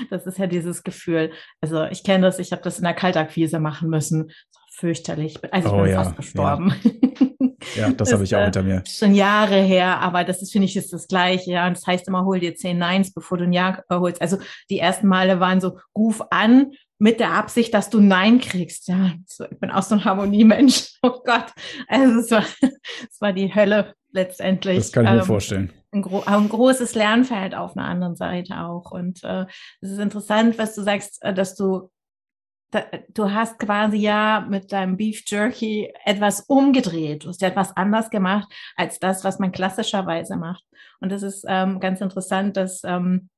Das 0.09 0.25
ist 0.25 0.39
ja 0.39 0.47
dieses 0.47 0.83
Gefühl. 0.83 1.31
Also 1.61 1.85
ich 1.85 2.05
kenne 2.05 2.25
das, 2.25 2.39
ich 2.39 2.53
habe 2.53 2.63
das 2.63 2.79
in 2.79 2.85
der 2.85 2.95
Kaltakquise 2.95 3.61
machen 3.61 3.91
müssen. 3.91 4.31
Fürchterlich. 4.73 5.37
Also 5.53 5.69
ich 5.69 5.75
oh, 5.75 5.83
bin 5.83 5.91
ja, 5.91 6.05
fast 6.05 6.17
gestorben. 6.17 6.75
Ja. 6.83 7.27
Ja, 7.77 7.89
das, 7.89 7.97
das 7.97 8.13
habe 8.13 8.25
ich 8.25 8.35
auch 8.37 8.43
hinter 8.43 8.63
mir. 8.63 8.83
Schon 8.87 9.15
Jahre 9.15 9.61
her, 9.61 10.01
aber 10.01 10.25
das 10.25 10.43
ist, 10.43 10.53
finde 10.53 10.67
ich, 10.67 10.77
ist 10.77 10.93
das 10.93 11.09
Gleiche. 11.09 11.53
Ja, 11.53 11.67
und 11.67 11.77
das 11.77 11.87
heißt 11.87 12.09
immer, 12.09 12.25
hol 12.25 12.41
dir 12.41 12.55
zehn 12.55 12.79
Neins, 12.79 13.13
bevor 13.13 13.39
du 13.39 13.45
ein 13.45 13.53
Ja 13.53 13.83
holst. 13.91 14.21
Also 14.21 14.39
die 14.71 14.79
ersten 14.79 15.07
Male 15.07 15.41
waren 15.41 15.61
so, 15.61 15.79
ruf 15.97 16.23
an 16.31 16.73
mit 16.99 17.21
der 17.21 17.33
Absicht, 17.33 17.75
dass 17.75 17.91
du 17.91 18.01
Nein 18.01 18.41
kriegst. 18.41 18.89
Ja, 18.89 19.13
ich 19.51 19.59
bin 19.59 19.71
auch 19.71 19.83
so 19.83 19.97
ein 19.97 20.05
Harmoniemensch. 20.05 20.93
Oh 21.07 21.21
Gott. 21.23 21.53
Also 21.87 22.21
es 22.21 22.31
war, 22.31 22.45
es 23.11 23.21
war 23.21 23.35
die 23.35 23.55
Hölle 23.55 23.93
letztendlich. 24.13 24.79
Das 24.79 24.93
kann 24.93 25.05
ich 25.05 25.11
mir 25.11 25.19
ähm, 25.19 25.25
vorstellen. 25.25 25.73
Ein, 25.93 26.01
gro 26.01 26.23
ein, 26.25 26.49
großes 26.49 26.95
Lernfeld 26.95 27.55
auf 27.55 27.77
einer 27.77 27.87
anderen 27.87 28.17
Seite 28.17 28.61
auch. 28.61 28.91
Und 28.91 29.23
äh, 29.23 29.45
es 29.83 29.91
ist 29.91 29.99
interessant, 29.99 30.57
was 30.57 30.75
du 30.75 30.83
sagst, 30.83 31.23
äh, 31.23 31.35
dass 31.35 31.57
du 31.57 31.91
du 33.09 33.31
hast 33.31 33.59
quasi 33.59 33.97
ja 33.97 34.47
mit 34.49 34.73
deinem 34.73 34.97
Beef 34.97 35.23
Jerky 35.27 35.93
etwas 36.05 36.41
umgedreht. 36.43 37.25
Du 37.25 37.29
hast 37.29 37.41
ja 37.41 37.49
etwas 37.49 37.77
anders 37.77 38.11
gemacht 38.11 38.53
als 38.77 38.99
das, 38.99 39.25
was 39.25 39.39
man 39.39 39.53
klassischerweise 39.53 40.37
macht. 40.37 40.65
Und 41.01 41.11
das 41.13 41.23
ist 41.23 41.45
ähm, 41.49 41.81
ganz 41.81 42.01
interessant, 42.01 42.57
dass, 42.57 42.83
ähm, 42.85 43.29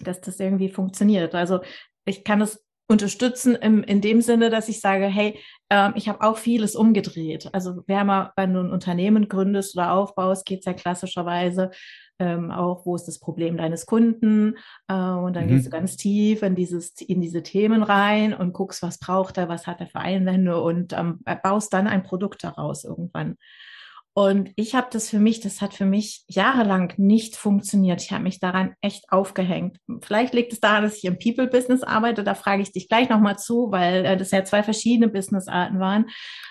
dass 0.00 0.20
das 0.20 0.40
irgendwie 0.40 0.68
funktioniert. 0.68 1.34
Also 1.34 1.60
ich 2.04 2.24
kann 2.24 2.40
es 2.40 2.64
unterstützen 2.88 3.56
im, 3.56 3.82
in 3.82 4.00
dem 4.00 4.20
Sinne, 4.20 4.50
dass 4.50 4.68
ich 4.68 4.80
sage, 4.80 5.06
hey, 5.06 5.40
ähm, 5.70 5.92
ich 5.96 6.08
habe 6.08 6.22
auch 6.22 6.38
vieles 6.38 6.76
umgedreht. 6.76 7.48
Also 7.52 7.82
wer 7.86 8.04
mal, 8.04 8.32
wenn 8.36 8.54
du 8.54 8.60
ein 8.60 8.70
Unternehmen 8.70 9.28
gründest 9.28 9.76
oder 9.76 9.92
aufbaust, 9.92 10.46
geht 10.46 10.60
es 10.60 10.66
ja 10.66 10.72
klassischerweise 10.72 11.70
ähm, 12.18 12.50
auch, 12.50 12.86
wo 12.86 12.94
ist 12.94 13.06
das 13.06 13.18
Problem 13.18 13.56
deines 13.56 13.86
Kunden? 13.86 14.56
Äh, 14.88 14.94
und 14.94 15.34
dann 15.34 15.44
mhm. 15.44 15.48
gehst 15.48 15.66
du 15.66 15.70
ganz 15.70 15.96
tief 15.96 16.42
in, 16.42 16.54
dieses, 16.54 16.92
in 17.00 17.20
diese 17.20 17.42
Themen 17.42 17.82
rein 17.82 18.34
und 18.34 18.52
guckst, 18.52 18.82
was 18.82 18.98
braucht 18.98 19.38
er, 19.38 19.48
was 19.48 19.66
hat 19.66 19.80
er 19.80 19.86
für 19.86 20.00
Einwände 20.00 20.60
und 20.60 20.92
ähm, 20.92 21.20
baust 21.42 21.72
dann 21.72 21.86
ein 21.86 22.02
Produkt 22.02 22.44
daraus 22.44 22.84
irgendwann. 22.84 23.36
Und 24.18 24.50
ich 24.56 24.74
habe 24.74 24.86
das 24.90 25.10
für 25.10 25.18
mich, 25.18 25.40
das 25.40 25.60
hat 25.60 25.74
für 25.74 25.84
mich 25.84 26.24
jahrelang 26.26 26.94
nicht 26.96 27.36
funktioniert. 27.36 28.00
Ich 28.00 28.12
habe 28.12 28.22
mich 28.22 28.40
daran 28.40 28.74
echt 28.80 29.04
aufgehängt. 29.12 29.76
Vielleicht 30.00 30.32
liegt 30.32 30.54
es 30.54 30.60
daran, 30.60 30.84
dass 30.84 30.96
ich 30.96 31.04
im 31.04 31.18
People-Business 31.18 31.82
arbeite. 31.82 32.24
Da 32.24 32.34
frage 32.34 32.62
ich 32.62 32.72
dich 32.72 32.88
gleich 32.88 33.10
nochmal 33.10 33.38
zu, 33.38 33.70
weil 33.72 34.06
äh, 34.06 34.16
das 34.16 34.30
ja 34.30 34.42
zwei 34.42 34.62
verschiedene 34.62 35.08
Businessarten 35.08 35.80
waren. 35.80 36.06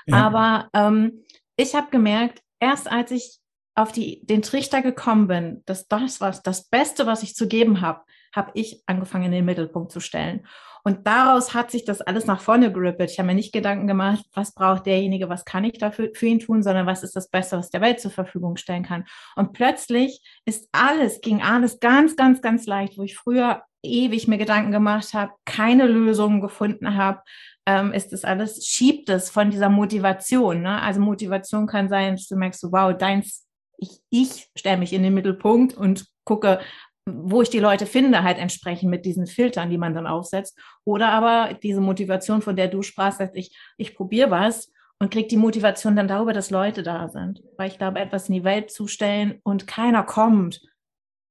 Ja. 0.06 0.28
Aber 0.28 0.69
ähm, 0.75 1.23
ich 1.58 1.73
habe 1.73 1.88
gemerkt, 1.89 2.43
erst 2.60 2.91
als 2.91 3.10
ich 3.10 3.39
auf 3.76 3.92
die, 3.92 4.26
den 4.26 4.42
Trichter 4.42 4.82
gekommen 4.82 5.28
bin, 5.28 5.64
dass 5.66 5.88
das 5.88 6.22
was 6.22 6.42
das 6.42 6.68
Beste, 6.70 7.06
was 7.06 7.24
ich 7.24 7.36
zu 7.36 7.48
geben 7.48 7.82
habe, 7.82 8.02
habe 8.34 8.52
ich 8.54 8.82
angefangen 8.86 9.26
in 9.26 9.32
den 9.32 9.46
Mittelpunkt 9.46 9.92
zu 9.92 10.00
stellen. 10.00 10.46
Und 10.84 11.08
daraus 11.08 11.56
hat 11.56 11.72
sich 11.72 11.84
das 11.84 12.02
alles 12.02 12.28
nach 12.28 12.40
vorne 12.40 12.72
gerippelt. 12.72 13.10
Ich 13.10 13.18
habe 13.18 13.28
mir 13.28 13.34
nicht 13.34 13.52
Gedanken 13.52 13.88
gemacht, 13.88 14.24
was 14.34 14.54
braucht 14.54 14.86
derjenige, 14.86 15.30
was 15.30 15.44
kann 15.44 15.64
ich 15.64 15.80
dafür 15.80 16.12
für 16.14 16.28
ihn 16.28 16.40
tun, 16.40 16.62
sondern 16.62 16.86
was 16.86 17.02
ist 17.02 17.16
das 17.16 17.28
Beste, 17.28 17.58
was 17.58 17.72
der 17.72 17.82
Welt 17.82 18.00
zur 18.00 18.12
Verfügung 18.12 18.56
stellen 18.56 18.84
kann. 18.84 19.06
Und 19.36 19.54
plötzlich 19.54 20.22
ist 20.46 20.70
alles, 20.72 21.22
ging 21.22 21.42
alles 21.42 21.80
ganz, 21.80 22.16
ganz, 22.16 22.40
ganz 22.42 22.68
leicht, 22.68 23.00
wo 23.00 23.04
ich 23.04 23.18
früher 23.18 23.64
ewig 23.82 24.28
mir 24.28 24.38
Gedanken 24.38 24.72
gemacht 24.72 25.14
habe, 25.16 25.32
keine 25.46 25.88
Lösungen 25.88 26.40
gefunden 26.40 26.96
habe, 26.96 27.22
ähm, 27.66 27.92
ist 27.92 28.14
das 28.14 28.24
alles, 28.24 28.68
schiebt 28.68 29.10
es 29.10 29.32
von 29.32 29.50
dieser 29.50 29.70
Motivation. 29.70 30.62
Ne? 30.62 30.82
Also 30.82 31.02
Motivation 31.02 31.66
kann 31.66 31.90
sein, 31.90 32.16
dass 32.16 32.28
du 32.28 32.36
merkst, 32.36 32.64
wow, 32.72 32.96
deins, 32.96 33.44
ich, 33.78 34.02
ich 34.10 34.50
stelle 34.56 34.78
mich 34.78 34.94
in 34.94 35.04
den 35.04 35.14
Mittelpunkt 35.14 35.76
und 35.76 36.08
gucke, 36.24 36.60
wo 37.08 37.42
ich 37.42 37.50
die 37.50 37.60
Leute 37.60 37.86
finde, 37.86 38.24
halt 38.24 38.38
entsprechend 38.38 38.90
mit 38.90 39.06
diesen 39.06 39.28
Filtern, 39.28 39.70
die 39.70 39.78
man 39.78 39.94
dann 39.94 40.08
aufsetzt. 40.08 40.60
Oder 40.86 41.10
aber 41.10 41.54
diese 41.62 41.82
Motivation, 41.82 42.42
von 42.42 42.56
der 42.56 42.68
du 42.68 42.82
sprachst, 42.82 43.20
dass 43.20 43.30
ich, 43.34 43.56
ich 43.78 43.96
probiere 43.96 44.32
was 44.32 44.72
und 45.00 45.12
kriege 45.12 45.28
die 45.28 45.38
Motivation 45.38 45.96
dann 45.96 46.08
darüber, 46.08 46.34
dass 46.34 46.50
Leute 46.50 46.82
da 46.82 47.10
sind. 47.10 47.44
Weil 47.58 47.70
ich 47.70 47.78
glaube, 47.78 48.00
etwas 48.00 48.28
in 48.28 48.36
die 48.36 48.44
Welt 48.44 48.72
zu 48.72 48.88
stellen 48.88 49.40
und 49.44 49.68
keiner 49.68 50.04
kommt, 50.04 50.62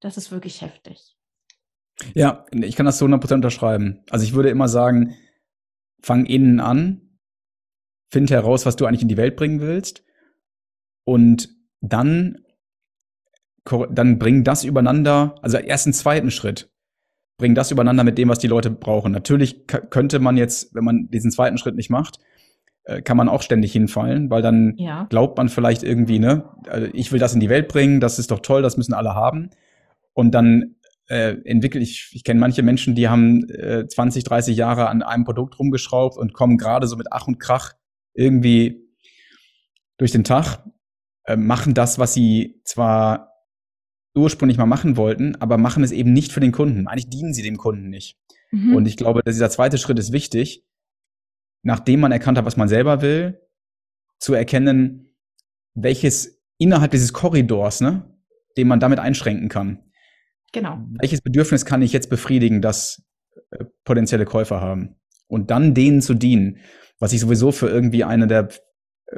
das 0.01 0.17
ist 0.17 0.31
wirklich 0.31 0.63
heftig. 0.63 1.17
Ja, 2.15 2.45
ich 2.53 2.77
kann 2.77 2.87
das 2.87 2.99
zu 2.99 3.07
100% 3.07 3.35
unterschreiben. 3.35 4.03
Also 4.11 4.25
ich 4.25 4.35
würde 4.35 4.51
immer 4.51 4.69
sagen, 4.69 5.17
fang 6.03 6.27
innen 6.27 6.61
an, 6.61 7.19
find 8.13 8.31
heraus, 8.31 8.67
was 8.67 8.77
du 8.77 8.87
eigentlich 8.87 9.03
in 9.03 9.09
die 9.09 9.17
Welt 9.17 9.37
bringen 9.37 9.61
willst 9.61 10.05
und 11.05 11.49
dann 11.88 12.38
dann 13.90 14.18
bring 14.18 14.44
das 14.44 14.62
übereinander, 14.64 15.37
also 15.40 15.57
ersten, 15.57 15.94
zweiten 15.94 16.31
Schritt, 16.31 16.70
bring 17.38 17.55
das 17.55 17.70
übereinander 17.70 18.05
mit 18.05 18.18
dem, 18.18 18.29
was 18.29 18.38
die 18.38 18.47
Leute 18.47 18.70
brauchen. 18.70 19.12
Natürlich 19.12 19.66
könnte 19.66 20.18
man 20.18 20.37
jetzt, 20.37 20.75
wenn 20.75 20.85
man 20.85 21.09
diesen 21.09 21.31
zweiten 21.31 21.57
Schritt 21.57 21.75
nicht 21.75 21.90
macht, 21.90 22.18
äh, 22.85 23.01
kann 23.01 23.16
man 23.16 23.29
auch 23.29 23.42
ständig 23.42 23.73
hinfallen, 23.73 24.29
weil 24.29 24.42
dann 24.42 24.75
ja. 24.77 25.05
glaubt 25.09 25.38
man 25.38 25.49
vielleicht 25.49 25.83
irgendwie, 25.83 26.18
ne, 26.18 26.44
also 26.68 26.88
ich 26.92 27.11
will 27.12 27.18
das 27.18 27.33
in 27.33 27.40
die 27.40 27.49
Welt 27.49 27.68
bringen, 27.68 28.01
das 28.01 28.18
ist 28.18 28.31
doch 28.31 28.40
toll, 28.40 28.61
das 28.61 28.77
müssen 28.77 28.92
alle 28.92 29.14
haben. 29.14 29.51
Und 30.12 30.33
dann 30.33 30.77
äh, 31.09 31.37
entwickle 31.44 31.81
ich, 31.81 32.11
ich 32.12 32.25
kenne 32.25 32.40
manche 32.40 32.62
Menschen, 32.62 32.94
die 32.94 33.09
haben 33.09 33.49
äh, 33.49 33.87
20, 33.87 34.25
30 34.25 34.57
Jahre 34.57 34.88
an 34.88 35.03
einem 35.03 35.25
Produkt 35.25 35.59
rumgeschraubt 35.59 36.18
und 36.18 36.35
kommen 36.35 36.59
gerade 36.59 36.87
so 36.87 36.97
mit 36.97 37.09
Ach 37.11 37.27
und 37.27 37.38
Krach 37.38 37.73
irgendwie 38.12 38.83
durch 39.97 40.12
den 40.12 40.25
Tag, 40.25 40.64
äh, 41.25 41.37
machen 41.37 41.75
das, 41.75 41.99
was 41.99 42.15
sie 42.15 42.61
zwar 42.65 43.33
ursprünglich 44.15 44.59
mal 44.59 44.67
machen 44.67 44.97
wollten, 44.97 45.37
aber 45.37 45.59
machen 45.59 45.83
es 45.83 45.91
eben 45.91 46.13
nicht 46.13 46.33
für 46.33 46.41
den 46.41 46.53
Kunden. 46.53 46.87
Eigentlich 46.87 47.09
dienen 47.09 47.35
sie 47.35 47.43
dem 47.43 47.57
Kunden 47.57 47.89
nicht. 47.89 48.19
Mhm. 48.53 48.77
Und 48.77 48.87
ich 48.87 48.97
glaube, 48.97 49.23
dass 49.25 49.35
dieser 49.35 49.51
zweite 49.51 49.79
Schritt 49.79 49.99
ist 49.99 50.13
wichtig, 50.13 50.65
nachdem 51.63 52.01
man 52.01 52.13
erkannt 52.13 52.39
hat, 52.39 52.45
was 52.45 52.57
man 52.57 52.69
selber 52.69 53.03
will, 53.03 53.41
zu 54.19 54.35
erkennen, 54.35 55.17
welches 55.75 56.41
innerhalb 56.59 56.93
dieses 56.93 57.13
Korridors, 57.13 57.81
ne, 57.81 58.09
den 58.57 58.69
man 58.69 58.81
damit 58.81 59.01
einschränken 59.01 59.49
kann. 59.49 59.83
Genau. 60.53 60.79
Welches 61.01 61.21
Bedürfnis 61.21 61.65
kann 61.65 61.83
ich 61.83 61.93
jetzt 61.93 62.11
befriedigen, 62.11 62.63
das 62.63 63.03
äh, 63.51 63.65
potenzielle 63.85 64.25
Käufer 64.25 64.61
haben? 64.61 64.97
Und 65.27 65.51
dann 65.51 65.75
denen 65.75 66.01
zu 66.01 66.15
dienen, 66.15 66.59
was 67.01 67.13
ich 67.13 67.21
sowieso 67.21 67.51
für 67.51 67.69
irgendwie 67.69 68.05
eine 68.05 68.29
der 68.29 68.51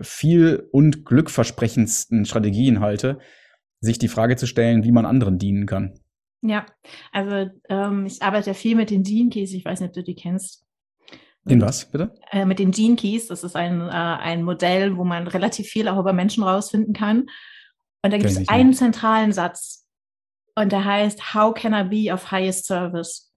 viel 0.00 0.68
und 0.72 1.04
glückversprechendsten 1.04 2.24
Strategien 2.24 2.80
halte, 2.80 3.18
sich 3.80 3.98
die 3.98 4.08
Frage 4.08 4.36
zu 4.36 4.46
stellen, 4.46 4.84
wie 4.84 4.92
man 4.92 5.06
anderen 5.06 5.38
dienen 5.38 5.66
kann. 5.66 5.98
Ja, 6.42 6.66
also 7.12 7.50
ähm, 7.68 8.06
ich 8.06 8.22
arbeite 8.22 8.50
ja 8.50 8.54
viel 8.54 8.76
mit 8.76 8.90
den 8.90 9.02
Gene 9.02 9.30
Keys. 9.30 9.52
Ich 9.52 9.64
weiß 9.64 9.80
nicht, 9.80 9.88
ob 9.88 9.94
du 9.94 10.02
die 10.02 10.14
kennst. 10.14 10.64
In 11.48 11.60
was, 11.60 11.90
bitte? 11.90 12.12
Äh, 12.30 12.44
mit 12.44 12.58
den 12.58 12.72
Gene 12.72 12.96
Keys. 12.96 13.28
Das 13.28 13.44
ist 13.44 13.56
ein, 13.56 13.80
äh, 13.80 13.92
ein 13.92 14.42
Modell, 14.42 14.96
wo 14.96 15.04
man 15.04 15.28
relativ 15.28 15.68
viel 15.68 15.88
auch 15.88 15.98
über 15.98 16.12
Menschen 16.12 16.42
rausfinden 16.42 16.92
kann. 16.92 17.26
Und 18.02 18.12
da 18.12 18.18
gibt 18.18 18.30
es 18.30 18.48
einen 18.48 18.74
zentralen 18.74 19.32
Satz. 19.32 19.86
Und 20.54 20.72
der 20.72 20.84
heißt, 20.84 21.34
How 21.34 21.54
can 21.54 21.72
I 21.72 21.84
be 21.88 22.12
of 22.12 22.30
highest 22.30 22.66
service? 22.66 23.32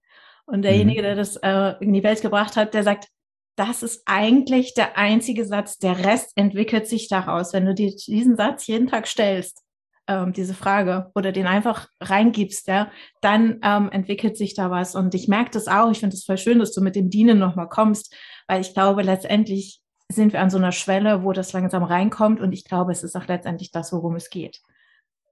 Und 0.46 0.62
derjenige, 0.62 1.00
mhm. 1.00 1.04
der 1.04 1.14
das 1.14 1.36
äh, 1.36 1.74
in 1.80 1.92
die 1.92 2.02
Welt 2.02 2.22
gebracht 2.22 2.56
hat, 2.56 2.74
der 2.74 2.82
sagt, 2.82 3.08
das 3.56 3.82
ist 3.82 4.02
eigentlich 4.06 4.74
der 4.74 4.96
einzige 4.96 5.44
Satz. 5.44 5.78
Der 5.78 6.04
Rest 6.04 6.32
entwickelt 6.36 6.86
sich 6.86 7.08
daraus. 7.08 7.52
Wenn 7.52 7.66
du 7.66 7.74
dir 7.74 7.90
diesen 7.94 8.36
Satz 8.36 8.66
jeden 8.66 8.86
Tag 8.86 9.06
stellst, 9.06 9.62
ähm, 10.06 10.32
diese 10.32 10.54
Frage 10.54 11.10
oder 11.14 11.32
den 11.32 11.46
einfach 11.46 11.88
reingibst, 12.00 12.68
ja, 12.68 12.90
dann 13.20 13.60
ähm, 13.62 13.90
entwickelt 13.90 14.36
sich 14.36 14.54
da 14.54 14.70
was. 14.70 14.94
Und 14.94 15.14
ich 15.14 15.28
merke 15.28 15.50
das 15.50 15.68
auch. 15.68 15.90
Ich 15.90 16.00
finde 16.00 16.14
es 16.14 16.24
voll 16.24 16.38
schön, 16.38 16.58
dass 16.58 16.72
du 16.72 16.80
mit 16.80 16.96
dem 16.96 17.10
Dienen 17.10 17.38
nochmal 17.38 17.68
kommst, 17.68 18.14
weil 18.48 18.60
ich 18.60 18.74
glaube, 18.74 19.02
letztendlich 19.02 19.80
sind 20.08 20.32
wir 20.32 20.40
an 20.40 20.50
so 20.50 20.58
einer 20.58 20.72
Schwelle, 20.72 21.22
wo 21.22 21.32
das 21.32 21.52
langsam 21.52 21.84
reinkommt. 21.84 22.40
Und 22.40 22.52
ich 22.52 22.64
glaube, 22.64 22.92
es 22.92 23.02
ist 23.02 23.16
auch 23.16 23.26
letztendlich 23.26 23.70
das, 23.70 23.92
worum 23.92 24.16
es 24.16 24.30
geht 24.30 24.60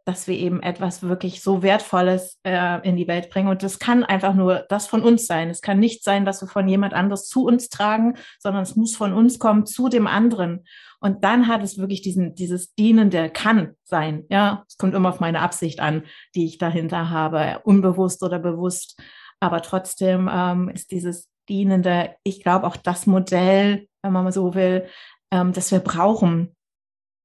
dass 0.08 0.26
wir 0.26 0.38
eben 0.38 0.62
etwas 0.62 1.02
wirklich 1.02 1.42
so 1.42 1.62
Wertvolles 1.62 2.38
äh, 2.42 2.80
in 2.88 2.96
die 2.96 3.06
Welt 3.06 3.28
bringen. 3.28 3.48
Und 3.48 3.62
das 3.62 3.78
kann 3.78 4.04
einfach 4.04 4.32
nur 4.32 4.64
das 4.70 4.86
von 4.86 5.02
uns 5.02 5.26
sein. 5.26 5.50
Es 5.50 5.60
kann 5.60 5.78
nicht 5.78 6.02
sein, 6.02 6.24
dass 6.24 6.40
wir 6.40 6.48
von 6.48 6.66
jemand 6.66 6.94
anderes 6.94 7.26
zu 7.26 7.44
uns 7.44 7.68
tragen, 7.68 8.14
sondern 8.38 8.62
es 8.62 8.74
muss 8.74 8.96
von 8.96 9.12
uns 9.12 9.38
kommen 9.38 9.66
zu 9.66 9.90
dem 9.90 10.06
anderen. 10.06 10.64
Und 10.98 11.24
dann 11.24 11.46
hat 11.46 11.62
es 11.62 11.76
wirklich 11.76 12.00
diesen, 12.00 12.34
dieses 12.34 12.74
Dienende 12.74 13.28
kann 13.28 13.74
sein. 13.84 14.24
Ja, 14.30 14.64
es 14.66 14.78
kommt 14.78 14.94
immer 14.94 15.10
auf 15.10 15.20
meine 15.20 15.40
Absicht 15.40 15.78
an, 15.78 16.04
die 16.34 16.46
ich 16.46 16.56
dahinter 16.56 17.10
habe, 17.10 17.60
unbewusst 17.64 18.22
oder 18.22 18.38
bewusst. 18.38 18.98
Aber 19.40 19.60
trotzdem 19.60 20.26
ähm, 20.32 20.70
ist 20.70 20.90
dieses 20.90 21.28
Dienende, 21.50 22.14
ich 22.22 22.42
glaube, 22.42 22.66
auch 22.66 22.76
das 22.76 23.06
Modell, 23.06 23.86
wenn 24.02 24.14
man 24.14 24.24
mal 24.24 24.32
so 24.32 24.54
will, 24.54 24.86
ähm, 25.30 25.52
das 25.52 25.70
wir 25.70 25.80
brauchen, 25.80 26.56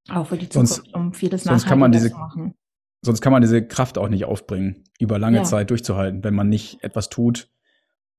auch 0.10 0.28
für 0.28 0.38
die 0.38 0.50
Zukunft, 0.50 0.74
sonst, 0.74 0.94
um 0.94 1.14
vieles 1.14 1.46
sonst 1.46 1.66
kann 1.66 1.80
man 1.80 1.94
diese, 1.94 2.12
zu 2.12 2.18
machen 2.18 2.56
sonst 3.04 3.22
kann 3.22 3.34
man 3.34 3.42
diese 3.42 3.66
Kraft 3.66 3.98
auch 3.98 4.08
nicht 4.08 4.26
aufbringen, 4.26 4.86
über 5.00 5.20
lange 5.20 5.38
ja. 5.38 5.44
Zeit 5.44 5.70
durchzuhalten, 5.70 6.24
wenn 6.24 6.34
man 6.34 6.50
nicht 6.50 6.84
etwas 6.84 7.10
tut, 7.10 7.50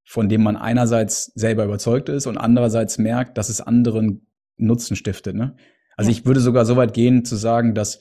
von 0.04 0.28
dem 0.28 0.42
man 0.42 0.56
einerseits 0.56 1.32
selber 1.34 1.64
überzeugt 1.64 2.10
ist 2.10 2.26
und 2.26 2.36
andererseits 2.36 2.98
merkt, 2.98 3.38
dass 3.38 3.48
es 3.48 3.60
anderen 3.60 4.26
Nutzen 4.56 4.94
stiftet. 4.94 5.34
Ne? 5.34 5.56
Also 5.96 6.10
ja. 6.10 6.16
ich 6.16 6.26
würde 6.26 6.40
sogar 6.40 6.66
so 6.66 6.76
weit 6.76 6.92
gehen 6.92 7.24
zu 7.24 7.36
sagen, 7.36 7.74
dass 7.74 7.98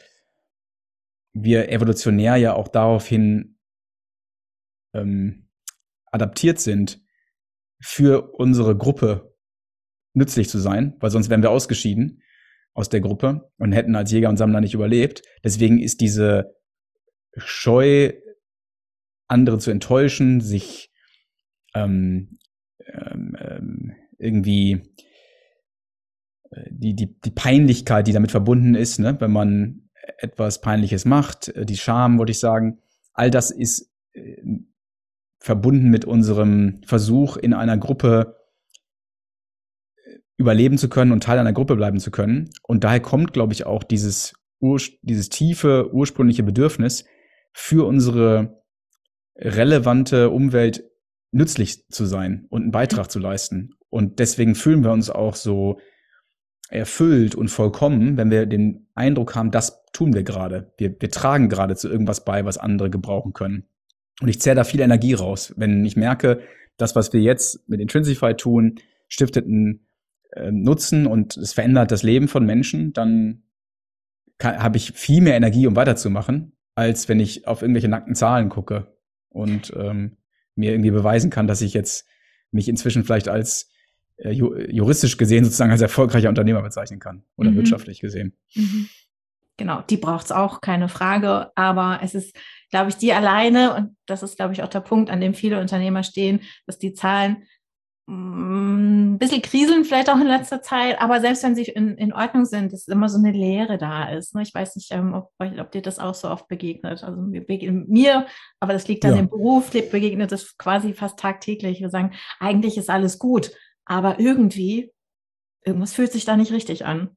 wir 1.32 1.72
evolutionär 1.72 2.36
ja 2.36 2.54
auch 2.54 2.68
daraufhin 2.68 3.58
ähm, 4.94 5.50
adaptiert 6.12 6.60
sind, 6.60 7.02
für 7.82 8.34
unsere 8.34 8.78
Gruppe 8.78 9.36
nützlich 10.14 10.50
zu 10.50 10.60
sein, 10.60 10.96
weil 11.00 11.10
sonst 11.10 11.30
wären 11.30 11.42
wir 11.42 11.50
ausgeschieden 11.50 12.22
aus 12.74 12.90
der 12.90 13.02
Gruppe 13.02 13.52
und 13.58 13.72
hätten 13.72 13.96
als 13.96 14.12
Jäger 14.12 14.30
und 14.30 14.38
Sammler 14.38 14.62
nicht 14.62 14.74
überlebt. 14.74 15.22
Deswegen 15.44 15.80
ist 15.80 16.02
diese 16.02 16.56
Scheu, 17.38 18.14
andere 19.28 19.58
zu 19.60 19.72
enttäuschen, 19.72 20.42
sich 20.42 20.92
ähm, 21.74 22.38
ähm, 22.86 23.36
ähm, 23.40 23.96
irgendwie 24.18 24.84
äh, 26.52 26.70
die, 26.70 26.96
die, 26.96 27.20
die 27.20 27.32
Peinlichkeit, 27.32 28.08
die 28.08 28.14
damit 28.14 28.32
verbunden 28.32 28.76
ist, 28.76 29.00
ne, 29.00 29.20
wenn 29.20 29.32
man 29.32 29.90
etwas 30.18 30.62
Peinliches 30.62 31.06
macht, 31.06 31.50
äh, 31.50 31.66
die 31.66 31.78
Scham, 31.78 32.18
wollte 32.18 32.32
ich 32.32 32.40
sagen, 32.40 32.80
all 33.14 33.32
das 33.32 33.52
ist 33.52 33.92
äh, 34.14 34.42
verbunden 35.40 35.90
mit 35.90 36.06
unserem 36.06 36.82
Versuch, 36.86 37.38
in 37.38 37.54
einer 37.54 37.78
Gruppe 37.78 38.38
äh, 39.96 40.18
überleben 40.38 40.78
zu 40.78 40.90
können 40.90 41.12
und 41.12 41.24
Teil 41.24 41.40
einer 41.40 41.54
Gruppe 41.54 41.76
bleiben 41.76 42.00
zu 42.00 42.12
können. 42.12 42.50
Und 42.64 42.84
daher 42.84 43.02
kommt, 43.02 43.34
glaube 43.34 43.54
ich, 43.54 43.66
auch 43.66 43.84
dieses, 43.84 44.34
dieses 45.02 45.30
tiefe, 45.30 45.94
ursprüngliche 45.94 46.44
Bedürfnis, 46.44 47.06
für 47.54 47.88
unsere 47.88 48.64
relevante 49.36 50.30
Umwelt 50.30 50.84
nützlich 51.32 51.88
zu 51.88 52.06
sein 52.06 52.46
und 52.50 52.64
einen 52.64 52.72
Beitrag 52.72 53.10
zu 53.10 53.20
leisten. 53.20 53.76
Und 53.90 54.20
deswegen 54.20 54.56
fühlen 54.56 54.84
wir 54.84 54.92
uns 54.92 55.10
auch 55.10 55.36
so 55.36 55.80
erfüllt 56.70 57.36
und 57.36 57.50
vollkommen, 57.50 58.18
wenn 58.18 58.32
wir 58.32 58.46
den 58.46 58.88
Eindruck 58.96 59.36
haben, 59.36 59.52
das 59.52 59.84
tun 59.92 60.14
wir 60.14 60.24
gerade. 60.24 60.74
Wir, 60.78 60.96
wir 61.00 61.12
tragen 61.12 61.50
gerade 61.50 61.76
zu 61.76 61.90
irgendwas 61.90 62.26
bei, 62.26 62.46
was 62.46 62.58
andere 62.58 62.90
gebrauchen 62.90 63.34
können. 63.34 63.66
Und 64.22 64.28
ich 64.28 64.42
zehre 64.42 64.56
da 64.56 64.64
viel 64.64 64.82
Energie 64.82 65.14
raus. 65.14 65.54
Wenn 65.58 65.86
ich 65.86 65.96
merke, 65.96 66.42
das, 66.78 66.96
was 66.96 67.14
wir 67.14 67.22
jetzt 67.22 67.68
mit 67.70 67.80
Intrinsify 67.80 68.36
tun, 68.36 68.80
stiftet 69.08 69.46
einen 69.46 69.88
äh, 70.32 70.52
Nutzen 70.52 71.06
und 71.06 71.38
es 71.38 71.54
verändert 71.54 71.92
das 71.92 72.04
Leben 72.04 72.28
von 72.28 72.46
Menschen, 72.46 72.94
dann 72.94 73.44
habe 74.42 74.78
ich 74.78 74.92
viel 74.94 75.22
mehr 75.22 75.36
Energie, 75.36 75.68
um 75.68 75.76
weiterzumachen, 75.76 76.54
als 76.76 77.08
wenn 77.10 77.20
ich 77.20 77.48
auf 77.48 77.62
irgendwelche 77.62 77.88
nackten 77.88 78.16
Zahlen 78.16 78.50
gucke 78.50 78.96
und 79.30 79.74
ähm, 79.76 80.18
mir 80.56 80.72
irgendwie 80.72 80.92
beweisen 80.92 81.30
kann, 81.30 81.48
dass 81.48 81.62
ich 81.62 81.74
jetzt 81.74 82.08
mich 82.52 82.68
inzwischen 82.68 83.04
vielleicht 83.04 83.28
als 83.28 83.72
äh, 84.18 84.32
juristisch 84.32 85.18
gesehen 85.18 85.44
sozusagen 85.44 85.72
als 85.72 85.82
erfolgreicher 85.82 86.30
Unternehmer 86.30 86.62
bezeichnen 86.62 87.00
kann 87.00 87.24
oder 87.36 87.52
mhm. 87.52 87.58
wirtschaftlich 87.58 88.00
gesehen. 88.00 88.38
Mhm. 88.56 88.90
Genau, 89.58 89.82
die 89.82 89.98
braucht 89.98 90.26
es 90.26 90.32
auch, 90.32 90.62
keine 90.62 90.90
Frage. 90.90 91.52
Aber 91.56 92.00
es 92.02 92.16
ist, 92.16 92.36
glaube 92.72 92.90
ich, 92.90 92.96
die 92.96 93.14
alleine, 93.14 93.76
und 93.76 93.96
das 94.08 94.24
ist, 94.24 94.36
glaube 94.36 94.54
ich, 94.54 94.64
auch 94.64 94.68
der 94.68 94.80
Punkt, 94.80 95.12
an 95.12 95.22
dem 95.22 95.34
viele 95.34 95.60
Unternehmer 95.60 96.04
stehen, 96.04 96.42
dass 96.66 96.80
die 96.80 96.94
Zahlen 96.94 97.44
ein 98.08 99.18
bisschen 99.18 99.42
kriseln 99.42 99.86
vielleicht 99.86 100.10
auch 100.10 100.20
in 100.20 100.28
letzter 100.28 100.62
Zeit, 100.62 101.00
aber 101.00 101.22
selbst 101.22 101.44
wenn 101.44 101.56
sie 101.56 101.64
in, 101.64 101.98
in 101.98 102.12
Ordnung 102.12 102.46
sind, 102.46 102.74
ist 102.74 102.90
immer 102.90 103.08
so 103.08 103.18
eine 103.18 103.32
Leere 103.32 103.78
da 103.78 104.10
ist. 104.10 104.36
Ne? 104.36 104.42
Ich 104.42 104.54
weiß 104.54 104.76
nicht, 104.76 104.92
ähm, 104.92 105.14
ob, 105.14 105.32
ob, 105.40 105.72
dir 105.72 105.82
das 105.82 106.00
auch 106.00 106.14
so 106.14 106.30
oft 106.30 106.48
begegnet. 106.50 107.04
Also 107.04 107.22
mir, 107.22 108.26
aber 108.60 108.74
das 108.74 108.88
liegt 108.88 109.06
an 109.06 109.12
ja. 109.12 109.18
dem 109.18 109.30
Beruf, 109.30 109.72
begegnet 109.72 110.34
das 110.34 110.58
quasi 110.58 110.94
fast 110.94 111.18
tagtäglich. 111.18 111.80
Wir 111.80 111.90
sagen, 111.90 112.12
eigentlich 112.40 112.78
ist 112.78 112.90
alles 112.90 113.20
gut, 113.20 113.52
aber 113.86 114.20
irgendwie, 114.20 114.92
irgendwas 115.64 115.94
fühlt 115.94 116.12
sich 116.12 116.26
da 116.26 116.36
nicht 116.36 116.52
richtig 116.52 116.86
an. 116.86 117.12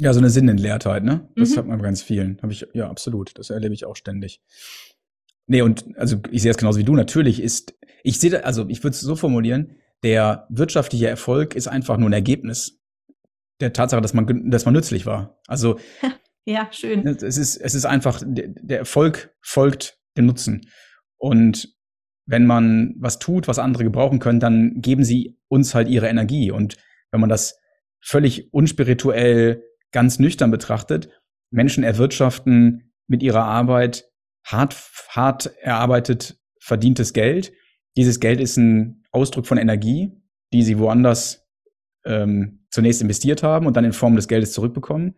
Ja, 0.00 0.12
so 0.12 0.20
eine 0.20 0.30
Sinnentleertheit, 0.30 1.04
ne? 1.04 1.28
Das 1.36 1.50
mhm. 1.50 1.56
hat 1.56 1.66
man 1.66 1.78
bei 1.78 1.84
ganz 1.84 2.02
vielen. 2.02 2.40
Habe 2.42 2.52
ich, 2.52 2.66
ja, 2.72 2.88
absolut. 2.88 3.38
Das 3.38 3.50
erlebe 3.50 3.74
ich 3.74 3.84
auch 3.84 3.94
ständig. 3.94 4.40
Nee, 5.46 5.62
und 5.62 5.84
also 5.96 6.16
ich 6.30 6.42
sehe 6.42 6.50
es 6.50 6.56
genauso 6.56 6.78
wie 6.78 6.84
du. 6.84 6.96
Natürlich 6.96 7.40
ist, 7.40 7.74
ich 8.02 8.18
sehe, 8.18 8.44
also 8.44 8.66
ich 8.68 8.82
würde 8.82 8.94
es 8.94 9.00
so 9.00 9.14
formulieren, 9.14 9.76
der 10.04 10.46
wirtschaftliche 10.50 11.08
Erfolg 11.08 11.56
ist 11.56 11.66
einfach 11.66 11.96
nur 11.96 12.10
ein 12.10 12.14
Ergebnis 12.14 12.78
der 13.60 13.72
Tatsache, 13.72 14.02
dass 14.02 14.12
man, 14.14 14.50
dass 14.50 14.66
man 14.66 14.74
nützlich 14.74 15.06
war. 15.06 15.40
Also 15.46 15.80
ja, 16.44 16.68
schön. 16.70 17.02
Ne, 17.02 17.10
es 17.12 17.38
ist, 17.38 17.56
es 17.56 17.74
ist 17.74 17.86
einfach, 17.86 18.22
der 18.24 18.78
Erfolg 18.78 19.34
folgt 19.40 19.98
dem 20.16 20.26
Nutzen. 20.26 20.68
Und 21.16 21.74
wenn 22.26 22.46
man 22.46 22.94
was 22.98 23.18
tut, 23.18 23.48
was 23.48 23.58
andere 23.58 23.82
gebrauchen 23.82 24.18
können, 24.18 24.40
dann 24.40 24.80
geben 24.80 25.04
sie 25.04 25.38
uns 25.48 25.74
halt 25.74 25.88
ihre 25.88 26.08
Energie. 26.08 26.50
Und 26.50 26.76
wenn 27.10 27.20
man 27.20 27.30
das 27.30 27.58
völlig 28.00 28.52
unspirituell, 28.52 29.64
ganz 29.90 30.18
nüchtern 30.18 30.50
betrachtet, 30.50 31.08
Menschen 31.50 31.84
erwirtschaften 31.84 32.92
mit 33.06 33.22
ihrer 33.22 33.44
Arbeit 33.44 34.04
hart, 34.44 34.76
hart 35.08 35.46
erarbeitet 35.58 36.38
verdientes 36.58 37.12
Geld. 37.12 37.52
Dieses 37.96 38.20
Geld 38.20 38.40
ist 38.40 38.56
ein 38.58 39.03
Ausdruck 39.14 39.46
von 39.46 39.58
Energie, 39.58 40.12
die 40.52 40.62
sie 40.62 40.78
woanders 40.78 41.46
ähm, 42.04 42.66
zunächst 42.70 43.00
investiert 43.00 43.42
haben 43.42 43.66
und 43.66 43.76
dann 43.76 43.84
in 43.84 43.92
Form 43.92 44.16
des 44.16 44.28
Geldes 44.28 44.52
zurückbekommen. 44.52 45.14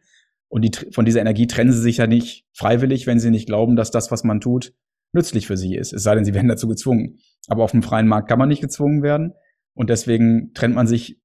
Und 0.48 0.62
die, 0.62 0.70
von 0.92 1.04
dieser 1.04 1.20
Energie 1.20 1.46
trennen 1.46 1.72
sie 1.72 1.80
sich 1.80 1.96
ja 1.96 2.06
nicht 2.06 2.46
freiwillig, 2.52 3.06
wenn 3.06 3.18
sie 3.18 3.30
nicht 3.30 3.46
glauben, 3.46 3.74
dass 3.76 3.90
das, 3.90 4.10
was 4.10 4.22
man 4.22 4.40
tut, 4.40 4.74
nützlich 5.12 5.46
für 5.46 5.56
sie 5.56 5.74
ist. 5.74 5.92
Es 5.92 6.02
sei 6.02 6.14
denn, 6.14 6.24
sie 6.24 6.34
werden 6.34 6.48
dazu 6.56 6.68
gezwungen. 6.68 7.18
Aber 7.48 7.64
auf 7.64 7.72
dem 7.72 7.82
freien 7.82 8.06
Markt 8.08 8.28
kann 8.28 8.38
man 8.38 8.48
nicht 8.48 8.60
gezwungen 8.60 9.02
werden. 9.02 9.32
Und 9.74 9.90
deswegen 9.90 10.52
trennt 10.54 10.74
man 10.74 10.86
sich 10.86 11.20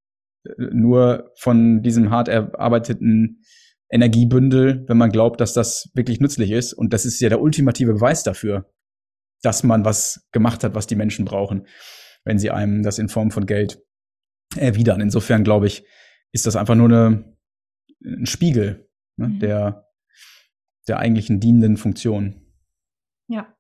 äh, 0.46 0.52
nur 0.72 1.32
von 1.38 1.84
diesem 1.84 2.10
hart 2.10 2.28
erarbeiteten 2.28 3.44
Energiebündel, 3.92 4.86
wenn 4.88 4.98
man 4.98 5.12
glaubt, 5.12 5.42
dass 5.42 5.54
das 5.54 5.92
wirklich 5.94 6.20
nützlich 6.20 6.52
ist. 6.52 6.74
Und 6.74 6.94
das 6.94 7.06
ist 7.06 7.20
ja 7.20 7.30
der 7.30 7.42
ultimative 7.42 7.94
Beweis 7.94 8.24
dafür, 8.24 8.72
dass 9.42 9.64
man 9.64 9.86
was 9.86 10.28
gemacht 10.32 10.64
hat, 10.64 10.76
was 10.76 10.88
die 10.88 10.96
Menschen 10.96 11.26
brauchen, 11.26 11.68
wenn 12.24 12.40
sie 12.40 12.52
einem 12.52 12.84
das 12.84 13.00
in 13.00 13.10
Form 13.10 13.32
von 13.32 13.46
Geld 13.46 13.82
erwidern. 14.56 15.02
Insofern 15.02 15.44
glaube 15.44 15.68
ich, 15.68 15.86
ist 16.32 16.46
das 16.46 16.56
einfach 16.56 16.76
nur 16.76 16.88
eine, 16.88 17.36
ein 18.04 18.26
Spiegel 18.26 18.90
ne, 19.18 19.28
mhm. 19.28 19.40
der, 19.40 19.88
der 20.88 21.00
eigentlichen 21.00 21.40
dienenden 21.40 21.78
Funktion. 21.78 22.42
Ja, 23.28 23.54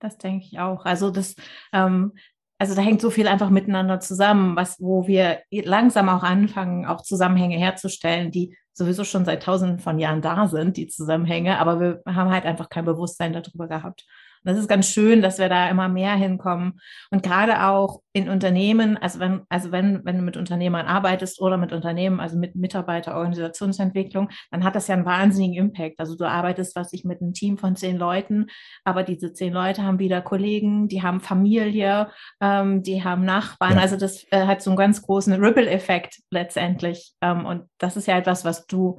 das 0.00 0.18
denke 0.18 0.46
ich 0.46 0.58
auch. 0.58 0.84
Also 0.84 1.10
das, 1.10 1.34
ähm, 1.72 2.12
also 2.58 2.74
da 2.74 2.82
hängt 2.82 3.00
so 3.00 3.10
viel 3.10 3.26
einfach 3.26 3.50
miteinander 3.50 4.00
zusammen, 4.00 4.56
was, 4.56 4.80
wo 4.80 5.06
wir 5.06 5.40
langsam 5.50 6.08
auch 6.08 6.22
anfangen, 6.22 6.86
auch 6.86 7.02
Zusammenhänge 7.02 7.58
herzustellen, 7.58 8.30
die 8.30 8.56
sowieso 8.72 9.04
schon 9.04 9.24
seit 9.24 9.42
tausenden 9.42 9.78
von 9.78 9.98
Jahren 9.98 10.22
da 10.22 10.46
sind, 10.48 10.76
die 10.76 10.86
Zusammenhänge, 10.86 11.58
aber 11.58 11.80
wir 11.80 12.02
haben 12.06 12.30
halt 12.30 12.44
einfach 12.44 12.68
kein 12.68 12.84
Bewusstsein 12.84 13.32
darüber 13.32 13.68
gehabt. 13.68 14.06
Das 14.44 14.58
ist 14.58 14.68
ganz 14.68 14.88
schön, 14.88 15.22
dass 15.22 15.38
wir 15.38 15.48
da 15.48 15.68
immer 15.68 15.88
mehr 15.88 16.14
hinkommen. 16.14 16.80
Und 17.10 17.22
gerade 17.22 17.64
auch 17.64 18.02
in 18.12 18.28
Unternehmen, 18.28 18.96
also 18.96 19.20
wenn, 19.20 19.42
also 19.48 19.70
wenn, 19.72 20.04
wenn 20.04 20.16
du 20.16 20.22
mit 20.22 20.36
Unternehmern 20.36 20.86
arbeitest 20.86 21.40
oder 21.40 21.56
mit 21.56 21.72
Unternehmen, 21.72 22.20
also 22.20 22.36
mit 22.36 22.56
Mitarbeiter, 22.56 23.16
Organisationsentwicklung, 23.16 24.30
dann 24.50 24.64
hat 24.64 24.74
das 24.74 24.88
ja 24.88 24.94
einen 24.96 25.06
wahnsinnigen 25.06 25.66
Impact. 25.66 26.00
Also 26.00 26.16
du 26.16 26.24
arbeitest, 26.24 26.74
was 26.76 26.92
ich, 26.92 27.04
mit 27.04 27.20
einem 27.20 27.32
Team 27.32 27.56
von 27.56 27.76
zehn 27.76 27.96
Leuten, 27.96 28.46
aber 28.84 29.02
diese 29.02 29.32
zehn 29.32 29.52
Leute 29.52 29.82
haben 29.82 29.98
wieder 29.98 30.20
Kollegen, 30.20 30.88
die 30.88 31.02
haben 31.02 31.20
Familie, 31.20 32.10
ähm, 32.40 32.82
die 32.82 33.04
haben 33.04 33.24
Nachbarn. 33.24 33.76
Ja. 33.76 33.80
Also 33.80 33.96
das 33.96 34.24
äh, 34.30 34.46
hat 34.46 34.62
so 34.62 34.70
einen 34.70 34.76
ganz 34.76 35.02
großen 35.02 35.32
Ripple-Effekt 35.34 36.20
letztendlich. 36.30 37.12
Ähm, 37.20 37.46
und 37.46 37.64
das 37.78 37.96
ist 37.96 38.06
ja 38.06 38.18
etwas, 38.18 38.44
was 38.44 38.66
du 38.66 38.98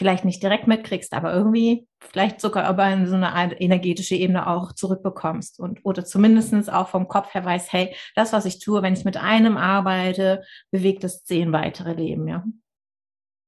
vielleicht 0.00 0.24
nicht 0.24 0.42
direkt 0.42 0.66
mitkriegst, 0.66 1.12
aber 1.12 1.34
irgendwie 1.34 1.86
vielleicht 2.00 2.40
sogar 2.40 2.72
über 2.72 2.88
in 2.88 3.06
so 3.06 3.16
eine 3.16 3.34
Art 3.34 3.60
energetische 3.60 4.14
Ebene 4.14 4.46
auch 4.46 4.72
zurückbekommst 4.72 5.60
und 5.60 5.84
oder 5.84 6.06
zumindest 6.06 6.72
auch 6.72 6.88
vom 6.88 7.06
Kopf 7.06 7.34
her 7.34 7.44
weiß, 7.44 7.70
hey, 7.70 7.94
das, 8.14 8.32
was 8.32 8.46
ich 8.46 8.60
tue, 8.60 8.80
wenn 8.80 8.94
ich 8.94 9.04
mit 9.04 9.18
einem 9.18 9.58
arbeite, 9.58 10.42
bewegt 10.70 11.04
es 11.04 11.22
zehn 11.24 11.52
weitere 11.52 11.92
Leben, 11.92 12.26
ja. 12.28 12.42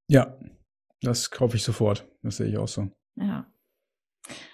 Ja, 0.09 0.37
das 1.01 1.31
kaufe 1.31 1.57
ich 1.57 1.63
sofort. 1.63 2.07
Das 2.23 2.37
sehe 2.37 2.49
ich 2.49 2.59
auch 2.59 2.69
so. 2.69 2.91
Ja. 3.17 3.47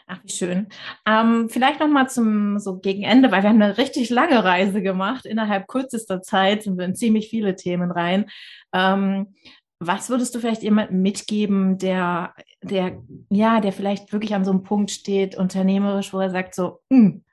Ach, 0.06 0.20
wie 0.22 0.30
schön. 0.30 0.68
Ähm, 1.04 1.48
vielleicht 1.50 1.80
noch 1.80 1.88
mal 1.88 2.08
zum 2.08 2.60
so 2.60 2.78
gegen 2.78 3.02
Ende, 3.02 3.32
weil 3.32 3.42
wir 3.42 3.48
haben 3.48 3.60
eine 3.60 3.76
richtig 3.76 4.08
lange 4.08 4.44
Reise 4.44 4.82
gemacht. 4.82 5.26
Innerhalb 5.26 5.66
kürzester 5.66 6.22
Zeit 6.22 6.62
sind 6.62 6.78
wir 6.78 6.84
in 6.84 6.94
ziemlich 6.94 7.28
viele 7.28 7.56
Themen 7.56 7.90
rein. 7.90 8.30
Ähm, 8.72 9.34
was 9.80 10.10
würdest 10.10 10.34
du 10.34 10.40
vielleicht 10.40 10.62
jemandem 10.62 11.02
mitgeben, 11.02 11.78
der, 11.78 12.34
der, 12.62 13.02
ja, 13.30 13.60
der 13.60 13.72
vielleicht 13.72 14.12
wirklich 14.12 14.34
an 14.34 14.44
so 14.44 14.50
einem 14.50 14.62
Punkt 14.62 14.90
steht, 14.90 15.36
unternehmerisch, 15.36 16.12
wo 16.12 16.18
er 16.18 16.30
sagt 16.30 16.54
so, 16.54 16.80
hm, 16.92 17.24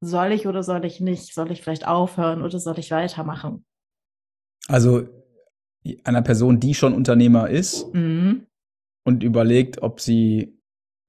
soll 0.00 0.32
ich 0.32 0.46
oder 0.46 0.62
soll 0.62 0.84
ich 0.84 1.00
nicht? 1.00 1.34
Soll 1.34 1.52
ich 1.52 1.62
vielleicht 1.62 1.86
aufhören 1.86 2.42
oder 2.42 2.58
soll 2.58 2.78
ich 2.78 2.90
weitermachen? 2.90 3.64
Also 4.66 5.06
einer 6.04 6.22
Person, 6.22 6.60
die 6.60 6.74
schon 6.74 6.94
Unternehmer 6.94 7.48
ist 7.48 7.92
mhm. 7.94 8.46
und 9.04 9.22
überlegt, 9.22 9.82
ob 9.82 10.00
sie 10.00 10.58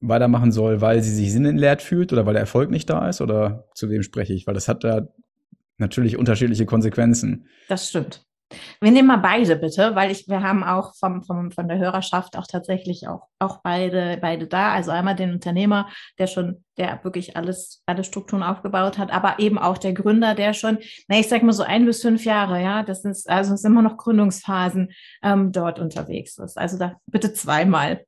weitermachen 0.01 0.51
soll, 0.51 0.81
weil 0.81 1.01
sie 1.01 1.13
sich 1.13 1.31
sinnentleert 1.31 1.81
fühlt 1.81 2.13
oder 2.13 2.25
weil 2.25 2.33
der 2.33 2.41
Erfolg 2.41 2.69
nicht 2.69 2.89
da 2.89 3.09
ist 3.09 3.21
oder 3.21 3.67
zu 3.73 3.89
wem 3.89 4.03
spreche 4.03 4.33
ich? 4.33 4.45
Weil 4.45 4.53
das 4.53 4.67
hat 4.67 4.83
da 4.83 5.07
natürlich 5.77 6.17
unterschiedliche 6.17 6.65
Konsequenzen. 6.65 7.47
Das 7.67 7.89
stimmt. 7.89 8.24
Wir 8.79 8.91
nehmen 8.91 9.07
mal 9.07 9.17
beide 9.17 9.55
bitte, 9.55 9.95
weil 9.95 10.11
ich, 10.11 10.27
wir 10.27 10.41
haben 10.41 10.63
auch 10.63 10.95
vom, 10.95 11.23
vom, 11.23 11.51
von 11.51 11.67
der 11.67 11.79
Hörerschaft 11.79 12.37
auch 12.37 12.45
tatsächlich 12.45 13.07
auch, 13.07 13.27
auch 13.39 13.61
beide, 13.63 14.17
beide 14.21 14.47
da. 14.47 14.71
Also 14.73 14.91
einmal 14.91 15.15
den 15.15 15.33
Unternehmer, 15.33 15.89
der 16.19 16.27
schon, 16.27 16.63
der 16.77 17.03
wirklich 17.03 17.35
alles, 17.35 17.81
alle 17.85 18.03
Strukturen 18.03 18.43
aufgebaut 18.43 18.97
hat, 18.97 19.11
aber 19.11 19.39
eben 19.39 19.57
auch 19.57 19.77
der 19.77 19.93
Gründer, 19.93 20.35
der 20.35 20.53
schon, 20.53 20.77
na, 21.07 21.19
ich 21.19 21.27
sag 21.27 21.41
mal 21.43 21.53
so 21.53 21.63
ein 21.63 21.85
bis 21.85 22.01
fünf 22.01 22.23
Jahre, 22.23 22.61
ja, 22.61 22.83
das 22.83 23.03
ist, 23.03 23.29
also 23.29 23.55
es 23.55 23.61
sind 23.61 23.71
immer 23.71 23.81
noch 23.81 23.97
Gründungsphasen 23.97 24.91
ähm, 25.23 25.51
dort 25.51 25.79
unterwegs 25.79 26.37
ist. 26.37 26.57
Also 26.57 26.77
da 26.77 26.95
bitte 27.07 27.33
zweimal. 27.33 28.05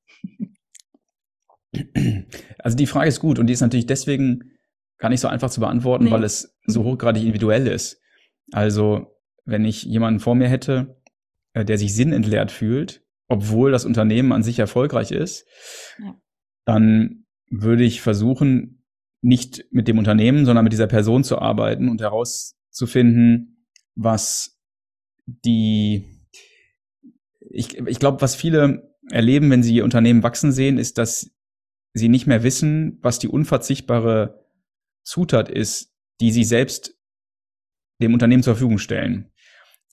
Also 2.60 2.78
die 2.78 2.88
Frage 2.88 3.10
ist 3.10 3.20
gut 3.20 3.40
und 3.40 3.48
die 3.48 3.54
ist 3.54 3.62
natürlich 3.62 3.86
deswegen 3.86 4.52
gar 5.00 5.10
nicht 5.10 5.22
so 5.22 5.28
einfach 5.28 5.50
zu 5.50 5.60
beantworten, 5.60 6.06
nee. 6.06 6.12
weil 6.12 6.24
es 6.24 6.56
so 6.66 6.84
hochgradig 6.84 7.22
individuell 7.22 7.68
ist. 7.68 8.02
Also 8.52 9.17
wenn 9.48 9.66
ich 9.66 9.84
jemanden 9.84 10.20
vor 10.20 10.36
mir 10.36 10.50
hätte, 10.50 11.02
äh, 11.54 11.66
der 11.66 11.78
sich 11.78 11.96
sinnentleert 11.96 12.52
fühlt, 12.52 13.04
obwohl 13.28 13.72
das 13.72 13.86
Unternehmen 13.86 14.32
an 14.32 14.44
sich 14.44 14.60
erfolgreich 14.60 15.12
ist, 15.12 15.46
ja. 16.00 16.16
dann 16.66 17.26
würde 17.50 17.84
ich 17.84 18.02
versuchen, 18.02 18.84
nicht 19.22 19.66
mit 19.72 19.88
dem 19.88 19.98
Unternehmen, 19.98 20.46
sondern 20.46 20.64
mit 20.64 20.74
dieser 20.74 20.88
Person 20.88 21.24
zu 21.24 21.40
arbeiten 21.40 21.90
und 21.90 22.02
herauszufinden, 22.02 23.66
was 23.96 24.60
die, 25.26 26.06
ich, 27.40 27.78
ich 27.78 28.00
glaube, 28.00 28.22
was 28.22 28.36
viele 28.36 28.96
erleben, 29.10 29.50
wenn 29.50 29.64
sie 29.64 29.76
ihr 29.76 29.84
Unternehmen 29.86 30.24
wachsen 30.24 30.52
sehen, 30.52 30.78
ist, 30.78 30.98
dass 30.98 31.32
sie 31.94 32.10
nicht 32.10 32.28
mehr 32.28 32.44
wissen, 32.44 33.00
was 33.02 33.18
die 33.18 33.28
unverzichtbare 33.28 34.46
Zutat 35.04 35.50
ist, 35.50 35.94
die 36.20 36.32
sie 36.32 36.44
selbst 36.44 36.98
dem 38.02 38.14
Unternehmen 38.14 38.44
zur 38.44 38.54
Verfügung 38.54 38.78
stellen. 38.78 39.32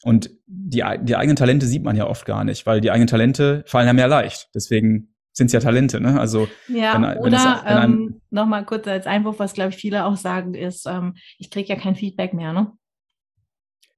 Und 0.04 0.30
die, 0.46 0.84
die 1.02 1.16
eigenen 1.16 1.36
Talente 1.36 1.66
sieht 1.66 1.82
man 1.82 1.96
ja 1.96 2.06
oft 2.06 2.26
gar 2.26 2.44
nicht, 2.44 2.66
weil 2.66 2.82
die 2.82 2.90
eigenen 2.90 3.06
Talente 3.06 3.64
fallen 3.66 3.86
ja 3.86 3.94
mehr 3.94 4.06
leicht. 4.06 4.50
Deswegen 4.54 5.14
sind 5.32 5.46
es 5.46 5.54
ja 5.54 5.60
Talente, 5.60 5.98
ne? 5.98 6.20
Also 6.20 6.46
ja, 6.68 6.94
wenn, 6.94 7.18
oder 7.18 7.62
wenn 7.64 7.82
ähm, 7.82 8.20
nochmal 8.28 8.66
kurz 8.66 8.86
als 8.86 9.06
Einwurf, 9.06 9.38
was 9.38 9.54
glaube 9.54 9.70
ich 9.70 9.76
viele 9.76 10.04
auch 10.04 10.18
sagen, 10.18 10.52
ist, 10.52 10.86
ähm, 10.86 11.14
ich 11.38 11.50
kriege 11.50 11.70
ja 11.70 11.76
kein 11.76 11.96
Feedback 11.96 12.34
mehr, 12.34 12.52
ne? 12.52 12.72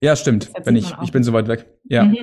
Ja, 0.00 0.14
stimmt. 0.14 0.52
Wenn 0.62 0.76
ich, 0.76 0.94
ich 1.02 1.10
bin 1.10 1.24
so 1.24 1.32
weit 1.32 1.48
weg. 1.48 1.66
Ja. 1.84 2.04
Mhm. 2.04 2.18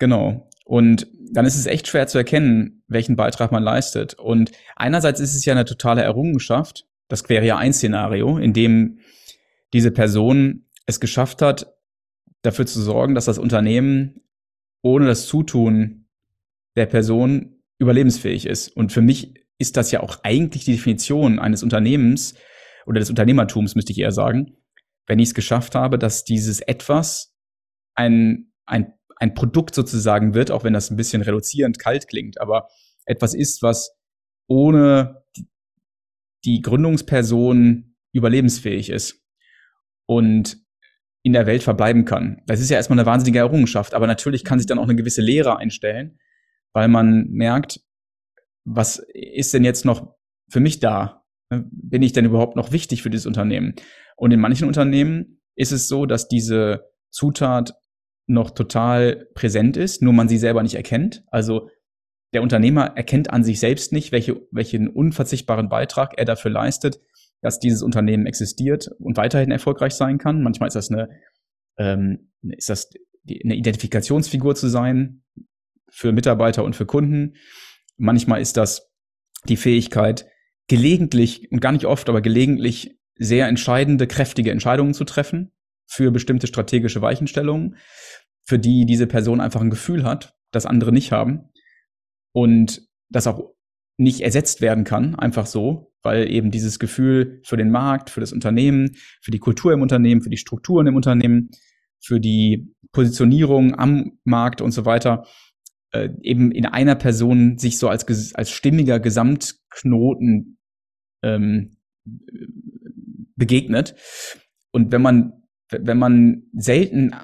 Genau. 0.00 0.48
Und 0.64 1.06
dann 1.32 1.46
ist 1.46 1.56
es 1.56 1.66
echt 1.66 1.86
schwer 1.86 2.08
zu 2.08 2.18
erkennen, 2.18 2.82
welchen 2.88 3.14
Beitrag 3.14 3.52
man 3.52 3.62
leistet. 3.62 4.14
Und 4.14 4.50
einerseits 4.74 5.20
ist 5.20 5.36
es 5.36 5.44
ja 5.44 5.52
eine 5.52 5.64
totale 5.64 6.02
Errungenschaft. 6.02 6.86
Das 7.06 7.28
wäre 7.28 7.46
ja 7.46 7.58
ein 7.58 7.72
Szenario, 7.72 8.38
in 8.38 8.52
dem 8.52 8.98
diese 9.72 9.92
Person 9.92 10.64
es 10.86 10.98
geschafft 10.98 11.42
hat, 11.42 11.77
dafür 12.48 12.66
zu 12.66 12.80
sorgen, 12.80 13.14
dass 13.14 13.26
das 13.26 13.38
Unternehmen 13.38 14.22
ohne 14.82 15.06
das 15.06 15.26
Zutun 15.26 16.08
der 16.76 16.86
Person 16.86 17.62
überlebensfähig 17.78 18.46
ist. 18.46 18.68
Und 18.68 18.92
für 18.92 19.02
mich 19.02 19.34
ist 19.58 19.76
das 19.76 19.90
ja 19.90 20.00
auch 20.00 20.20
eigentlich 20.22 20.64
die 20.64 20.72
Definition 20.72 21.38
eines 21.38 21.62
Unternehmens 21.62 22.34
oder 22.86 23.00
des 23.00 23.10
Unternehmertums, 23.10 23.74
müsste 23.74 23.92
ich 23.92 23.98
eher 23.98 24.12
sagen, 24.12 24.56
wenn 25.06 25.18
ich 25.18 25.28
es 25.28 25.34
geschafft 25.34 25.74
habe, 25.74 25.98
dass 25.98 26.24
dieses 26.24 26.60
etwas 26.60 27.34
ein, 27.94 28.52
ein, 28.66 28.94
ein 29.16 29.34
Produkt 29.34 29.74
sozusagen 29.74 30.34
wird, 30.34 30.50
auch 30.50 30.64
wenn 30.64 30.72
das 30.72 30.90
ein 30.90 30.96
bisschen 30.96 31.22
reduzierend 31.22 31.78
kalt 31.78 32.08
klingt, 32.08 32.40
aber 32.40 32.68
etwas 33.04 33.34
ist, 33.34 33.62
was 33.62 33.96
ohne 34.46 35.24
die 36.44 36.62
Gründungsperson 36.62 37.96
überlebensfähig 38.12 38.90
ist 38.90 39.22
und 40.06 40.58
in 41.28 41.34
der 41.34 41.46
Welt 41.46 41.62
verbleiben 41.62 42.04
kann. 42.04 42.42
Das 42.46 42.60
ist 42.60 42.70
ja 42.70 42.76
erstmal 42.76 42.98
eine 42.98 43.06
wahnsinnige 43.06 43.38
Errungenschaft, 43.38 43.94
aber 43.94 44.06
natürlich 44.06 44.44
kann 44.44 44.58
sich 44.58 44.66
dann 44.66 44.78
auch 44.78 44.84
eine 44.84 44.96
gewisse 44.96 45.22
Lehre 45.22 45.56
einstellen, 45.58 46.18
weil 46.72 46.88
man 46.88 47.28
merkt, 47.28 47.80
was 48.64 48.98
ist 49.14 49.54
denn 49.54 49.64
jetzt 49.64 49.84
noch 49.84 50.14
für 50.50 50.60
mich 50.60 50.80
da? 50.80 51.24
Bin 51.50 52.02
ich 52.02 52.12
denn 52.12 52.24
überhaupt 52.24 52.56
noch 52.56 52.72
wichtig 52.72 53.02
für 53.02 53.10
dieses 53.10 53.26
Unternehmen? 53.26 53.74
Und 54.16 54.32
in 54.32 54.40
manchen 54.40 54.66
Unternehmen 54.66 55.40
ist 55.54 55.72
es 55.72 55.88
so, 55.88 56.04
dass 56.04 56.28
diese 56.28 56.84
Zutat 57.10 57.74
noch 58.26 58.50
total 58.50 59.28
präsent 59.34 59.76
ist, 59.76 60.02
nur 60.02 60.12
man 60.12 60.28
sie 60.28 60.38
selber 60.38 60.62
nicht 60.62 60.74
erkennt. 60.74 61.24
Also 61.28 61.70
der 62.34 62.42
Unternehmer 62.42 62.96
erkennt 62.96 63.30
an 63.30 63.44
sich 63.44 63.60
selbst 63.60 63.92
nicht, 63.92 64.12
welche, 64.12 64.40
welchen 64.50 64.88
unverzichtbaren 64.88 65.68
Beitrag 65.68 66.18
er 66.18 66.26
dafür 66.26 66.50
leistet, 66.50 67.00
dass 67.40 67.58
dieses 67.58 67.82
Unternehmen 67.82 68.26
existiert 68.26 68.88
und 68.98 69.16
weiterhin 69.16 69.50
erfolgreich 69.50 69.94
sein 69.94 70.18
kann. 70.18 70.42
Manchmal 70.42 70.68
ist 70.68 70.74
das 70.74 70.90
eine, 70.90 71.08
ähm, 71.78 72.32
ist 72.42 72.68
das 72.68 72.90
eine 73.44 73.54
Identifikationsfigur 73.54 74.54
zu 74.54 74.68
sein 74.68 75.22
für 75.90 76.12
Mitarbeiter 76.12 76.64
und 76.64 76.76
für 76.76 76.86
Kunden. 76.86 77.34
Manchmal 77.96 78.40
ist 78.40 78.56
das 78.56 78.90
die 79.44 79.56
Fähigkeit, 79.56 80.26
gelegentlich 80.68 81.50
und 81.50 81.60
gar 81.60 81.72
nicht 81.72 81.86
oft, 81.86 82.08
aber 82.08 82.20
gelegentlich 82.20 82.98
sehr 83.14 83.48
entscheidende, 83.48 84.06
kräftige 84.06 84.50
Entscheidungen 84.50 84.94
zu 84.94 85.04
treffen 85.04 85.52
für 85.86 86.10
bestimmte 86.10 86.46
strategische 86.46 87.02
Weichenstellungen, 87.02 87.76
für 88.44 88.58
die 88.58 88.84
diese 88.86 89.06
Person 89.06 89.40
einfach 89.40 89.60
ein 89.60 89.70
Gefühl 89.70 90.04
hat, 90.04 90.34
das 90.52 90.66
andere 90.66 90.92
nicht 90.92 91.12
haben 91.12 91.50
und 92.32 92.86
das 93.08 93.26
auch 93.26 93.54
nicht 93.96 94.20
ersetzt 94.20 94.60
werden 94.60 94.84
kann, 94.84 95.14
einfach 95.16 95.46
so, 95.46 95.87
weil 96.02 96.30
eben 96.30 96.50
dieses 96.50 96.78
Gefühl 96.78 97.40
für 97.44 97.56
den 97.56 97.70
Markt, 97.70 98.10
für 98.10 98.20
das 98.20 98.32
Unternehmen, 98.32 98.96
für 99.20 99.30
die 99.30 99.38
Kultur 99.38 99.72
im 99.72 99.82
Unternehmen, 99.82 100.22
für 100.22 100.30
die 100.30 100.36
Strukturen 100.36 100.86
im 100.86 100.96
Unternehmen, 100.96 101.50
für 102.00 102.20
die 102.20 102.74
Positionierung 102.92 103.74
am 103.74 104.18
Markt 104.24 104.60
und 104.60 104.70
so 104.70 104.84
weiter, 104.84 105.26
äh, 105.92 106.08
eben 106.22 106.52
in 106.52 106.66
einer 106.66 106.94
Person 106.94 107.58
sich 107.58 107.78
so 107.78 107.88
als, 107.88 108.34
als 108.34 108.50
stimmiger 108.50 109.00
Gesamtknoten 109.00 110.58
ähm, 111.22 111.76
begegnet. 113.36 113.94
Und 114.70 114.92
wenn 114.92 115.02
man, 115.02 115.32
wenn 115.70 115.98
man 115.98 116.44
selten, 116.52 117.14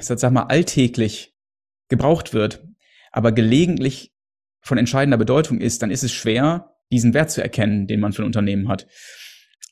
sag 0.00 0.32
mal, 0.32 0.44
alltäglich 0.44 1.34
gebraucht 1.88 2.34
wird, 2.34 2.66
aber 3.12 3.32
gelegentlich 3.32 4.12
von 4.60 4.78
entscheidender 4.78 5.16
Bedeutung 5.16 5.60
ist, 5.60 5.82
dann 5.82 5.90
ist 5.90 6.02
es 6.02 6.12
schwer, 6.12 6.77
diesen 6.90 7.14
Wert 7.14 7.30
zu 7.30 7.42
erkennen, 7.42 7.86
den 7.86 8.00
man 8.00 8.12
für 8.12 8.22
ein 8.22 8.26
Unternehmen 8.26 8.68
hat. 8.68 8.86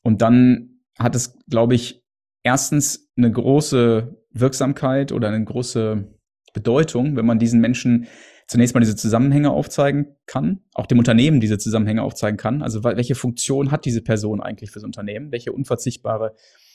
Und 0.02 0.22
dann 0.22 0.80
hat 0.98 1.14
es, 1.14 1.38
glaube 1.48 1.74
ich, 1.74 2.04
erstens 2.42 3.10
eine 3.16 3.30
große 3.30 4.16
Wirksamkeit 4.30 5.12
oder 5.12 5.28
eine 5.28 5.44
große 5.44 6.06
Bedeutung, 6.52 7.16
wenn 7.16 7.26
man 7.26 7.38
diesen 7.38 7.60
Menschen 7.60 8.06
zunächst 8.46 8.74
mal 8.74 8.80
diese 8.80 8.96
Zusammenhänge 8.96 9.50
aufzeigen 9.50 10.16
kann, 10.26 10.60
auch 10.72 10.86
dem 10.86 10.98
Unternehmen 10.98 11.40
diese 11.40 11.58
Zusammenhänge 11.58 12.02
aufzeigen 12.02 12.36
kann. 12.36 12.62
Also 12.62 12.84
welche 12.84 13.14
Funktion 13.14 13.70
hat 13.70 13.84
diese 13.84 14.02
Person 14.02 14.40
eigentlich 14.40 14.70
fürs 14.70 14.84
Unternehmen? 14.84 15.32
Welche 15.32 15.52
unverzichtbare 15.52 16.34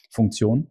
Funktion? 0.10 0.70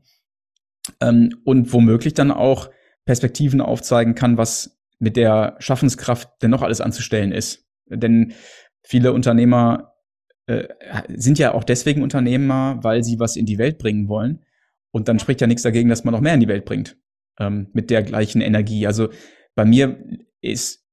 Ähm, 1.00 1.30
und 1.44 1.72
womöglich 1.72 2.14
dann 2.14 2.30
auch 2.30 2.70
Perspektiven 3.04 3.60
aufzeigen 3.60 4.14
kann, 4.14 4.36
was 4.36 4.78
mit 4.98 5.16
der 5.16 5.56
Schaffenskraft 5.58 6.28
denn 6.42 6.50
noch 6.50 6.62
alles 6.62 6.80
anzustellen 6.80 7.32
ist. 7.32 7.66
Denn 7.86 8.34
viele 8.82 9.12
Unternehmer 9.12 9.94
äh, 10.46 10.68
sind 11.08 11.38
ja 11.38 11.54
auch 11.54 11.64
deswegen 11.64 12.02
Unternehmer, 12.02 12.78
weil 12.82 13.04
sie 13.04 13.18
was 13.18 13.36
in 13.36 13.46
die 13.46 13.58
Welt 13.58 13.78
bringen 13.78 14.08
wollen. 14.08 14.44
Und 14.90 15.08
dann 15.08 15.18
spricht 15.18 15.40
ja 15.40 15.46
nichts 15.46 15.62
dagegen, 15.62 15.88
dass 15.88 16.04
man 16.04 16.12
noch 16.12 16.20
mehr 16.20 16.34
in 16.34 16.40
die 16.40 16.48
Welt 16.48 16.64
bringt 16.64 16.96
ähm, 17.38 17.68
mit 17.72 17.90
der 17.90 18.02
gleichen 18.02 18.40
Energie. 18.40 18.86
Also 18.86 19.08
bei 19.54 19.64
mir 19.64 20.02
ist, 20.40 20.84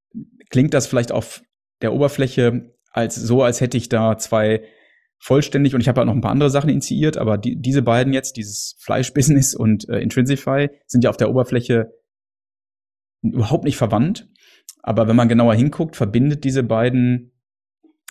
klingt 0.50 0.74
das 0.74 0.88
vielleicht 0.88 1.12
auf 1.12 1.42
der 1.82 1.94
Oberfläche 1.94 2.76
als 2.92 3.16
so, 3.16 3.44
als 3.44 3.62
hätte 3.62 3.78
ich 3.78 3.90
da 3.90 4.18
zwei 4.18 4.64
vollständig 5.20 5.74
und 5.74 5.82
ich 5.82 5.88
habe 5.88 6.00
halt 6.00 6.08
noch 6.08 6.14
ein 6.14 6.22
paar 6.22 6.32
andere 6.32 6.50
Sachen 6.50 6.70
initiiert, 6.70 7.18
aber 7.18 7.38
die, 7.38 7.60
diese 7.60 7.82
beiden 7.82 8.14
jetzt, 8.14 8.38
dieses 8.38 8.76
Fleischbusiness 8.80 9.56
und 9.56 9.90
äh, 9.90 10.00
Intrinsify, 10.00 10.70
sind 10.86 11.04
ja 11.04 11.10
auf 11.10 11.18
der 11.18 11.30
Oberfläche 11.30 11.92
überhaupt 13.24 13.64
nicht 13.64 13.78
verwandt. 13.78 14.30
Aber 14.84 15.08
wenn 15.08 15.16
man 15.16 15.28
genauer 15.28 15.56
hinguckt, 15.56 15.96
verbindet 15.96 16.44
diese 16.44 16.64
beiden 16.64 17.34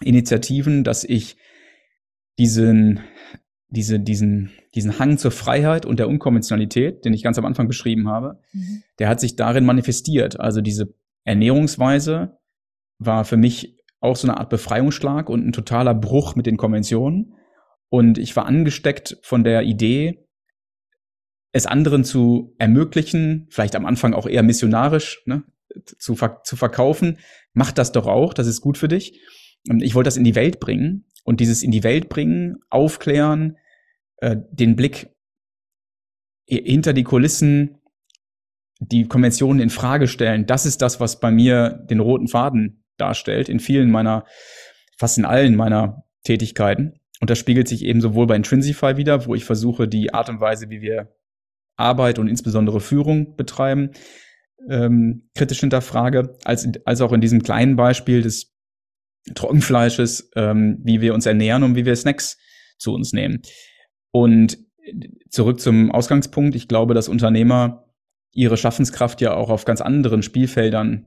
Initiativen, 0.02 0.84
dass 0.84 1.04
ich 1.04 1.36
diesen, 2.38 3.00
diese, 3.68 3.98
diesen, 3.98 4.50
diesen 4.74 4.98
Hang 4.98 5.18
zur 5.18 5.30
Freiheit 5.30 5.86
und 5.86 5.98
der 5.98 6.08
Unkonventionalität, 6.08 7.04
den 7.04 7.14
ich 7.14 7.22
ganz 7.22 7.38
am 7.38 7.46
Anfang 7.46 7.66
beschrieben 7.66 8.08
habe, 8.08 8.40
mhm. 8.52 8.82
der 8.98 9.08
hat 9.08 9.20
sich 9.20 9.36
darin 9.36 9.64
manifestiert. 9.64 10.38
Also 10.38 10.60
diese 10.60 10.94
Ernährungsweise 11.24 12.38
war 12.98 13.24
für 13.24 13.36
mich 13.36 13.76
auch 14.00 14.16
so 14.16 14.28
eine 14.28 14.38
Art 14.38 14.50
Befreiungsschlag 14.50 15.28
und 15.28 15.46
ein 15.46 15.52
totaler 15.52 15.94
Bruch 15.94 16.36
mit 16.36 16.46
den 16.46 16.56
Konventionen. 16.56 17.34
Und 17.88 18.18
ich 18.18 18.36
war 18.36 18.46
angesteckt 18.46 19.18
von 19.22 19.44
der 19.44 19.62
Idee, 19.62 20.26
es 21.52 21.66
anderen 21.66 22.04
zu 22.04 22.54
ermöglichen, 22.58 23.46
vielleicht 23.50 23.76
am 23.76 23.86
Anfang 23.86 24.12
auch 24.12 24.26
eher 24.26 24.42
missionarisch, 24.42 25.22
ne, 25.24 25.44
zu, 25.84 26.14
ver 26.14 26.42
zu 26.44 26.56
verkaufen. 26.56 27.18
Mach 27.54 27.72
das 27.72 27.92
doch 27.92 28.06
auch, 28.06 28.34
das 28.34 28.46
ist 28.46 28.60
gut 28.60 28.76
für 28.76 28.88
dich. 28.88 29.20
Und 29.68 29.82
ich 29.82 29.94
wollte 29.94 30.08
das 30.08 30.16
in 30.16 30.24
die 30.24 30.34
Welt 30.34 30.60
bringen. 30.60 31.04
Und 31.24 31.40
dieses 31.40 31.62
in 31.62 31.70
die 31.70 31.82
Welt 31.82 32.08
bringen, 32.08 32.58
aufklären, 32.70 33.56
äh, 34.18 34.36
den 34.50 34.76
Blick 34.76 35.10
hinter 36.46 36.92
die 36.92 37.02
Kulissen, 37.02 37.78
die 38.78 39.08
Konventionen 39.08 39.60
in 39.60 39.70
Frage 39.70 40.06
stellen, 40.06 40.46
das 40.46 40.66
ist 40.66 40.82
das, 40.82 41.00
was 41.00 41.18
bei 41.18 41.30
mir 41.30 41.70
den 41.90 42.00
roten 42.00 42.28
Faden 42.28 42.84
darstellt, 42.98 43.48
in 43.48 43.58
vielen 43.58 43.90
meiner, 43.90 44.24
fast 44.96 45.18
in 45.18 45.24
allen 45.24 45.56
meiner 45.56 46.04
Tätigkeiten. 46.22 47.00
Und 47.20 47.30
das 47.30 47.38
spiegelt 47.38 47.66
sich 47.66 47.84
eben 47.84 48.00
sowohl 48.00 48.26
bei 48.26 48.36
Intrinsify 48.36 48.96
wieder, 48.96 49.26
wo 49.26 49.34
ich 49.34 49.44
versuche, 49.44 49.88
die 49.88 50.12
Art 50.12 50.28
und 50.28 50.40
Weise, 50.40 50.68
wie 50.70 50.82
wir 50.82 51.16
Arbeit 51.76 52.18
und 52.18 52.28
insbesondere 52.28 52.80
Führung 52.80 53.36
betreiben, 53.36 53.90
ähm, 54.68 55.28
kritisch 55.34 55.60
hinterfrage, 55.60 56.36
als, 56.44 56.68
als 56.84 57.00
auch 57.00 57.12
in 57.12 57.20
diesem 57.20 57.42
kleinen 57.42 57.76
Beispiel 57.76 58.22
des 58.22 58.55
Trockenfleisches, 59.34 60.30
ähm, 60.36 60.78
wie 60.82 61.00
wir 61.00 61.14
uns 61.14 61.26
ernähren 61.26 61.62
und 61.62 61.74
wie 61.74 61.84
wir 61.84 61.96
Snacks 61.96 62.38
zu 62.78 62.92
uns 62.92 63.12
nehmen. 63.12 63.42
Und 64.12 64.58
zurück 65.30 65.60
zum 65.60 65.90
Ausgangspunkt. 65.90 66.54
Ich 66.54 66.68
glaube, 66.68 66.94
dass 66.94 67.08
Unternehmer 67.08 67.84
ihre 68.32 68.56
Schaffenskraft 68.56 69.20
ja 69.20 69.34
auch 69.34 69.50
auf 69.50 69.64
ganz 69.64 69.80
anderen 69.80 70.22
Spielfeldern 70.22 71.06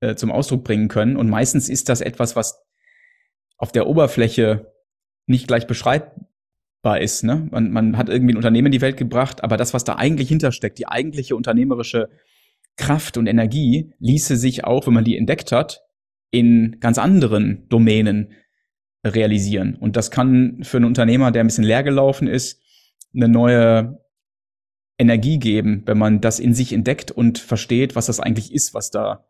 äh, 0.00 0.14
zum 0.14 0.30
Ausdruck 0.30 0.64
bringen 0.64 0.88
können. 0.88 1.16
Und 1.16 1.30
meistens 1.30 1.68
ist 1.68 1.88
das 1.88 2.00
etwas, 2.00 2.36
was 2.36 2.62
auf 3.56 3.72
der 3.72 3.86
Oberfläche 3.86 4.72
nicht 5.26 5.46
gleich 5.46 5.66
beschreibbar 5.66 7.00
ist. 7.00 7.22
Ne? 7.22 7.48
Man, 7.50 7.70
man 7.70 7.96
hat 7.96 8.08
irgendwie 8.08 8.34
ein 8.34 8.36
Unternehmen 8.36 8.66
in 8.66 8.72
die 8.72 8.80
Welt 8.80 8.96
gebracht, 8.96 9.44
aber 9.44 9.56
das, 9.56 9.72
was 9.72 9.84
da 9.84 9.96
eigentlich 9.96 10.28
hintersteckt, 10.28 10.78
die 10.78 10.88
eigentliche 10.88 11.36
unternehmerische 11.36 12.08
Kraft 12.76 13.16
und 13.16 13.26
Energie, 13.26 13.92
ließe 13.98 14.36
sich 14.36 14.64
auch, 14.64 14.86
wenn 14.86 14.94
man 14.94 15.04
die 15.04 15.16
entdeckt 15.16 15.52
hat, 15.52 15.82
in 16.32 16.78
ganz 16.80 16.98
anderen 16.98 17.68
Domänen 17.68 18.32
realisieren. 19.06 19.76
Und 19.76 19.96
das 19.96 20.10
kann 20.10 20.60
für 20.62 20.78
einen 20.78 20.86
Unternehmer, 20.86 21.30
der 21.30 21.44
ein 21.44 21.46
bisschen 21.46 21.64
leer 21.64 21.84
gelaufen 21.84 22.26
ist, 22.26 22.60
eine 23.14 23.28
neue 23.28 24.00
Energie 24.98 25.38
geben, 25.38 25.82
wenn 25.86 25.98
man 25.98 26.20
das 26.20 26.40
in 26.40 26.54
sich 26.54 26.72
entdeckt 26.72 27.10
und 27.10 27.38
versteht, 27.38 27.94
was 27.94 28.06
das 28.06 28.18
eigentlich 28.18 28.52
ist, 28.52 28.74
was 28.74 28.90
da 28.90 29.24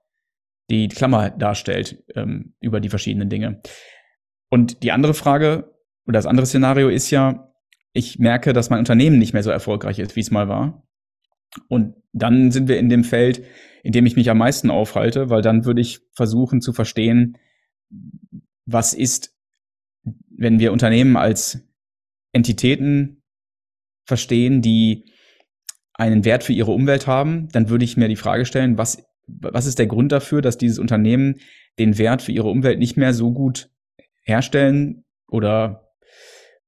die 0.71 0.89
Klammer 0.89 1.31
darstellt 1.31 2.03
ähm, 2.15 2.55
über 2.61 2.81
die 2.81 2.89
verschiedenen 2.89 3.29
Dinge. 3.29 3.61
Und 4.49 4.83
die 4.83 4.93
andere 4.93 5.15
Frage 5.15 5.75
oder 6.07 6.19
das 6.19 6.27
andere 6.27 6.47
Szenario 6.47 6.89
ist 6.89 7.11
ja, 7.11 7.53
ich 7.93 8.19
merke, 8.19 8.53
dass 8.53 8.71
mein 8.71 8.79
Unternehmen 8.79 9.19
nicht 9.19 9.33
mehr 9.33 9.43
so 9.43 9.51
erfolgreich 9.51 9.99
ist, 9.99 10.15
wie 10.15 10.21
es 10.21 10.31
mal 10.31 10.49
war. 10.49 10.87
Und 11.69 11.95
dann 12.13 12.51
sind 12.51 12.69
wir 12.69 12.79
in 12.79 12.89
dem 12.89 13.05
Feld, 13.05 13.45
in 13.83 13.93
dem 13.93 14.07
ich 14.07 14.17
mich 14.17 14.31
am 14.31 14.39
meisten 14.39 14.71
aufhalte, 14.71 15.31
weil 15.31 15.43
dann 15.43 15.65
würde 15.65 15.81
ich 15.81 16.01
versuchen 16.13 16.61
zu 16.61 16.73
verstehen, 16.73 17.39
was 18.65 18.95
ist, 18.95 19.37
wenn 20.31 20.59
wir 20.59 20.73
Unternehmen 20.73 21.17
als 21.17 21.61
Entitäten 22.33 23.23
verstehen, 24.05 24.63
die 24.63 25.13
einen 25.95 26.25
Wert 26.25 26.45
für 26.45 26.53
ihre 26.53 26.71
Umwelt 26.71 27.07
haben, 27.07 27.49
dann 27.53 27.69
würde 27.69 27.85
ich 27.85 27.97
mir 27.97 28.09
die 28.09 28.17
Frage 28.17 28.47
stellen, 28.47 28.79
was, 28.79 29.05
was 29.27 29.67
ist 29.67 29.79
der 29.79 29.87
Grund 29.87 30.11
dafür, 30.11 30.41
dass 30.41 30.59
dieses 30.59 30.79
Unternehmen 30.79 31.37
den 31.79 31.99
Wert 31.99 32.23
für 32.23 32.33
ihre 32.33 32.49
Umwelt 32.49 32.79
nicht 32.79 32.97
mehr 32.97 33.15
so 33.15 33.33
gut 33.33 33.71
herstellen 34.23 35.05
oder 35.29 35.93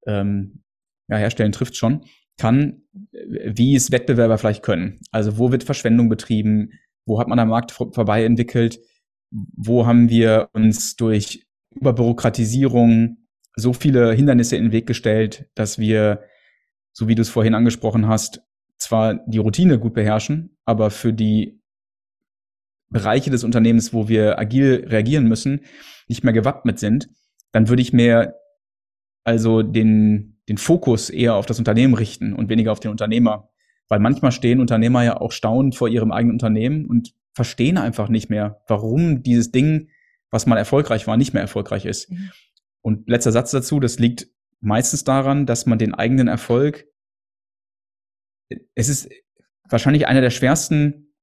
ähm, 0.05 0.63
ja, 1.07 1.17
herstellen 1.17 1.51
trifft 1.51 1.75
schon, 1.75 2.05
kann, 2.37 2.83
wie 3.11 3.75
es 3.75 3.91
Wettbewerber 3.91 4.37
vielleicht 4.37 4.63
können. 4.63 4.99
Also 5.11 5.37
wo 5.37 5.51
wird 5.51 5.63
Verschwendung 5.63 6.09
betrieben? 6.09 6.71
Wo 7.05 7.19
hat 7.19 7.27
man 7.27 7.39
am 7.39 7.49
Markt 7.49 7.71
vorbei 7.71 8.25
entwickelt? 8.25 8.79
Wo 9.31 9.85
haben 9.85 10.09
wir 10.09 10.49
uns 10.53 10.95
durch 10.95 11.45
Überbürokratisierung 11.71 13.17
so 13.55 13.73
viele 13.73 14.13
Hindernisse 14.13 14.57
in 14.57 14.65
den 14.65 14.71
Weg 14.71 14.87
gestellt, 14.87 15.49
dass 15.55 15.79
wir, 15.79 16.23
so 16.93 17.07
wie 17.07 17.15
du 17.15 17.21
es 17.21 17.29
vorhin 17.29 17.55
angesprochen 17.55 18.07
hast, 18.07 18.41
zwar 18.77 19.15
die 19.27 19.37
Routine 19.37 19.79
gut 19.79 19.93
beherrschen, 19.93 20.57
aber 20.65 20.91
für 20.91 21.13
die 21.13 21.61
Bereiche 22.89 23.31
des 23.31 23.43
Unternehmens, 23.43 23.93
wo 23.93 24.07
wir 24.07 24.37
agil 24.39 24.85
reagieren 24.87 25.27
müssen, 25.27 25.61
nicht 26.07 26.23
mehr 26.23 26.33
gewappnet 26.33 26.79
sind, 26.79 27.09
dann 27.51 27.69
würde 27.69 27.81
ich 27.81 27.93
mir 27.93 28.35
also 29.25 29.63
den, 29.63 30.39
den 30.47 30.57
Fokus 30.57 31.09
eher 31.09 31.35
auf 31.35 31.45
das 31.45 31.59
Unternehmen 31.59 31.95
richten 31.95 32.33
und 32.33 32.47
weniger 32.47 32.71
auf 32.71 32.79
den 32.79 32.91
Unternehmer. 32.91 33.49
Weil 33.89 33.99
manchmal 33.99 34.31
stehen 34.31 34.61
Unternehmer 34.61 35.03
ja 35.03 35.17
auch 35.17 35.31
staunend 35.31 35.75
vor 35.75 35.89
ihrem 35.89 36.11
eigenen 36.11 36.35
Unternehmen 36.35 36.85
und 36.85 37.13
verstehen 37.33 37.77
einfach 37.77 38.07
nicht 38.07 38.29
mehr, 38.29 38.61
warum 38.67 39.21
dieses 39.21 39.51
Ding, 39.51 39.89
was 40.31 40.45
mal 40.45 40.57
erfolgreich 40.57 41.05
war, 41.07 41.17
nicht 41.17 41.33
mehr 41.33 41.41
erfolgreich 41.41 41.85
ist. 41.85 42.09
Mhm. 42.09 42.31
Und 42.81 43.09
letzter 43.09 43.31
Satz 43.31 43.51
dazu, 43.51 43.79
das 43.79 43.99
liegt 43.99 44.27
meistens 44.61 45.03
daran, 45.03 45.45
dass 45.45 45.65
man 45.65 45.77
den 45.77 45.93
eigenen 45.93 46.27
Erfolg, 46.27 46.85
es 48.75 48.89
ist 48.89 49.09
wahrscheinlich 49.67 50.07
einer 50.07 50.21
der 50.21 50.29
schwersten 50.29 51.15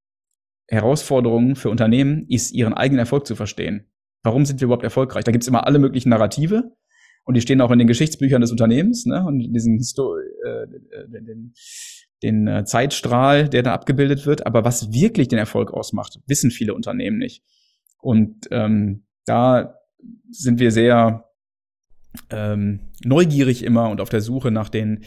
Herausforderungen 0.69 1.55
für 1.55 1.71
Unternehmen, 1.71 2.27
ist 2.29 2.53
ihren 2.53 2.75
eigenen 2.75 3.01
Erfolg 3.01 3.27
zu 3.27 3.37
verstehen. 3.37 3.91
Warum 4.23 4.45
sind 4.45 4.61
wir 4.61 4.67
überhaupt 4.67 4.85
erfolgreich? 4.85 5.25
Da 5.25 5.33
gibt's 5.33 5.49
immer 5.49 5.67
alle 5.67 5.79
möglichen 5.79 6.11
Narrative 6.11 6.73
und 7.25 7.37
die 7.37 7.41
stehen 7.41 7.61
auch 7.61 7.71
in 7.71 7.79
den 7.79 7.89
Geschichtsbüchern 7.89 8.41
des 8.41 8.51
Unternehmens 8.51 9.07
ne? 9.07 9.25
und 9.25 9.39
diesen 9.39 9.79
Histo 9.79 10.17
äh, 10.17 10.67
den, 11.09 11.55
den 12.23 12.47
äh, 12.49 12.65
Zeitstrahl, 12.65 13.49
der 13.49 13.63
da 13.63 13.73
abgebildet 13.73 14.27
wird. 14.27 14.47
Aber 14.47 14.65
was 14.65 14.93
wirklich 14.93 15.29
den 15.29 15.39
Erfolg 15.39 15.73
ausmacht, 15.73 16.21
wissen 16.27 16.51
viele 16.51 16.75
Unternehmen 16.75 17.19
nicht. 17.19 17.45
Und 18.01 18.49
ähm, 18.51 19.05
da 19.25 19.79
sind 20.31 20.59
wir 20.59 20.73
sehr 20.73 21.29
ähm, 22.31 22.81
neugierig 23.05 23.63
immer 23.63 23.91
und 23.91 24.01
auf 24.01 24.09
der 24.09 24.21
Suche 24.21 24.51
nach 24.51 24.69
den 24.69 25.05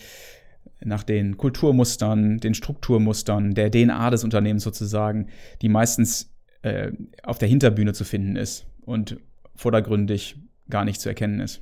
nach 0.81 1.03
den 1.03 1.37
Kulturmustern, 1.37 2.37
den 2.37 2.53
Strukturmustern, 2.53 3.55
der 3.55 3.71
DNA 3.71 4.09
des 4.11 4.23
Unternehmens 4.23 4.63
sozusagen, 4.63 5.29
die 5.61 5.69
meistens 5.69 6.35
äh, 6.61 6.91
auf 7.23 7.37
der 7.37 7.47
Hinterbühne 7.47 7.93
zu 7.93 8.03
finden 8.03 8.35
ist 8.35 8.67
und 8.81 9.17
vordergründig 9.55 10.37
gar 10.69 10.85
nicht 10.85 11.01
zu 11.01 11.09
erkennen 11.09 11.39
ist. 11.39 11.61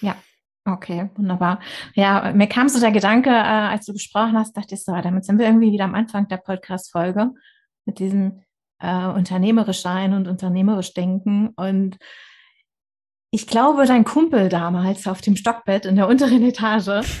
Ja, 0.00 0.16
okay, 0.64 1.10
wunderbar. 1.16 1.60
Ja, 1.94 2.32
mir 2.34 2.46
kam 2.48 2.68
so 2.68 2.80
der 2.80 2.92
Gedanke, 2.92 3.30
äh, 3.30 3.32
als 3.32 3.86
du 3.86 3.92
gesprochen 3.92 4.38
hast, 4.38 4.56
dachte 4.56 4.74
ich 4.74 4.84
so, 4.84 4.92
damit 4.92 5.24
sind 5.24 5.38
wir 5.38 5.46
irgendwie 5.46 5.72
wieder 5.72 5.84
am 5.84 5.94
Anfang 5.94 6.28
der 6.28 6.38
Podcast-Folge 6.38 7.30
mit 7.84 7.98
diesem 7.98 8.42
äh, 8.78 9.06
unternehmerisch 9.06 9.82
sein 9.82 10.14
und 10.14 10.28
unternehmerisch 10.28 10.94
denken 10.94 11.48
und 11.56 11.98
ich 13.32 13.46
glaube, 13.46 13.86
dein 13.86 14.04
Kumpel 14.04 14.48
damals 14.48 15.06
auf 15.06 15.20
dem 15.20 15.36
Stockbett 15.36 15.86
in 15.86 15.94
der 15.94 16.08
unteren 16.08 16.42
Etage, 16.42 16.88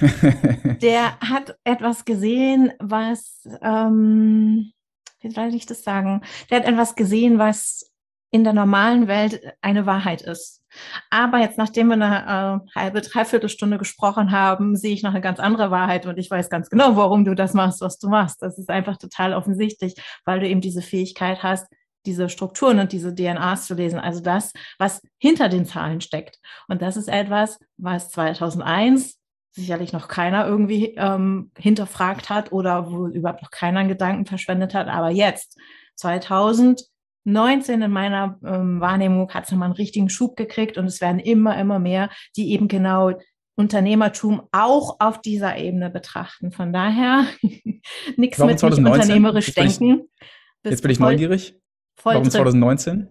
der 0.82 1.18
hat 1.20 1.56
etwas 1.62 2.04
gesehen, 2.04 2.72
was, 2.80 3.48
ähm, 3.62 4.72
wie 5.20 5.30
soll 5.30 5.54
ich 5.54 5.66
das 5.66 5.84
sagen? 5.84 6.22
Der 6.50 6.58
hat 6.58 6.66
etwas 6.66 6.96
gesehen, 6.96 7.38
was 7.38 7.89
in 8.30 8.44
der 8.44 8.52
normalen 8.52 9.08
Welt 9.08 9.40
eine 9.60 9.86
Wahrheit 9.86 10.22
ist. 10.22 10.62
Aber 11.10 11.38
jetzt, 11.38 11.58
nachdem 11.58 11.88
wir 11.88 11.94
eine 11.94 12.62
äh, 12.74 12.78
halbe, 12.78 13.00
dreiviertel 13.00 13.48
Stunde 13.48 13.78
gesprochen 13.78 14.30
haben, 14.30 14.76
sehe 14.76 14.94
ich 14.94 15.02
noch 15.02 15.10
eine 15.10 15.20
ganz 15.20 15.40
andere 15.40 15.70
Wahrheit 15.70 16.06
und 16.06 16.16
ich 16.16 16.30
weiß 16.30 16.48
ganz 16.48 16.70
genau, 16.70 16.96
warum 16.96 17.24
du 17.24 17.34
das 17.34 17.54
machst, 17.54 17.80
was 17.80 17.98
du 17.98 18.08
machst. 18.08 18.40
Das 18.40 18.56
ist 18.56 18.70
einfach 18.70 18.96
total 18.96 19.34
offensichtlich, 19.34 19.94
weil 20.24 20.40
du 20.40 20.48
eben 20.48 20.60
diese 20.60 20.82
Fähigkeit 20.82 21.42
hast, 21.42 21.66
diese 22.06 22.28
Strukturen 22.28 22.78
und 22.78 22.92
diese 22.92 23.12
DNAs 23.12 23.66
zu 23.66 23.74
lesen, 23.74 23.98
also 23.98 24.20
das, 24.20 24.52
was 24.78 25.02
hinter 25.18 25.48
den 25.48 25.66
Zahlen 25.66 26.00
steckt. 26.00 26.38
Und 26.68 26.82
das 26.82 26.96
ist 26.96 27.08
etwas, 27.08 27.58
was 27.76 28.10
2001 28.10 29.18
sicherlich 29.52 29.92
noch 29.92 30.08
keiner 30.08 30.46
irgendwie 30.46 30.94
ähm, 30.96 31.50
hinterfragt 31.58 32.30
hat 32.30 32.52
oder 32.52 32.90
wo 32.90 33.08
überhaupt 33.08 33.42
noch 33.42 33.50
keiner 33.50 33.84
Gedanken 33.86 34.24
verschwendet 34.24 34.74
hat. 34.74 34.88
Aber 34.88 35.10
jetzt, 35.10 35.58
2019 37.24 37.82
in 37.82 37.90
meiner 37.90 38.38
ähm, 38.44 38.80
Wahrnehmung, 38.80 39.30
hat 39.30 39.44
es 39.44 39.50
nochmal 39.50 39.66
einen 39.66 39.76
richtigen 39.76 40.08
Schub 40.08 40.36
gekriegt 40.36 40.78
und 40.78 40.86
es 40.86 41.00
werden 41.00 41.18
immer, 41.18 41.58
immer 41.58 41.78
mehr, 41.78 42.10
die 42.36 42.52
eben 42.52 42.68
genau 42.68 43.12
Unternehmertum 43.56 44.42
auch 44.52 44.96
auf 45.00 45.20
dieser 45.20 45.56
Ebene 45.58 45.90
betrachten. 45.90 46.50
Von 46.50 46.72
daher 46.72 47.24
nichts 48.16 48.38
mit 48.38 48.62
nicht 48.62 48.64
unternehmerisch 48.64 49.54
denken. 49.54 50.08
Jetzt 50.64 50.82
bin 50.82 50.90
ich 50.90 51.00
neugierig. 51.00 51.56
Voll 51.96 52.14
Warum 52.14 52.30
2019? 52.30 53.08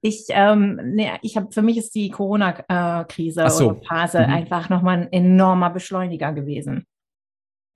Ich, 0.00 0.26
ähm, 0.30 0.80
nee, 0.94 1.10
ich 1.22 1.36
habe 1.36 1.50
für 1.50 1.62
mich 1.62 1.76
ist 1.76 1.94
die 1.94 2.10
Corona-Krise 2.10 3.48
so. 3.50 3.70
oder 3.70 3.82
Phase 3.82 4.20
mhm. 4.20 4.32
einfach 4.32 4.68
nochmal 4.68 4.98
ein 4.98 5.12
enormer 5.12 5.70
Beschleuniger 5.70 6.32
gewesen 6.32 6.86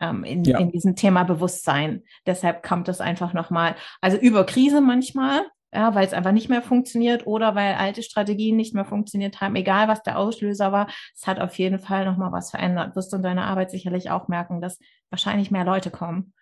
ähm, 0.03 0.25
in, 0.25 0.45
ja. 0.45 0.59
in 0.59 0.71
diesem 0.71 0.97
Thema 0.97 1.23
Bewusstsein. 1.23 2.03
Deshalb 2.27 2.63
kommt 2.63 2.89
das 2.89 3.01
einfach 3.01 3.33
nochmal, 3.33 3.77
also 4.01 4.19
über 4.19 4.45
Krise 4.45 4.81
manchmal, 4.81 5.43
ja, 5.73 5.95
weil 5.95 6.05
es 6.05 6.13
einfach 6.13 6.33
nicht 6.33 6.51
mehr 6.51 6.61
funktioniert 6.61 7.27
oder 7.27 7.55
weil 7.55 7.75
alte 7.75 8.03
Strategien 8.03 8.57
nicht 8.57 8.75
mehr 8.75 8.85
funktioniert 8.85 9.41
haben, 9.41 9.57
egal 9.57 9.89
was 9.89 10.03
der 10.03 10.19
Auslöser 10.19 10.73
war, 10.73 10.89
es 11.15 11.27
hat 11.27 11.41
auf 11.41 11.57
jeden 11.59 11.79
Fall 11.79 12.05
nochmal 12.05 12.33
was 12.33 12.51
verändert. 12.51 12.95
Wirst 12.95 13.13
du 13.13 13.17
in 13.17 13.23
deiner 13.23 13.45
Arbeit 13.45 13.71
sicherlich 13.71 14.11
auch 14.11 14.29
merken, 14.29 14.61
dass 14.61 14.79
wahrscheinlich 15.09 15.51
mehr 15.51 15.65
Leute 15.65 15.91
kommen. 15.91 16.35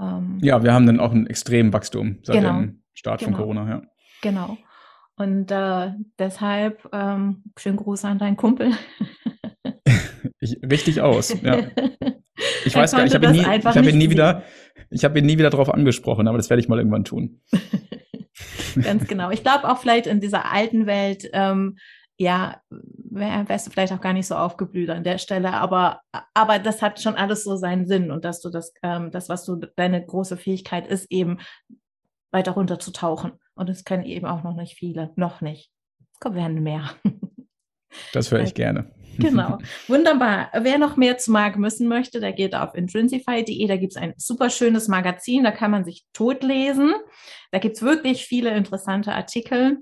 Ähm, 0.00 0.38
ja, 0.40 0.62
wir 0.62 0.72
haben 0.72 0.86
dann 0.86 1.00
auch 1.00 1.12
ein 1.12 1.26
extremen 1.26 1.72
Wachstum 1.72 2.20
seit 2.22 2.36
genau. 2.36 2.52
dem 2.52 2.82
Start 2.94 3.20
genau. 3.20 3.32
von 3.32 3.40
Corona, 3.40 3.68
ja. 3.68 3.82
Genau. 4.22 4.56
Und 5.16 5.50
äh, 5.50 5.92
deshalb 6.18 6.88
ähm, 6.92 7.42
schönen 7.58 7.76
Gruß 7.76 8.04
an 8.06 8.18
deinen 8.18 8.36
Kumpel. 8.36 8.72
ich, 10.40 10.56
richtig 10.62 11.00
aus, 11.00 11.34
ja. 11.42 11.62
Ich 12.64 12.74
weiß 12.74 12.92
gar 12.92 13.02
nicht, 13.02 13.14
ich 13.14 13.14
habe 13.14 13.26
ihn 13.26 13.32
nie, 13.32 13.58
ich 13.58 13.64
hab 13.64 13.86
ihn 13.86 13.98
nie 13.98 14.10
wieder, 14.10 14.44
ich 14.88 15.04
habe 15.04 15.18
ihn 15.18 15.26
nie 15.26 15.38
wieder 15.38 15.50
drauf 15.50 15.72
angesprochen, 15.72 16.26
aber 16.26 16.38
das 16.38 16.48
werde 16.48 16.60
ich 16.62 16.68
mal 16.68 16.78
irgendwann 16.78 17.04
tun. 17.04 17.42
Ganz 18.82 19.06
genau. 19.06 19.30
Ich 19.30 19.42
glaube 19.42 19.68
auch 19.68 19.78
vielleicht 19.78 20.06
in 20.06 20.20
dieser 20.20 20.50
alten 20.50 20.86
Welt, 20.86 21.28
ähm, 21.32 21.76
ja, 22.16 22.60
wärst 22.70 23.66
du 23.66 23.70
vielleicht 23.70 23.92
auch 23.92 24.00
gar 24.00 24.12
nicht 24.12 24.26
so 24.26 24.36
aufgeblüht 24.36 24.90
an 24.90 25.04
der 25.04 25.18
Stelle, 25.18 25.52
aber, 25.52 26.00
aber 26.34 26.58
das 26.58 26.82
hat 26.82 27.00
schon 27.00 27.14
alles 27.14 27.44
so 27.44 27.56
seinen 27.56 27.86
Sinn 27.86 28.10
und 28.10 28.24
dass 28.24 28.40
du 28.40 28.50
das, 28.50 28.72
ähm, 28.82 29.10
das, 29.10 29.28
was 29.28 29.44
du, 29.44 29.56
deine 29.76 30.04
große 30.04 30.36
Fähigkeit 30.36 30.86
ist, 30.86 31.10
eben 31.10 31.38
weiter 32.30 32.52
runter 32.52 32.78
zu 32.78 32.92
tauchen. 32.92 33.32
Und 33.54 33.68
es 33.68 33.84
können 33.84 34.04
eben 34.04 34.26
auch 34.26 34.42
noch 34.42 34.54
nicht 34.54 34.76
viele, 34.76 35.12
noch 35.16 35.40
nicht. 35.40 35.70
Es 36.12 36.20
kommen 36.20 36.36
werden 36.36 36.62
mehr. 36.62 36.90
Das 38.12 38.30
höre 38.30 38.40
ich 38.40 38.54
gerne. 38.54 38.90
Genau. 39.18 39.58
Wunderbar. 39.88 40.50
Wer 40.54 40.78
noch 40.78 40.96
mehr 40.96 41.18
zu 41.18 41.30
Marc 41.30 41.58
müssen 41.58 41.88
möchte, 41.88 42.20
der 42.20 42.32
geht 42.32 42.54
auf 42.54 42.74
intrinsify.de. 42.74 43.66
Da 43.66 43.76
gibt 43.76 43.92
es 43.92 43.96
ein 43.96 44.14
super 44.16 44.50
schönes 44.50 44.88
Magazin, 44.88 45.44
da 45.44 45.50
kann 45.50 45.70
man 45.70 45.84
sich 45.84 46.04
totlesen. 46.12 46.94
Da 47.50 47.58
gibt 47.58 47.76
es 47.76 47.82
wirklich 47.82 48.24
viele 48.24 48.50
interessante 48.54 49.12
Artikel. 49.12 49.78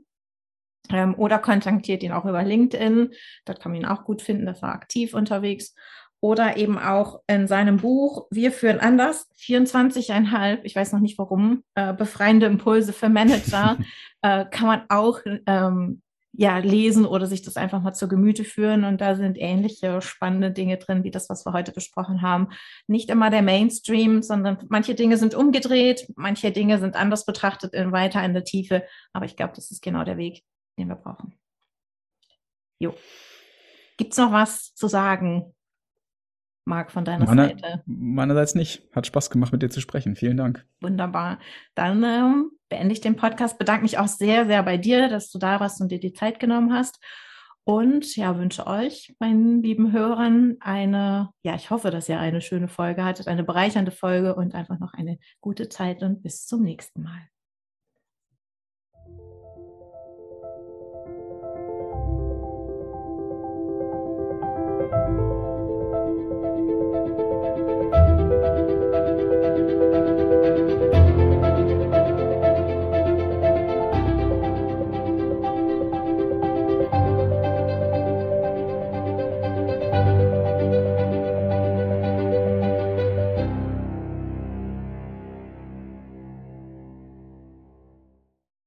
Ähm, 0.90 1.14
oder 1.16 1.38
kontaktiert 1.38 2.02
ihn 2.02 2.12
auch 2.12 2.24
über 2.24 2.42
LinkedIn. 2.42 3.12
Dort 3.44 3.61
kann 3.61 3.72
man 3.72 3.82
ihn 3.82 3.86
auch 3.86 4.04
gut 4.04 4.22
finden, 4.22 4.46
das 4.46 4.62
war 4.62 4.72
aktiv 4.72 5.12
unterwegs 5.12 5.74
oder 6.20 6.56
eben 6.56 6.78
auch 6.78 7.20
in 7.26 7.46
seinem 7.46 7.76
Buch 7.76 8.26
Wir 8.30 8.50
führen 8.52 8.80
anders, 8.80 9.28
24,5, 9.38 10.61
ich 10.64 10.74
weiß 10.74 10.92
noch 10.92 11.00
nicht 11.00 11.18
warum, 11.18 11.62
äh, 11.74 11.92
befreiende 11.94 12.46
Impulse 12.46 12.92
für 12.92 13.09
Manager, 13.09 13.78
äh, 14.22 14.44
kann 14.46 14.66
man 14.66 14.82
auch 14.88 15.20
ähm, 15.46 16.02
ja, 16.41 16.59
lesen 16.59 17.05
oder 17.05 17.26
sich 17.26 17.43
das 17.43 17.57
einfach 17.57 17.82
mal 17.82 17.95
zur 17.95 18.09
Gemüte 18.09 18.45
führen. 18.45 18.84
Und 18.84 19.01
da 19.01 19.16
sind 19.16 19.36
ähnliche 19.41 20.01
spannende 20.01 20.53
Dinge 20.53 20.76
drin, 20.76 21.03
wie 21.03 21.11
das, 21.11 21.28
was 21.28 21.45
wir 21.45 21.53
heute 21.53 21.72
besprochen 21.72 22.22
haben. 22.22 22.51
Nicht 22.86 23.11
immer 23.11 23.28
der 23.28 23.43
Mainstream, 23.43 24.22
sondern 24.22 24.59
manche 24.68 24.95
Dinge 24.95 25.16
sind 25.16 25.34
umgedreht, 25.34 26.07
manche 26.14 26.53
Dinge 26.53 26.78
sind 26.78 26.95
anders 26.95 27.26
betrachtet, 27.26 27.74
in, 27.74 27.91
weiter 27.91 28.24
in 28.24 28.34
der 28.34 28.45
Tiefe. 28.45 28.86
Aber 29.12 29.24
ich 29.24 29.34
glaube, 29.34 29.55
das 29.57 29.72
ist 29.72 29.82
genau 29.82 30.05
der 30.05 30.16
Weg, 30.16 30.45
den 30.78 30.86
wir 30.86 30.95
brauchen. 30.95 31.34
Jo. 32.78 32.95
Gibt 33.97 34.12
es 34.12 34.18
noch 34.18 34.30
was 34.30 34.72
zu 34.76 34.86
sagen 34.86 35.57
Marc, 36.68 36.92
von 36.92 37.04
deiner 37.04 37.24
Meine, 37.24 37.48
Seite? 37.48 37.82
Meinerseits 37.86 38.54
nicht. 38.54 38.88
Hat 38.94 39.06
Spaß 39.06 39.30
gemacht, 39.30 39.52
mit 39.52 39.62
dir 39.62 39.70
zu 39.70 39.80
sprechen. 39.80 40.14
Vielen 40.14 40.36
Dank. 40.36 40.64
Wunderbar. 40.80 41.38
Dann 41.74 42.04
ähm, 42.04 42.50
beende 42.68 42.92
ich 42.92 43.00
den 43.00 43.16
Podcast. 43.16 43.58
Bedanke 43.58 43.82
mich 43.82 43.98
auch 43.98 44.06
sehr, 44.06 44.46
sehr 44.46 44.62
bei 44.62 44.76
dir, 44.76 45.08
dass 45.08 45.30
du 45.30 45.38
da 45.38 45.58
warst 45.58 45.80
und 45.80 45.90
dir 45.90 45.98
die 45.98 46.12
Zeit 46.12 46.38
genommen 46.38 46.72
hast. 46.72 47.00
Und 47.64 48.16
ja, 48.16 48.38
wünsche 48.38 48.66
euch, 48.66 49.14
meinen 49.18 49.62
lieben 49.62 49.92
Hörern, 49.92 50.56
eine, 50.60 51.28
ja, 51.42 51.54
ich 51.54 51.68
hoffe, 51.68 51.90
dass 51.90 52.08
ihr 52.08 52.18
eine 52.18 52.40
schöne 52.40 52.68
Folge 52.68 53.04
hattet, 53.04 53.28
eine 53.28 53.44
bereichernde 53.44 53.90
Folge 53.90 54.34
und 54.34 54.54
einfach 54.54 54.78
noch 54.78 54.94
eine 54.94 55.18
gute 55.42 55.68
Zeit 55.68 56.02
und 56.02 56.22
bis 56.22 56.46
zum 56.46 56.62
nächsten 56.62 57.02
Mal. 57.02 57.28